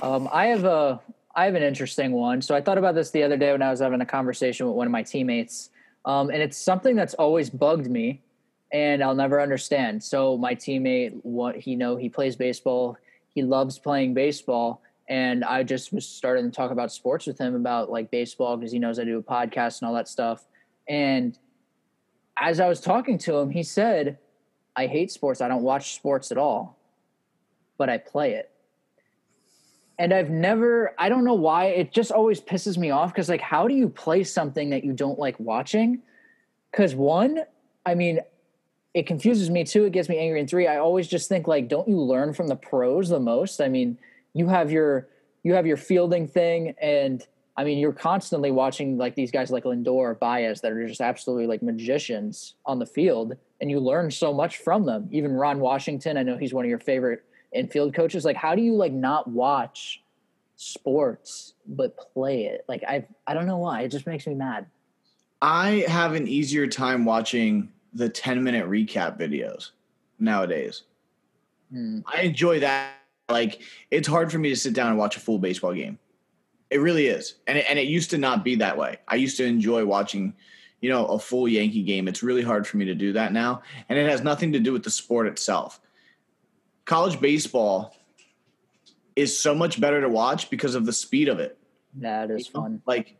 Um, 0.00 0.28
I 0.32 0.46
have 0.46 0.64
a 0.64 1.00
I 1.34 1.46
have 1.46 1.54
an 1.54 1.64
interesting 1.64 2.12
one. 2.12 2.40
So 2.40 2.54
I 2.54 2.60
thought 2.60 2.78
about 2.78 2.94
this 2.94 3.10
the 3.10 3.24
other 3.24 3.36
day 3.36 3.50
when 3.52 3.60
I 3.60 3.70
was 3.70 3.80
having 3.80 4.00
a 4.00 4.06
conversation 4.06 4.66
with 4.66 4.76
one 4.76 4.86
of 4.86 4.92
my 4.92 5.02
teammates, 5.02 5.70
um, 6.04 6.30
and 6.30 6.40
it's 6.40 6.56
something 6.56 6.94
that's 6.94 7.14
always 7.14 7.50
bugged 7.50 7.90
me, 7.90 8.22
and 8.72 9.02
I'll 9.02 9.16
never 9.16 9.40
understand. 9.40 10.02
So 10.02 10.38
my 10.38 10.54
teammate, 10.54 11.18
what 11.22 11.56
he 11.56 11.74
know, 11.74 11.96
he 11.96 12.08
plays 12.08 12.36
baseball. 12.36 12.96
He 13.34 13.42
loves 13.42 13.80
playing 13.80 14.14
baseball, 14.14 14.80
and 15.08 15.44
I 15.44 15.64
just 15.64 15.92
was 15.92 16.06
starting 16.08 16.44
to 16.44 16.54
talk 16.54 16.70
about 16.70 16.92
sports 16.92 17.26
with 17.26 17.38
him 17.38 17.56
about 17.56 17.90
like 17.90 18.12
baseball 18.12 18.56
because 18.56 18.70
he 18.70 18.78
knows 18.78 19.00
I 19.00 19.04
do 19.04 19.18
a 19.18 19.22
podcast 19.22 19.80
and 19.80 19.88
all 19.88 19.94
that 19.94 20.08
stuff. 20.08 20.44
And 20.88 21.36
as 22.38 22.60
I 22.60 22.68
was 22.68 22.80
talking 22.80 23.18
to 23.18 23.36
him, 23.36 23.50
he 23.50 23.62
said, 23.62 24.18
I 24.74 24.86
hate 24.86 25.10
sports. 25.10 25.40
I 25.40 25.48
don't 25.48 25.62
watch 25.62 25.94
sports 25.94 26.30
at 26.30 26.38
all, 26.38 26.78
but 27.78 27.88
I 27.88 27.98
play 27.98 28.34
it. 28.34 28.50
And 29.98 30.12
I've 30.12 30.28
never, 30.28 30.94
I 30.98 31.08
don't 31.08 31.24
know 31.24 31.34
why, 31.34 31.66
it 31.66 31.90
just 31.90 32.12
always 32.12 32.40
pisses 32.40 32.76
me 32.76 32.90
off 32.90 33.12
because, 33.12 33.30
like, 33.30 33.40
how 33.40 33.66
do 33.66 33.74
you 33.74 33.88
play 33.88 34.24
something 34.24 34.70
that 34.70 34.84
you 34.84 34.92
don't 34.92 35.18
like 35.18 35.40
watching? 35.40 36.02
Because, 36.70 36.94
one, 36.94 37.44
I 37.86 37.94
mean, 37.94 38.20
it 38.92 39.06
confuses 39.06 39.48
me. 39.48 39.64
Two, 39.64 39.84
it 39.84 39.92
gets 39.92 40.10
me 40.10 40.18
angry. 40.18 40.40
And 40.40 40.50
three, 40.50 40.66
I 40.66 40.76
always 40.76 41.08
just 41.08 41.30
think, 41.30 41.48
like, 41.48 41.68
don't 41.68 41.88
you 41.88 41.98
learn 41.98 42.34
from 42.34 42.48
the 42.48 42.56
pros 42.56 43.08
the 43.08 43.20
most? 43.20 43.60
I 43.62 43.68
mean, 43.68 43.96
you 44.34 44.48
have 44.48 44.70
your, 44.70 45.08
you 45.42 45.54
have 45.54 45.66
your 45.66 45.78
fielding 45.78 46.28
thing 46.28 46.74
and 46.80 47.26
I 47.56 47.64
mean, 47.64 47.78
you're 47.78 47.92
constantly 47.92 48.50
watching 48.50 48.98
like 48.98 49.14
these 49.14 49.30
guys 49.30 49.50
like 49.50 49.64
Lindor, 49.64 49.88
or 49.88 50.14
Baez 50.14 50.60
that 50.60 50.72
are 50.72 50.86
just 50.86 51.00
absolutely 51.00 51.46
like 51.46 51.62
magicians 51.62 52.54
on 52.66 52.78
the 52.78 52.86
field, 52.86 53.36
and 53.60 53.70
you 53.70 53.80
learn 53.80 54.10
so 54.10 54.32
much 54.32 54.58
from 54.58 54.84
them. 54.84 55.08
Even 55.10 55.32
Ron 55.32 55.60
Washington, 55.60 56.16
I 56.16 56.22
know 56.22 56.36
he's 56.36 56.52
one 56.52 56.64
of 56.64 56.68
your 56.68 56.78
favorite 56.78 57.24
infield 57.52 57.94
coaches. 57.94 58.24
Like, 58.24 58.36
how 58.36 58.54
do 58.54 58.62
you 58.62 58.74
like 58.74 58.92
not 58.92 59.28
watch 59.28 60.02
sports 60.56 61.54
but 61.66 61.96
play 61.96 62.44
it? 62.44 62.64
Like, 62.68 62.84
I 62.84 63.06
I 63.26 63.32
don't 63.32 63.46
know 63.46 63.58
why. 63.58 63.82
It 63.82 63.88
just 63.88 64.06
makes 64.06 64.26
me 64.26 64.34
mad. 64.34 64.66
I 65.40 65.84
have 65.88 66.14
an 66.14 66.28
easier 66.28 66.66
time 66.66 67.04
watching 67.04 67.70
the 67.94 68.08
10 68.08 68.42
minute 68.42 68.68
recap 68.68 69.18
videos 69.18 69.70
nowadays. 70.18 70.82
Hmm. 71.70 72.00
I 72.06 72.22
enjoy 72.22 72.60
that. 72.60 72.92
Like, 73.28 73.62
it's 73.90 74.06
hard 74.06 74.30
for 74.30 74.38
me 74.38 74.50
to 74.50 74.56
sit 74.56 74.74
down 74.74 74.88
and 74.88 74.98
watch 74.98 75.16
a 75.16 75.20
full 75.20 75.38
baseball 75.38 75.72
game. 75.72 75.98
It 76.70 76.78
really 76.78 77.06
is. 77.06 77.34
And 77.46 77.58
it, 77.58 77.66
and 77.68 77.78
it 77.78 77.86
used 77.86 78.10
to 78.10 78.18
not 78.18 78.44
be 78.44 78.56
that 78.56 78.76
way. 78.76 78.98
I 79.06 79.16
used 79.16 79.36
to 79.36 79.44
enjoy 79.44 79.84
watching, 79.84 80.34
you 80.80 80.90
know, 80.90 81.06
a 81.06 81.18
full 81.18 81.46
Yankee 81.46 81.82
game. 81.82 82.08
It's 82.08 82.22
really 82.22 82.42
hard 82.42 82.66
for 82.66 82.76
me 82.76 82.84
to 82.86 82.94
do 82.94 83.12
that 83.12 83.32
now. 83.32 83.62
And 83.88 83.98
it 83.98 84.08
has 84.10 84.22
nothing 84.22 84.52
to 84.52 84.60
do 84.60 84.72
with 84.72 84.82
the 84.82 84.90
sport 84.90 85.26
itself. 85.26 85.80
College 86.84 87.20
baseball 87.20 87.96
is 89.14 89.38
so 89.38 89.54
much 89.54 89.80
better 89.80 90.00
to 90.00 90.08
watch 90.08 90.50
because 90.50 90.74
of 90.74 90.86
the 90.86 90.92
speed 90.92 91.28
of 91.28 91.40
it. 91.40 91.58
That 91.94 92.30
is 92.30 92.46
fun. 92.46 92.82
Like, 92.86 93.16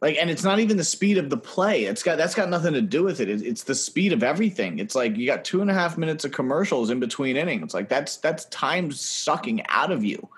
like, 0.00 0.16
and 0.20 0.30
it's 0.30 0.44
not 0.44 0.60
even 0.60 0.76
the 0.76 0.84
speed 0.84 1.18
of 1.18 1.28
the 1.28 1.36
play. 1.36 1.84
It's 1.84 2.02
got 2.02 2.18
that's 2.18 2.34
got 2.34 2.48
nothing 2.48 2.74
to 2.74 2.82
do 2.82 3.02
with 3.02 3.20
it. 3.20 3.28
It's, 3.28 3.42
it's 3.42 3.64
the 3.64 3.74
speed 3.74 4.12
of 4.12 4.22
everything. 4.22 4.78
It's 4.78 4.94
like 4.94 5.16
you 5.16 5.26
got 5.26 5.44
two 5.44 5.60
and 5.60 5.70
a 5.70 5.74
half 5.74 5.98
minutes 5.98 6.24
of 6.24 6.30
commercials 6.30 6.90
in 6.90 7.00
between 7.00 7.36
innings. 7.36 7.74
Like 7.74 7.88
that's 7.88 8.18
that's 8.18 8.44
time 8.46 8.92
sucking 8.92 9.66
out 9.68 9.90
of 9.90 10.04
you, 10.04 10.28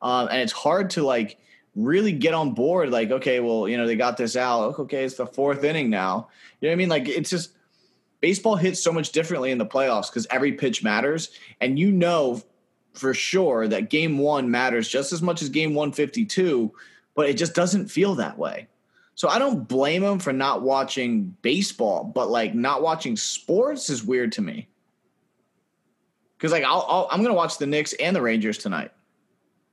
um, 0.00 0.28
and 0.28 0.40
it's 0.40 0.52
hard 0.52 0.88
to 0.90 1.02
like 1.02 1.38
really 1.74 2.12
get 2.12 2.34
on 2.34 2.52
board. 2.52 2.90
Like, 2.90 3.10
okay, 3.10 3.40
well, 3.40 3.68
you 3.68 3.76
know, 3.76 3.86
they 3.86 3.96
got 3.96 4.16
this 4.16 4.36
out. 4.36 4.78
Okay, 4.78 5.04
it's 5.04 5.16
the 5.16 5.26
fourth 5.26 5.64
inning 5.64 5.90
now. 5.90 6.28
You 6.60 6.68
know 6.68 6.70
what 6.70 6.72
I 6.72 6.76
mean? 6.76 6.88
Like, 6.88 7.08
it's 7.08 7.30
just 7.30 7.52
baseball 8.20 8.56
hits 8.56 8.80
so 8.80 8.92
much 8.92 9.12
differently 9.12 9.50
in 9.50 9.58
the 9.58 9.66
playoffs 9.66 10.08
because 10.08 10.26
every 10.30 10.52
pitch 10.52 10.82
matters, 10.82 11.30
and 11.60 11.78
you 11.78 11.90
know 11.90 12.42
for 12.94 13.14
sure 13.14 13.68
that 13.68 13.90
game 13.90 14.18
one 14.18 14.50
matters 14.50 14.88
just 14.88 15.12
as 15.12 15.22
much 15.22 15.42
as 15.42 15.48
game 15.48 15.74
152, 15.74 16.72
but 17.14 17.28
it 17.28 17.34
just 17.34 17.54
doesn't 17.54 17.88
feel 17.88 18.14
that 18.16 18.36
way. 18.36 18.66
So 19.14 19.28
I 19.28 19.38
don't 19.38 19.68
blame 19.68 20.02
him 20.02 20.18
for 20.18 20.32
not 20.32 20.62
watching 20.62 21.36
baseball, 21.42 22.04
but 22.04 22.30
like 22.30 22.54
not 22.54 22.82
watching 22.82 23.16
sports 23.16 23.90
is 23.90 24.04
weird 24.04 24.32
to 24.32 24.42
me. 24.42 24.68
Because 26.36 26.52
like 26.52 26.64
I'll, 26.64 26.86
I'll, 26.88 27.08
I'm 27.10 27.22
gonna 27.22 27.34
watch 27.34 27.58
the 27.58 27.66
Knicks 27.66 27.92
and 27.94 28.16
the 28.16 28.22
Rangers 28.22 28.56
tonight 28.56 28.92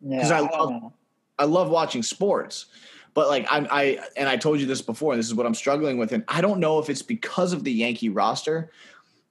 Yeah, 0.02 0.18
because 0.18 0.32
I 0.32 0.39
love 0.41 0.70
know. 0.70 0.93
I 1.40 1.46
love 1.46 1.70
watching 1.70 2.04
sports. 2.04 2.68
But 3.14 3.30
like 3.30 3.48
I, 3.52 3.68
I 3.72 4.00
and 4.16 4.30
I 4.30 4.38
told 4.38 4.60
you 4.60 4.66
this 4.66 4.82
before, 4.82 5.14
and 5.14 5.20
this 5.20 5.28
is 5.28 5.34
what 5.34 5.46
I'm 5.46 5.56
struggling 5.56 5.98
with, 5.98 6.12
and 6.12 6.24
I 6.28 6.42
don't 6.42 6.60
know 6.60 6.78
if 6.80 6.90
it's 6.90 7.02
because 7.02 7.52
of 7.52 7.64
the 7.64 7.72
Yankee 7.72 8.10
roster, 8.10 8.72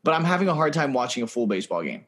but 0.02 0.12
I'm 0.12 0.24
having 0.24 0.48
a 0.48 0.54
hard 0.54 0.72
time 0.72 0.92
watching 0.92 1.22
a 1.22 1.26
full 1.26 1.46
baseball 1.46 1.82
game. 1.82 2.04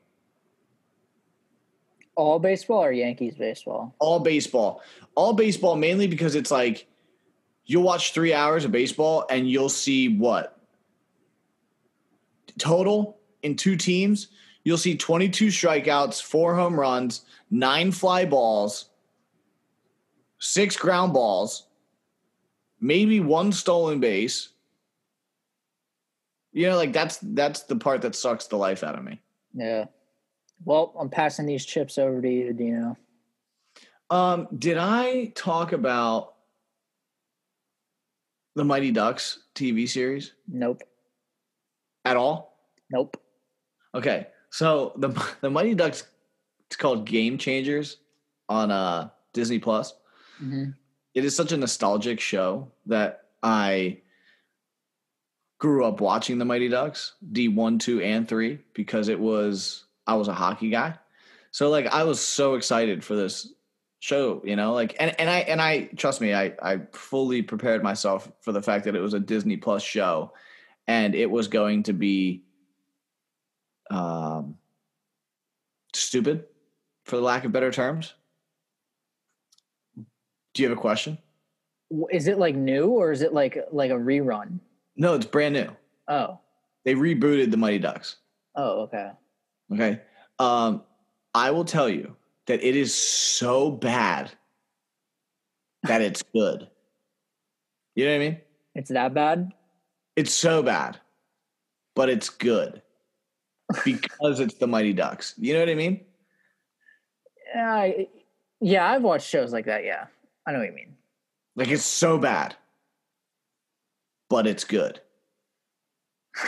all 2.16 2.40
baseball 2.40 2.82
or 2.82 2.90
Yankees 2.90 3.36
baseball. 3.36 3.94
all 4.00 4.18
baseball 4.18 4.82
all 5.14 5.32
baseball 5.32 5.76
mainly 5.76 6.08
because 6.08 6.34
it's 6.34 6.50
like 6.50 6.88
you'll 7.64 7.84
watch 7.84 8.12
three 8.12 8.34
hours 8.34 8.64
of 8.64 8.72
baseball 8.72 9.24
and 9.30 9.48
you'll 9.48 9.68
see 9.68 10.08
what 10.18 10.58
total 12.58 13.20
in 13.42 13.54
two 13.54 13.76
teams 13.76 14.28
you'll 14.64 14.76
see 14.76 14.96
22 14.96 15.46
strikeouts 15.46 16.20
four 16.20 16.56
home 16.56 16.78
runs 16.78 17.22
nine 17.52 17.92
fly 17.92 18.24
balls 18.24 18.90
six 20.38 20.76
ground 20.76 21.12
balls 21.12 21.66
maybe 22.80 23.20
one 23.20 23.50
stolen 23.52 23.98
base 24.00 24.50
you 26.52 26.66
know 26.68 26.76
like 26.76 26.92
that's 26.92 27.18
that's 27.22 27.62
the 27.62 27.76
part 27.76 28.00
that 28.02 28.14
sucks 28.14 28.46
the 28.46 28.56
life 28.56 28.82
out 28.84 28.96
of 28.98 29.04
me 29.04 29.20
Yeah. 29.54 29.86
Well, 30.64 30.92
I'm 30.98 31.08
passing 31.08 31.46
these 31.46 31.64
chips 31.64 31.98
over 31.98 32.20
to 32.20 32.28
you, 32.28 32.52
Dino. 32.52 32.96
Um, 34.10 34.48
did 34.58 34.76
I 34.76 35.26
talk 35.36 35.72
about 35.72 36.34
the 38.56 38.64
Mighty 38.64 38.90
Ducks 38.90 39.40
TV 39.54 39.88
series 39.88 40.32
Nope. 40.48 40.82
at 42.04 42.16
all? 42.16 42.58
Nope. 42.90 43.16
Okay, 43.94 44.26
so 44.50 44.94
the 44.96 45.08
the 45.42 45.50
Mighty 45.50 45.74
Ducks 45.74 46.04
it's 46.66 46.76
called 46.76 47.06
Game 47.06 47.38
Changers 47.38 47.98
on 48.48 48.70
uh 48.72 49.10
Disney 49.32 49.58
Plus. 49.60 49.94
Hmm 50.38 50.70
It 51.14 51.24
is 51.24 51.34
such 51.36 51.52
a 51.52 51.56
nostalgic 51.56 52.20
show 52.20 52.70
that 52.86 53.24
I 53.42 53.98
grew 55.58 55.84
up 55.84 56.00
watching 56.00 56.38
the 56.38 56.44
Mighty 56.44 56.68
Ducks 56.68 57.14
D 57.32 57.48
one, 57.48 57.78
two, 57.78 58.00
and 58.00 58.28
three 58.28 58.60
because 58.74 59.08
it 59.08 59.18
was 59.18 59.84
I 60.06 60.14
was 60.14 60.28
a 60.28 60.34
hockey 60.34 60.70
guy. 60.70 60.94
So 61.50 61.70
like 61.70 61.86
I 61.86 62.04
was 62.04 62.20
so 62.20 62.54
excited 62.54 63.04
for 63.04 63.16
this 63.16 63.52
show, 64.00 64.40
you 64.44 64.54
know, 64.54 64.72
like 64.74 64.96
and, 65.00 65.18
and 65.18 65.28
I 65.28 65.38
and 65.40 65.60
I 65.60 65.88
trust 65.96 66.20
me, 66.20 66.34
I 66.34 66.54
I 66.62 66.80
fully 66.92 67.42
prepared 67.42 67.82
myself 67.82 68.30
for 68.40 68.52
the 68.52 68.62
fact 68.62 68.84
that 68.84 68.94
it 68.94 69.00
was 69.00 69.14
a 69.14 69.20
Disney 69.20 69.56
Plus 69.56 69.82
show 69.82 70.32
and 70.86 71.14
it 71.14 71.30
was 71.30 71.48
going 71.48 71.82
to 71.84 71.92
be 71.92 72.44
um 73.90 74.56
stupid 75.94 76.44
for 77.04 77.16
the 77.16 77.22
lack 77.22 77.44
of 77.44 77.52
better 77.52 77.72
terms. 77.72 78.14
Do 80.58 80.64
you 80.64 80.70
have 80.70 80.76
a 80.76 80.80
question? 80.80 81.16
Is 82.10 82.26
it 82.26 82.36
like 82.36 82.56
new 82.56 82.88
or 82.88 83.12
is 83.12 83.22
it 83.22 83.32
like 83.32 83.56
like 83.70 83.92
a 83.92 83.94
rerun? 83.94 84.58
No, 84.96 85.14
it's 85.14 85.24
brand 85.24 85.54
new. 85.54 85.70
Oh. 86.08 86.40
They 86.84 86.96
rebooted 86.96 87.52
the 87.52 87.56
Mighty 87.56 87.78
Ducks. 87.78 88.16
Oh, 88.56 88.80
okay. 88.80 89.12
Okay. 89.72 90.00
Um, 90.40 90.82
I 91.32 91.52
will 91.52 91.64
tell 91.64 91.88
you 91.88 92.16
that 92.46 92.60
it 92.60 92.74
is 92.74 92.92
so 92.92 93.70
bad 93.70 94.32
that 95.84 96.02
it's 96.02 96.22
good. 96.34 96.68
You 97.94 98.06
know 98.06 98.10
what 98.10 98.16
I 98.16 98.30
mean? 98.30 98.40
It's 98.74 98.90
that 98.90 99.14
bad? 99.14 99.52
It's 100.16 100.34
so 100.34 100.60
bad, 100.60 100.98
but 101.94 102.08
it's 102.08 102.30
good 102.30 102.82
because 103.84 104.40
it's 104.40 104.54
the 104.54 104.66
Mighty 104.66 104.92
Ducks. 104.92 105.34
You 105.38 105.54
know 105.54 105.60
what 105.60 105.68
I 105.68 105.76
mean? 105.76 106.00
Yeah, 107.54 107.72
I, 107.72 108.08
yeah, 108.60 108.90
I've 108.90 109.02
watched 109.02 109.28
shows 109.28 109.52
like 109.52 109.66
that. 109.66 109.84
Yeah, 109.84 110.06
I 110.48 110.52
know 110.52 110.60
what 110.60 110.68
you 110.68 110.74
mean. 110.74 110.94
Like 111.56 111.68
it's 111.68 111.84
so 111.84 112.16
bad, 112.16 112.56
but 114.30 114.46
it's 114.46 114.64
good. 114.64 115.00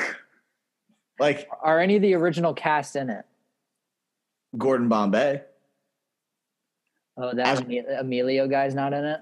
Like 1.18 1.50
Are 1.62 1.78
any 1.78 1.96
of 1.96 2.02
the 2.02 2.14
original 2.14 2.54
cast 2.54 2.96
in 2.96 3.10
it? 3.10 3.26
Gordon 4.56 4.88
Bombay. 4.88 5.42
Oh, 7.18 7.34
that 7.34 7.46
As- 7.46 7.60
Emilio 8.00 8.48
guy's 8.48 8.74
not 8.74 8.94
in 8.94 9.04
it. 9.04 9.20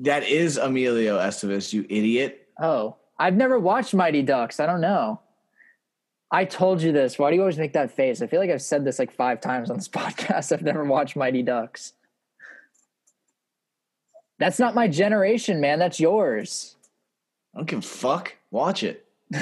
That 0.00 0.22
is 0.26 0.56
Emilio 0.56 1.18
Estevez, 1.18 1.70
you 1.74 1.84
idiot. 1.90 2.48
Oh, 2.58 2.96
I've 3.18 3.36
never 3.36 3.58
watched 3.58 3.92
Mighty 3.92 4.22
Ducks. 4.22 4.58
I 4.58 4.64
don't 4.64 4.80
know. 4.80 5.20
I 6.32 6.46
told 6.46 6.80
you 6.80 6.92
this. 6.92 7.18
Why 7.18 7.28
do 7.28 7.36
you 7.36 7.42
always 7.42 7.58
make 7.58 7.74
that 7.74 7.90
face? 7.90 8.22
I 8.22 8.26
feel 8.26 8.40
like 8.40 8.48
I've 8.50 8.62
said 8.62 8.86
this 8.86 8.98
like 8.98 9.12
five 9.12 9.42
times 9.42 9.68
on 9.70 9.76
this 9.76 9.88
podcast. 9.90 10.50
I've 10.50 10.62
never 10.62 10.82
watched 10.84 11.14
Mighty 11.14 11.42
Ducks. 11.42 11.92
That's 14.38 14.58
not 14.58 14.74
my 14.74 14.88
generation, 14.88 15.60
man. 15.60 15.78
That's 15.78 16.00
yours. 16.00 16.76
I 17.54 17.58
don't 17.58 17.68
give 17.68 17.78
a 17.80 17.82
fuck. 17.82 18.34
Watch 18.50 18.82
it. 18.82 19.06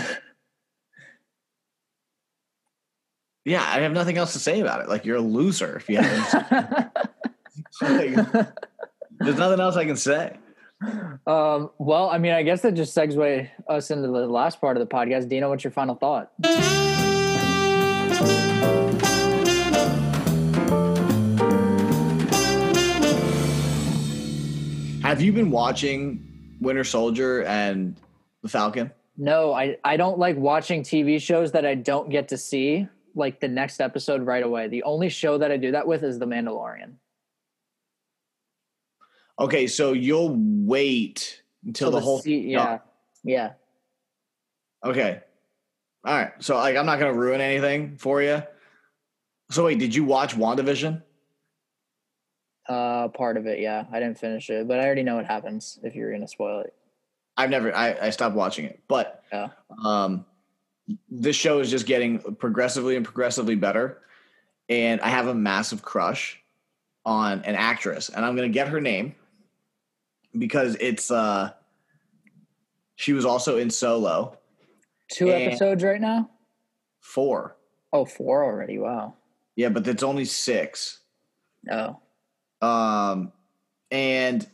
yeah, 3.44 3.62
I 3.62 3.80
have 3.80 3.92
nothing 3.92 4.16
else 4.16 4.32
to 4.32 4.38
say 4.38 4.60
about 4.60 4.80
it. 4.80 4.88
Like 4.88 5.04
you're 5.04 5.16
a 5.16 5.20
loser 5.20 5.76
if 5.76 5.88
you 5.88 5.98
haven't. 5.98 6.88
like, 7.80 8.14
there's 9.18 9.36
nothing 9.36 9.60
else 9.60 9.76
I 9.76 9.84
can 9.84 9.96
say. 9.96 10.36
um, 11.26 11.70
well, 11.78 12.10
I 12.10 12.18
mean, 12.18 12.32
I 12.32 12.42
guess 12.42 12.62
that 12.62 12.74
just 12.74 12.96
segues 12.96 13.48
us 13.68 13.90
into 13.90 14.08
the 14.08 14.26
last 14.26 14.60
part 14.60 14.76
of 14.76 14.86
the 14.86 14.94
podcast. 14.94 15.28
Dino, 15.28 15.48
what's 15.48 15.64
your 15.64 15.70
final 15.70 15.94
thought? 15.94 16.32
Have 25.06 25.22
you 25.22 25.32
been 25.32 25.52
watching 25.52 26.56
Winter 26.60 26.82
Soldier 26.82 27.44
and 27.44 27.96
the 28.42 28.48
Falcon? 28.48 28.90
No, 29.16 29.52
I, 29.52 29.76
I 29.84 29.96
don't 29.96 30.18
like 30.18 30.36
watching 30.36 30.82
TV 30.82 31.22
shows 31.22 31.52
that 31.52 31.64
I 31.64 31.76
don't 31.76 32.10
get 32.10 32.26
to 32.30 32.36
see 32.36 32.88
like 33.14 33.38
the 33.38 33.46
next 33.46 33.80
episode 33.80 34.22
right 34.26 34.42
away. 34.42 34.66
The 34.66 34.82
only 34.82 35.08
show 35.08 35.38
that 35.38 35.52
I 35.52 35.58
do 35.58 35.70
that 35.70 35.86
with 35.86 36.02
is 36.02 36.18
The 36.18 36.26
Mandalorian. 36.26 36.94
Okay, 39.38 39.68
so 39.68 39.92
you'll 39.92 40.34
wait 40.36 41.40
until 41.64 41.92
So 41.92 41.98
the 41.98 42.00
whole 42.00 42.18
se- 42.18 42.30
yeah. 42.30 42.78
Yeah. 43.22 43.52
Okay. 44.84 45.20
All 46.04 46.18
right. 46.18 46.32
So 46.40 46.56
like 46.56 46.76
I'm 46.76 46.86
not 46.86 46.98
gonna 46.98 47.14
ruin 47.14 47.40
anything 47.40 47.96
for 47.96 48.22
you. 48.22 48.42
So 49.52 49.66
wait, 49.66 49.78
did 49.78 49.94
you 49.94 50.02
watch 50.02 50.34
WandaVision? 50.34 51.00
Uh, 52.68 53.08
part 53.08 53.36
of 53.36 53.46
it, 53.46 53.60
yeah. 53.60 53.84
I 53.92 54.00
didn't 54.00 54.18
finish 54.18 54.50
it, 54.50 54.66
but 54.66 54.80
I 54.80 54.84
already 54.86 55.02
know 55.04 55.16
what 55.16 55.26
happens 55.26 55.78
if 55.82 55.94
you're 55.94 56.10
gonna 56.12 56.26
spoil 56.28 56.60
it. 56.60 56.74
I've 57.36 57.50
never 57.50 57.74
I, 57.74 57.96
I 58.06 58.10
stopped 58.10 58.34
watching 58.34 58.64
it, 58.64 58.80
but 58.88 59.22
Yeah. 59.32 59.48
um, 59.84 60.24
this 61.08 61.36
show 61.36 61.60
is 61.60 61.70
just 61.70 61.86
getting 61.86 62.18
progressively 62.36 62.96
and 62.96 63.04
progressively 63.04 63.54
better, 63.54 64.02
and 64.68 65.00
I 65.00 65.08
have 65.10 65.26
a 65.28 65.34
massive 65.34 65.82
crush 65.82 66.40
on 67.04 67.42
an 67.44 67.54
actress, 67.54 68.08
and 68.08 68.24
I'm 68.24 68.34
gonna 68.34 68.48
get 68.48 68.68
her 68.68 68.80
name 68.80 69.14
because 70.36 70.76
it's 70.80 71.10
uh, 71.10 71.52
she 72.96 73.12
was 73.12 73.24
also 73.24 73.58
in 73.58 73.70
Solo 73.70 74.38
Two 75.08 75.30
episodes 75.30 75.84
right 75.84 76.00
now. 76.00 76.30
four, 77.00 77.56
Oh, 77.92 78.04
four 78.04 78.44
already. 78.44 78.78
Wow. 78.78 79.14
yeah, 79.54 79.68
but 79.68 79.86
it's 79.86 80.02
only 80.02 80.24
six. 80.24 80.98
Oh, 81.70 82.00
um 82.62 83.32
and 83.90 84.46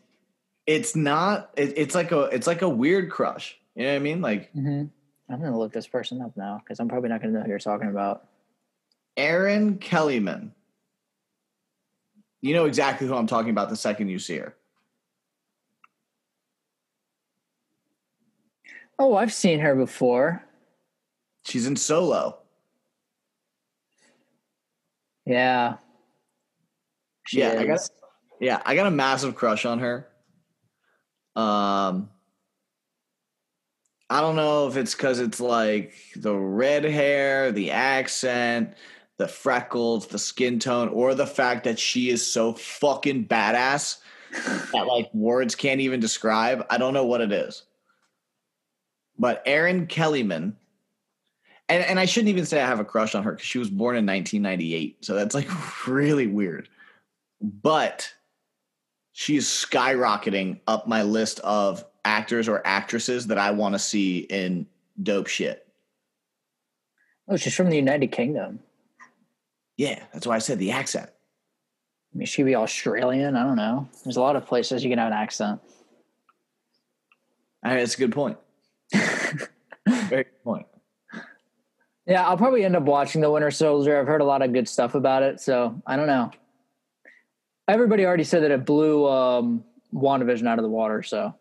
it's 0.67 0.95
not 0.97 1.51
it, 1.57 1.75
it's 1.77 1.95
like 1.95 2.13
a 2.13 2.23
it's 2.25 2.47
like 2.47 2.63
a 2.63 2.69
weird 2.69 3.11
crush 3.11 3.57
you 3.75 3.83
know 3.85 3.91
what 3.91 3.97
i 3.97 3.99
mean 4.01 4.21
like 4.21 4.51
hmm 4.53 4.85
I'm 5.31 5.41
gonna 5.41 5.59
look 5.59 5.73
this 5.73 5.87
person 5.87 6.21
up 6.21 6.37
now 6.37 6.61
because 6.63 6.79
I'm 6.79 6.89
probably 6.89 7.09
not 7.09 7.23
gonna 7.23 7.33
know 7.33 7.41
who 7.43 7.49
you're 7.49 7.59
talking 7.59 7.89
about. 7.89 8.27
Erin 9.17 9.79
kellyman 9.79 10.51
you 12.43 12.53
know 12.55 12.67
exactly 12.67 13.07
who 13.07 13.15
i'm 13.15 13.27
talking 13.27 13.51
about 13.51 13.71
the 13.71 13.77
second 13.77 14.09
you 14.09 14.19
see 14.19 14.37
her 14.39 14.55
Oh, 18.99 19.17
I've 19.17 19.33
seen 19.33 19.59
her 19.61 19.75
before. 19.75 20.45
she's 21.45 21.67
in 21.67 21.77
solo 21.77 22.39
Yeah. 25.25 25.77
She 27.27 27.39
yeah 27.41 27.57
i 27.59 27.65
got 27.65 27.77
is. 27.77 27.91
yeah 28.41 28.61
i 28.65 28.75
got 28.75 28.87
a 28.87 28.91
massive 28.91 29.35
crush 29.35 29.65
on 29.65 29.79
her. 29.81 30.09
Um 31.37 32.11
i 34.11 34.21
don't 34.21 34.37
know 34.37 34.69
if 34.69 34.77
it's 34.77 34.95
because 34.95 35.21
it's 35.21 35.41
like 35.41 35.95
the 36.17 36.35
red 36.35 36.85
hair 36.85 37.51
the 37.53 37.71
accent 37.71 38.75
the 39.17 39.27
freckles 39.27 40.09
the 40.09 40.19
skin 40.19 40.59
tone 40.59 40.89
or 40.89 41.15
the 41.15 41.27
fact 41.27 41.65
that 41.65 41.79
she 41.79 42.11
is 42.11 42.31
so 42.31 42.53
fucking 42.53 43.27
badass 43.27 43.99
that 44.73 44.87
like 44.87 45.13
words 45.15 45.55
can't 45.55 45.81
even 45.81 46.01
describe 46.01 46.67
i 46.69 46.77
don't 46.77 46.95
know 46.95 47.07
what 47.07 47.21
it 47.21 47.33
is. 47.33 47.63
But 49.19 49.43
Erin 49.47 49.87
kellyman 49.87 50.55
and, 51.69 51.85
and 51.85 51.99
i 51.99 52.05
shouldn't 52.05 52.29
even 52.31 52.45
say 52.45 52.61
i 52.61 52.67
have 52.67 52.81
a 52.81 52.85
crush 52.85 53.15
on 53.15 53.23
her 53.23 53.33
because 53.33 53.47
she 53.47 53.59
was 53.59 53.71
born 53.71 53.97
in 53.97 54.05
1998 54.05 55.05
so 55.05 55.15
that's 55.15 55.35
like 55.35 55.49
really 55.87 56.27
weird 56.27 56.69
but 57.43 58.13
she's 59.13 59.47
skyrocketing 59.47 60.61
up 60.67 60.87
my 60.87 61.03
list 61.03 61.41
of 61.41 61.85
actors 62.05 62.49
or 62.49 62.63
actresses 62.65 63.27
that 63.29 63.39
I 63.39 63.51
want 63.51 63.75
to 63.75 63.79
see 63.79 64.21
in 64.21 64.67
dope 65.03 65.27
shit. 65.27 65.67
Oh, 67.29 67.37
she's 67.37 67.55
from 67.55 67.71
the 67.71 67.77
United 67.77 68.09
Kingdom. 68.09 68.61
Yeah, 69.77 70.03
that's 70.13 70.27
why 70.27 70.37
I 70.37 70.39
said 70.39 70.59
the 70.59 70.73
accent. 70.73 71.09
I 72.15 72.19
mean, 72.19 72.27
she 72.27 72.43
be 72.43 72.55
Australian. 72.55 73.37
I 73.37 73.45
don't 73.45 73.57
know. 73.57 73.89
There's 74.05 74.17
a 74.17 74.21
lot 74.21 74.37
of 74.37 74.47
places 74.47 74.85
you 74.85 74.91
can 74.91 74.99
have 74.99 75.09
an 75.09 75.15
accent. 75.15 75.61
I 77.63 77.71
mean, 77.71 77.79
that's 77.79 77.95
a 77.95 77.99
good 77.99 78.13
point. 78.13 78.39
Very 78.93 80.25
good 80.25 80.45
point. 80.45 80.67
Yeah, 82.07 82.27
I'll 82.27 82.37
probably 82.37 82.65
end 82.65 82.77
up 82.77 82.83
watching 82.83 83.21
The 83.21 83.31
Winter 83.31 83.51
Soldier. 83.51 83.99
I've 83.99 84.09
heard 84.09 84.21
a 84.21 84.25
lot 84.25 84.43
of 84.43 84.53
good 84.53 84.69
stuff 84.69 84.95
about 84.95 85.23
it, 85.23 85.41
so 85.41 85.81
I 85.87 85.97
don't 85.97 86.09
know. 86.09 86.33
Everybody 87.69 88.05
already 88.05 88.25
said 88.25 88.43
that 88.43 88.51
it 88.51 88.65
blew 88.65 89.09
um, 89.09 89.65
WandaVision 89.95 90.47
out 90.47 90.59
of 90.59 90.63
the 90.63 90.69
water, 90.69 91.03
so 91.03 91.35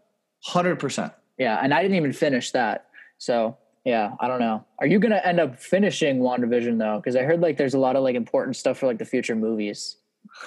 Hundred 0.43 0.77
percent. 0.79 1.13
yeah, 1.37 1.59
and 1.61 1.73
I 1.73 1.81
didn't 1.81 1.97
even 1.97 2.13
finish 2.13 2.51
that. 2.51 2.87
So 3.17 3.57
yeah, 3.85 4.13
I 4.19 4.27
don't 4.27 4.39
know. 4.39 4.65
Are 4.79 4.87
you 4.87 4.99
gonna 4.99 5.21
end 5.23 5.39
up 5.39 5.59
finishing 5.59 6.19
WandaVision 6.19 6.77
though? 6.77 6.97
Because 6.97 7.15
I 7.15 7.23
heard 7.23 7.41
like 7.41 7.57
there's 7.57 7.73
a 7.73 7.79
lot 7.79 7.95
of 7.95 8.03
like 8.03 8.15
important 8.15 8.55
stuff 8.55 8.77
for 8.79 8.87
like 8.87 8.97
the 8.99 9.05
future 9.05 9.35
movies. 9.35 9.97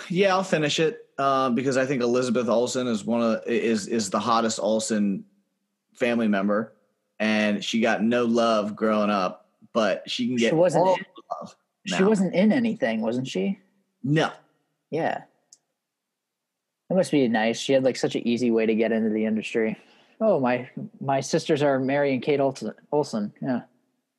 Yeah, 0.08 0.34
I'll 0.34 0.44
finish 0.44 0.78
it 0.80 1.08
uh, 1.18 1.50
because 1.50 1.76
I 1.76 1.84
think 1.86 2.02
Elizabeth 2.02 2.48
Olsen 2.48 2.86
is 2.86 3.04
one 3.04 3.20
of 3.22 3.42
is 3.46 3.86
is 3.88 4.10
the 4.10 4.20
hottest 4.20 4.58
Olsen 4.60 5.24
family 5.94 6.28
member, 6.28 6.72
and 7.18 7.62
she 7.64 7.80
got 7.80 8.02
no 8.02 8.24
love 8.24 8.74
growing 8.76 9.10
up, 9.10 9.48
but 9.72 10.08
she 10.08 10.28
can 10.28 10.38
She 10.38 10.44
get 10.44 10.56
wasn't 10.56 10.86
all 10.86 10.94
in- 10.94 11.04
love. 11.40 11.56
She 11.86 12.02
wasn't 12.02 12.34
in 12.34 12.50
anything, 12.50 13.00
wasn't 13.02 13.28
she? 13.28 13.58
No, 14.02 14.30
Yeah. 14.90 15.22
That 16.88 16.96
must 16.96 17.10
be 17.10 17.26
nice. 17.28 17.58
She 17.58 17.72
had 17.72 17.84
like 17.84 17.96
such 17.96 18.14
an 18.14 18.26
easy 18.26 18.50
way 18.50 18.66
to 18.66 18.74
get 18.74 18.92
into 18.92 19.10
the 19.10 19.24
industry. 19.24 19.78
Oh, 20.20 20.38
my 20.40 20.68
my 21.00 21.20
sisters 21.20 21.62
are 21.62 21.78
Mary 21.78 22.12
and 22.12 22.22
Kate. 22.22 22.40
Olsen. 22.40 23.32
Yeah. 23.40 23.62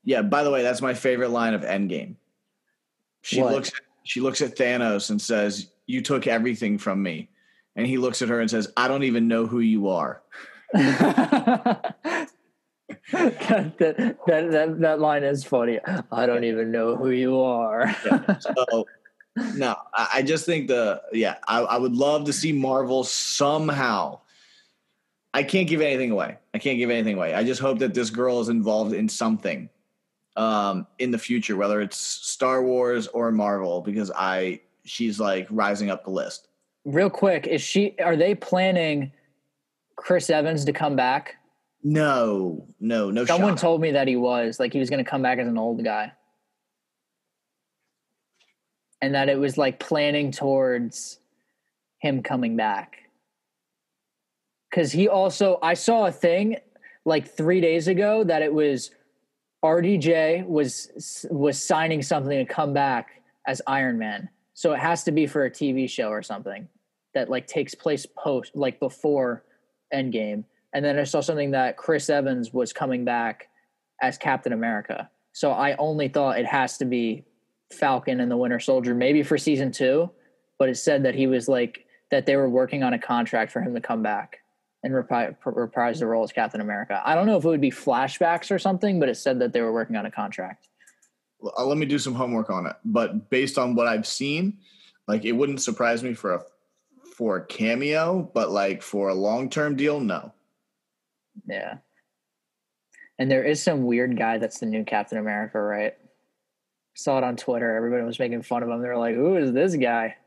Yeah, 0.03 0.21
by 0.21 0.43
the 0.43 0.51
way, 0.51 0.61
that's 0.61 0.81
my 0.81 0.93
favorite 0.93 1.29
line 1.29 1.53
of 1.53 1.61
Endgame. 1.61 2.15
She 3.23 3.41
What? 3.41 3.53
looks 3.53 3.71
she 4.03 4.21
looks 4.21 4.41
at 4.41 4.55
Thanos 4.55 5.09
and 5.09 5.21
says, 5.21 5.71
"You 5.87 6.01
took 6.01 6.27
everything 6.27 6.77
from 6.77 7.01
me." 7.01 7.29
And 7.75 7.85
he 7.87 7.97
looks 7.97 8.21
at 8.21 8.29
her 8.29 8.39
and 8.39 8.49
says, 8.49 8.71
"I 8.77 8.87
don't 8.87 9.03
even 9.03 9.27
know 9.27 9.47
who 9.47 9.59
you 9.59 9.89
are." 9.89 10.21
that, 13.11 13.77
that, 13.77 14.17
that, 14.27 14.79
that 14.79 14.99
line 14.99 15.23
is 15.23 15.43
funny. 15.43 15.79
I 16.11 16.25
don't 16.25 16.43
even 16.43 16.71
know 16.71 16.95
who 16.95 17.09
you 17.09 17.39
are. 17.39 17.95
Yeah. 18.05 18.37
So 18.39 18.85
no, 19.35 19.75
I, 19.93 20.21
just 20.21 20.45
think 20.45 20.67
the 20.67 21.01
yeah, 21.11 21.35
I, 21.47 21.59
I 21.61 21.77
would 21.77 21.93
love 21.93 22.25
to 22.25 22.33
see 22.33 22.51
Marvel 22.51 23.03
somehow. 23.03 24.19
I 25.33 25.43
can't 25.43 25.67
give 25.67 25.81
anything 25.81 26.11
away. 26.11 26.37
I 26.53 26.59
can't 26.59 26.77
give 26.77 26.89
anything 26.89 27.17
away. 27.17 27.33
I 27.33 27.43
just 27.43 27.59
hope 27.59 27.79
that 27.79 27.93
this 27.93 28.09
girl 28.09 28.39
is 28.39 28.47
involved 28.47 28.93
in 28.93 29.09
something 29.09 29.69
um, 30.37 30.87
in 30.99 31.11
the 31.11 31.17
future, 31.17 31.57
whether 31.57 31.81
it's 31.81 31.97
Star 31.97 32.63
Wars 32.63 33.07
or 33.07 33.31
Marvel, 33.31 33.81
because 33.81 34.11
I 34.15 34.61
she's 34.85 35.19
like 35.19 35.47
rising 35.49 35.89
up 35.89 36.05
the 36.05 36.11
list. 36.11 36.47
Real 36.85 37.09
quick, 37.09 37.47
is 37.47 37.61
she 37.61 37.95
are 37.99 38.15
they 38.15 38.35
planning 38.35 39.11
Chris 39.97 40.29
Evans 40.29 40.63
to 40.65 40.73
come 40.73 40.95
back? 40.95 41.35
No, 41.83 42.65
no, 42.79 43.11
no. 43.11 43.25
Someone 43.25 43.51
shot. 43.51 43.59
told 43.59 43.81
me 43.81 43.91
that 43.91 44.07
he 44.07 44.15
was 44.15 44.59
like 44.59 44.71
he 44.71 44.79
was 44.79 44.89
going 44.89 45.03
to 45.03 45.09
come 45.09 45.21
back 45.21 45.39
as 45.39 45.47
an 45.47 45.57
old 45.57 45.83
guy, 45.83 46.11
and 49.05 49.13
that 49.13 49.29
it 49.29 49.37
was 49.37 49.55
like 49.55 49.79
planning 49.79 50.31
towards 50.31 51.19
him 51.99 52.23
coming 52.23 52.57
back. 52.57 52.97
Because 54.67 54.91
he 54.91 55.07
also, 55.07 55.59
I 55.61 55.75
saw 55.75 56.07
a 56.07 56.11
thing 56.11 56.57
like 57.05 57.29
three 57.29 57.61
days 57.61 57.87
ago 57.87 58.23
that 58.23 58.41
it 58.41 58.51
was 58.51 58.89
RDJ 59.63 60.47
was 60.47 61.27
was 61.29 61.63
signing 61.63 62.01
something 62.01 62.35
to 62.43 62.51
come 62.51 62.73
back 62.73 63.21
as 63.45 63.61
Iron 63.67 63.99
Man. 63.99 64.27
So 64.55 64.73
it 64.73 64.79
has 64.79 65.03
to 65.03 65.11
be 65.11 65.27
for 65.27 65.45
a 65.45 65.51
TV 65.51 65.87
show 65.87 66.09
or 66.09 66.23
something 66.23 66.67
that 67.13 67.29
like 67.29 67.45
takes 67.45 67.75
place 67.75 68.07
post 68.07 68.55
like 68.55 68.79
before 68.79 69.43
Endgame. 69.93 70.45
And 70.73 70.83
then 70.83 70.97
I 70.97 71.03
saw 71.03 71.21
something 71.21 71.51
that 71.51 71.77
Chris 71.77 72.09
Evans 72.09 72.51
was 72.51 72.73
coming 72.73 73.05
back 73.05 73.49
as 74.01 74.17
Captain 74.17 74.51
America. 74.51 75.11
So 75.31 75.51
I 75.51 75.75
only 75.75 76.07
thought 76.07 76.39
it 76.39 76.47
has 76.47 76.79
to 76.79 76.85
be 76.85 77.23
Falcon 77.73 78.19
and 78.19 78.31
the 78.31 78.37
Winter 78.37 78.59
Soldier, 78.59 78.93
maybe 78.93 79.23
for 79.23 79.37
season 79.37 79.71
two, 79.71 80.09
but 80.57 80.69
it 80.69 80.77
said 80.77 81.03
that 81.03 81.15
he 81.15 81.27
was 81.27 81.47
like 81.47 81.85
that 82.11 82.25
they 82.25 82.35
were 82.35 82.49
working 82.49 82.83
on 82.83 82.93
a 82.93 82.99
contract 82.99 83.51
for 83.51 83.61
him 83.61 83.73
to 83.73 83.81
come 83.81 84.03
back 84.03 84.39
and 84.83 84.93
repri- 84.93 85.35
reprise 85.45 85.99
the 85.99 86.05
role 86.05 86.23
as 86.23 86.31
Captain 86.31 86.61
America. 86.61 87.01
I 87.03 87.15
don't 87.15 87.25
know 87.25 87.37
if 87.37 87.43
it 87.43 87.47
would 87.47 87.61
be 87.61 87.71
flashbacks 87.71 88.51
or 88.51 88.59
something, 88.59 88.99
but 88.99 89.09
it 89.09 89.15
said 89.15 89.39
that 89.39 89.51
they 89.51 89.61
were 89.61 89.73
working 89.73 89.95
on 89.95 90.05
a 90.05 90.11
contract. 90.11 90.69
Well, 91.39 91.53
uh, 91.57 91.65
let 91.65 91.77
me 91.77 91.85
do 91.85 91.97
some 91.97 92.13
homework 92.13 92.49
on 92.49 92.67
it. 92.67 92.75
But 92.85 93.29
based 93.29 93.57
on 93.57 93.75
what 93.75 93.87
I've 93.87 94.07
seen, 94.07 94.59
like 95.07 95.25
it 95.25 95.31
wouldn't 95.31 95.61
surprise 95.61 96.03
me 96.03 96.13
for 96.13 96.35
a 96.35 96.43
for 97.17 97.37
a 97.37 97.45
cameo, 97.45 98.29
but 98.33 98.51
like 98.51 98.81
for 98.81 99.09
a 99.09 99.13
long 99.13 99.49
term 99.49 99.75
deal, 99.75 99.99
no. 99.99 100.33
Yeah. 101.47 101.77
And 103.17 103.31
there 103.31 103.43
is 103.43 103.63
some 103.63 103.85
weird 103.85 104.17
guy 104.17 104.37
that's 104.37 104.59
the 104.59 104.65
new 104.65 104.83
Captain 104.83 105.17
America, 105.17 105.59
right? 105.59 105.95
Saw 106.95 107.17
it 107.17 107.23
on 107.23 107.35
Twitter. 107.35 107.75
Everybody 107.75 108.03
was 108.03 108.17
making 108.19 108.41
fun 108.41 108.63
of 108.63 108.69
him. 108.69 108.81
They 108.81 108.87
were 108.87 108.97
like, 108.97 109.15
"Who 109.15 109.35
is 109.35 109.51
this 109.51 109.75
guy?" 109.75 110.15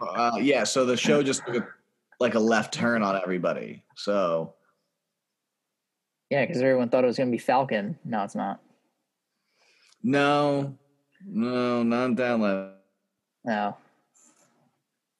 Uh, 0.00 0.38
yeah, 0.40 0.64
so 0.64 0.86
the 0.86 0.96
show 0.96 1.22
just 1.22 1.44
took 1.46 1.56
a, 1.56 1.68
like 2.20 2.34
a 2.34 2.38
left 2.38 2.72
turn 2.72 3.02
on 3.02 3.20
everybody. 3.20 3.82
So 3.96 4.54
Yeah, 6.30 6.46
because 6.46 6.62
everyone 6.62 6.88
thought 6.88 7.04
it 7.04 7.08
was 7.08 7.16
going 7.18 7.28
to 7.28 7.32
be 7.32 7.38
Falcon. 7.38 7.98
No, 8.04 8.22
it's 8.22 8.34
not. 8.36 8.60
no, 10.02 10.74
no, 11.26 11.82
not 11.82 12.16
that 12.16 12.38
left. 12.38 12.74
No. 13.44 13.76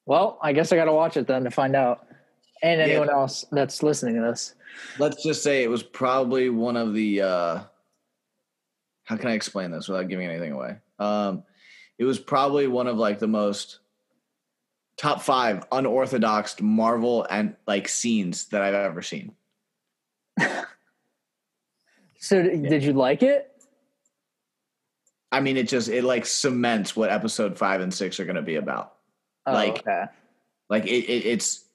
Well, 0.05 0.39
I 0.41 0.53
guess 0.53 0.71
I 0.71 0.75
got 0.77 0.85
to 0.85 0.93
watch 0.93 1.17
it 1.17 1.27
then 1.27 1.43
to 1.43 1.51
find 1.51 1.75
out. 1.75 2.07
And 2.63 2.79
Yeah. 2.79 2.85
anyone 2.87 3.09
else 3.09 3.45
that's 3.51 3.83
listening 3.83 4.15
to 4.15 4.21
this. 4.21 4.55
Let's 4.99 5.21
just 5.21 5.43
say 5.43 5.63
it 5.63 5.69
was 5.69 5.83
probably 5.83 6.49
one 6.49 6.77
of 6.77 6.93
the. 6.93 7.21
uh 7.21 7.59
How 9.03 9.17
can 9.17 9.27
I 9.29 9.33
explain 9.33 9.69
this 9.71 9.87
without 9.87 10.07
giving 10.07 10.27
anything 10.27 10.53
away? 10.53 10.77
Um, 11.01 11.43
it 11.97 12.05
was 12.05 12.19
probably 12.19 12.67
one 12.67 12.87
of 12.87 12.97
like 12.97 13.19
the 13.19 13.27
most 13.27 13.79
top 14.97 15.21
five 15.21 15.65
unorthodox 15.71 16.61
Marvel 16.61 17.25
and 17.29 17.55
like 17.67 17.87
scenes 17.87 18.45
that 18.49 18.61
I've 18.61 18.73
ever 18.75 19.01
seen. 19.01 19.33
So 22.23 22.41
d- 22.41 22.55
did 22.69 22.83
you 22.83 22.93
like 22.93 23.23
it? 23.23 23.51
I 25.31 25.39
mean, 25.39 25.57
it 25.57 25.67
just 25.67 25.89
it 25.89 26.03
like 26.03 26.25
cements 26.27 26.95
what 26.95 27.09
episode 27.09 27.57
five 27.57 27.81
and 27.81 27.91
six 27.91 28.19
are 28.19 28.25
going 28.25 28.35
to 28.35 28.41
be 28.43 28.57
about. 28.57 28.93
Oh, 29.47 29.53
Like- 29.53 29.79
okay. 29.79 30.03
Like 30.69 30.85
it, 30.85 31.09
it 31.09 31.25
it's 31.25 31.65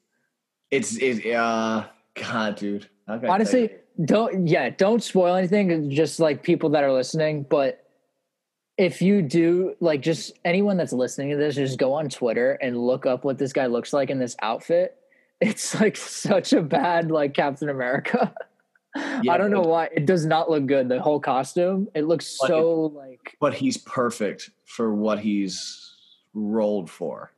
it's 0.70 0.96
it 0.96 1.32
uh 1.34 1.84
God, 2.14 2.56
dude. 2.56 2.88
How 3.06 3.14
can 3.18 3.24
I 3.24 3.26
tell 3.26 3.34
honestly 3.34 3.70
don't 4.04 4.46
yeah 4.46 4.70
don't 4.70 5.02
spoil 5.02 5.34
anything 5.34 5.90
just 5.90 6.20
like 6.20 6.42
people 6.42 6.70
that 6.70 6.84
are 6.84 6.92
listening 6.92 7.42
but 7.42 7.85
if 8.78 9.00
you 9.00 9.22
do 9.22 9.74
like 9.80 10.02
just 10.02 10.32
anyone 10.44 10.76
that's 10.76 10.92
listening 10.92 11.30
to 11.30 11.36
this 11.36 11.54
just 11.54 11.78
go 11.78 11.92
on 11.94 12.08
twitter 12.08 12.52
and 12.62 12.76
look 12.78 13.06
up 13.06 13.24
what 13.24 13.38
this 13.38 13.52
guy 13.52 13.66
looks 13.66 13.92
like 13.92 14.10
in 14.10 14.18
this 14.18 14.36
outfit 14.42 14.96
it's 15.40 15.78
like 15.80 15.96
such 15.96 16.52
a 16.52 16.62
bad 16.62 17.10
like 17.10 17.34
captain 17.34 17.68
america 17.68 18.32
Yeah, 19.22 19.32
i 19.32 19.36
don't 19.36 19.50
know 19.50 19.60
why 19.60 19.90
it 19.94 20.06
does 20.06 20.24
not 20.24 20.50
look 20.50 20.64
good 20.66 20.88
the 20.88 21.00
whole 21.00 21.20
costume 21.20 21.86
it 21.94 22.04
looks 22.06 22.38
But 22.40 22.46
so 22.48 22.72
like 22.94 23.36
but 23.40 23.52
he's 23.52 23.76
perfect 23.76 24.50
for 24.64 24.94
what 24.94 25.18
he's 25.18 25.94
rolled 26.32 26.88
for. 26.90 27.30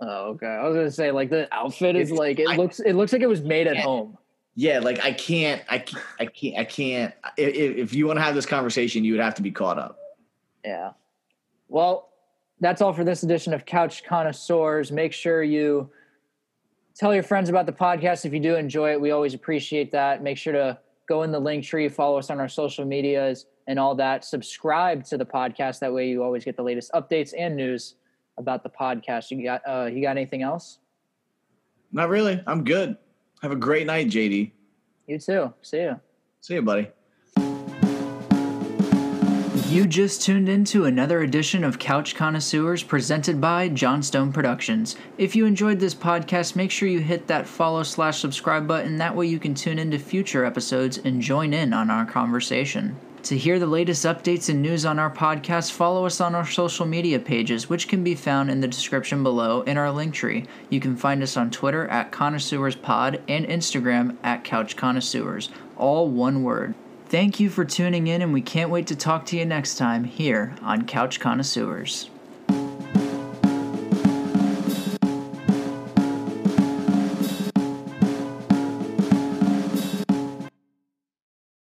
oh 0.00 0.30
okay 0.30 0.46
i 0.46 0.62
was 0.66 0.76
gonna 0.76 0.90
say 0.92 1.10
like 1.10 1.28
the 1.30 1.52
outfit 1.52 1.96
is 1.96 2.10
It's- 2.10 2.18
like 2.18 2.38
it 2.38 2.48
I- 2.48 2.54
looks 2.56 2.78
it 2.78 2.92
looks 2.92 3.12
like 3.12 3.22
it 3.22 3.28
was 3.28 3.42
made 3.42 3.66
at 3.66 3.76
home 3.78 4.16
Yeah, 4.54 4.78
like 4.78 5.04
I 5.04 5.12
can't, 5.12 5.60
I 5.68 5.78
can't, 5.80 6.02
I 6.18 6.24
can't, 6.26 6.56
I 6.56 6.64
can't. 6.64 7.12
If, 7.36 7.76
if 7.76 7.92
you 7.94 8.06
want 8.06 8.16
to 8.18 8.22
have 8.22 8.34
this 8.34 8.46
conversation, 8.46 9.04
you 9.04 9.12
would 9.12 9.20
have 9.20 9.34
to 9.34 9.42
be 9.42 9.50
caught 9.50 9.78
up. 9.78 9.98
Yeah. 10.66 10.90
Well, 11.68 12.10
that's 12.60 12.82
all 12.82 12.92
for 12.92 13.04
this 13.04 13.22
edition 13.22 13.54
of 13.54 13.64
Couch 13.64 14.02
Connoisseurs. 14.04 14.90
Make 14.90 15.12
sure 15.12 15.42
you 15.42 15.90
tell 16.94 17.14
your 17.14 17.22
friends 17.22 17.48
about 17.48 17.66
the 17.66 17.72
podcast 17.72 18.24
if 18.24 18.32
you 18.32 18.40
do 18.40 18.56
enjoy 18.56 18.92
it. 18.92 19.00
We 19.00 19.12
always 19.12 19.32
appreciate 19.32 19.92
that. 19.92 20.22
Make 20.22 20.38
sure 20.38 20.52
to 20.52 20.78
go 21.08 21.22
in 21.22 21.30
the 21.30 21.38
link 21.38 21.64
tree, 21.64 21.88
follow 21.88 22.18
us 22.18 22.30
on 22.30 22.40
our 22.40 22.48
social 22.48 22.84
medias 22.84 23.46
and 23.68 23.78
all 23.78 23.94
that. 23.94 24.24
Subscribe 24.24 25.04
to 25.04 25.16
the 25.16 25.26
podcast. 25.26 25.78
That 25.78 25.92
way 25.92 26.08
you 26.08 26.22
always 26.22 26.44
get 26.44 26.56
the 26.56 26.62
latest 26.62 26.90
updates 26.92 27.32
and 27.38 27.54
news 27.54 27.94
about 28.38 28.62
the 28.62 28.70
podcast. 28.70 29.30
You 29.30 29.42
got 29.42 29.62
uh 29.66 29.88
you 29.92 30.02
got 30.02 30.16
anything 30.16 30.42
else? 30.42 30.78
Not 31.92 32.08
really. 32.08 32.42
I'm 32.46 32.64
good. 32.64 32.96
Have 33.42 33.52
a 33.52 33.56
great 33.56 33.86
night, 33.86 34.08
JD. 34.08 34.50
You 35.06 35.18
too. 35.18 35.52
See 35.62 35.82
you. 35.82 36.00
See 36.40 36.54
you, 36.54 36.62
buddy. 36.62 36.88
You 39.68 39.84
just 39.84 40.22
tuned 40.22 40.48
into 40.48 40.84
another 40.84 41.22
edition 41.22 41.64
of 41.64 41.80
Couch 41.80 42.14
Connoisseurs 42.14 42.84
presented 42.84 43.40
by 43.40 43.68
Johnstone 43.68 44.32
Productions. 44.32 44.94
If 45.18 45.34
you 45.34 45.44
enjoyed 45.44 45.80
this 45.80 45.94
podcast, 45.94 46.54
make 46.54 46.70
sure 46.70 46.88
you 46.88 47.00
hit 47.00 47.26
that 47.26 47.48
follow 47.48 47.82
slash 47.82 48.20
subscribe 48.20 48.68
button. 48.68 48.96
That 48.98 49.16
way 49.16 49.26
you 49.26 49.40
can 49.40 49.56
tune 49.56 49.80
into 49.80 49.98
future 49.98 50.44
episodes 50.44 50.98
and 50.98 51.20
join 51.20 51.52
in 51.52 51.72
on 51.72 51.90
our 51.90 52.06
conversation. 52.06 52.96
To 53.24 53.36
hear 53.36 53.58
the 53.58 53.66
latest 53.66 54.04
updates 54.04 54.48
and 54.48 54.62
news 54.62 54.86
on 54.86 55.00
our 55.00 55.10
podcast, 55.10 55.72
follow 55.72 56.06
us 56.06 56.20
on 56.20 56.36
our 56.36 56.46
social 56.46 56.86
media 56.86 57.18
pages, 57.18 57.68
which 57.68 57.88
can 57.88 58.04
be 58.04 58.14
found 58.14 58.52
in 58.52 58.60
the 58.60 58.68
description 58.68 59.24
below 59.24 59.62
in 59.62 59.76
our 59.76 59.90
link 59.90 60.14
tree. 60.14 60.46
You 60.70 60.78
can 60.78 60.96
find 60.96 61.24
us 61.24 61.36
on 61.36 61.50
Twitter 61.50 61.88
at 61.88 62.12
ConnoisseursPod 62.12 63.20
and 63.26 63.44
Instagram 63.46 64.16
at 64.22 64.44
Couch 64.44 64.76
Connoisseurs, 64.76 65.50
all 65.76 66.08
one 66.08 66.44
word. 66.44 66.76
Thank 67.08 67.38
you 67.38 67.50
for 67.50 67.64
tuning 67.64 68.08
in, 68.08 68.20
and 68.20 68.32
we 68.32 68.42
can't 68.42 68.68
wait 68.68 68.88
to 68.88 68.96
talk 68.96 69.26
to 69.26 69.36
you 69.36 69.44
next 69.44 69.76
time 69.76 70.02
here 70.02 70.56
on 70.60 70.86
Couch 70.86 71.20
Connoisseurs. 71.20 72.10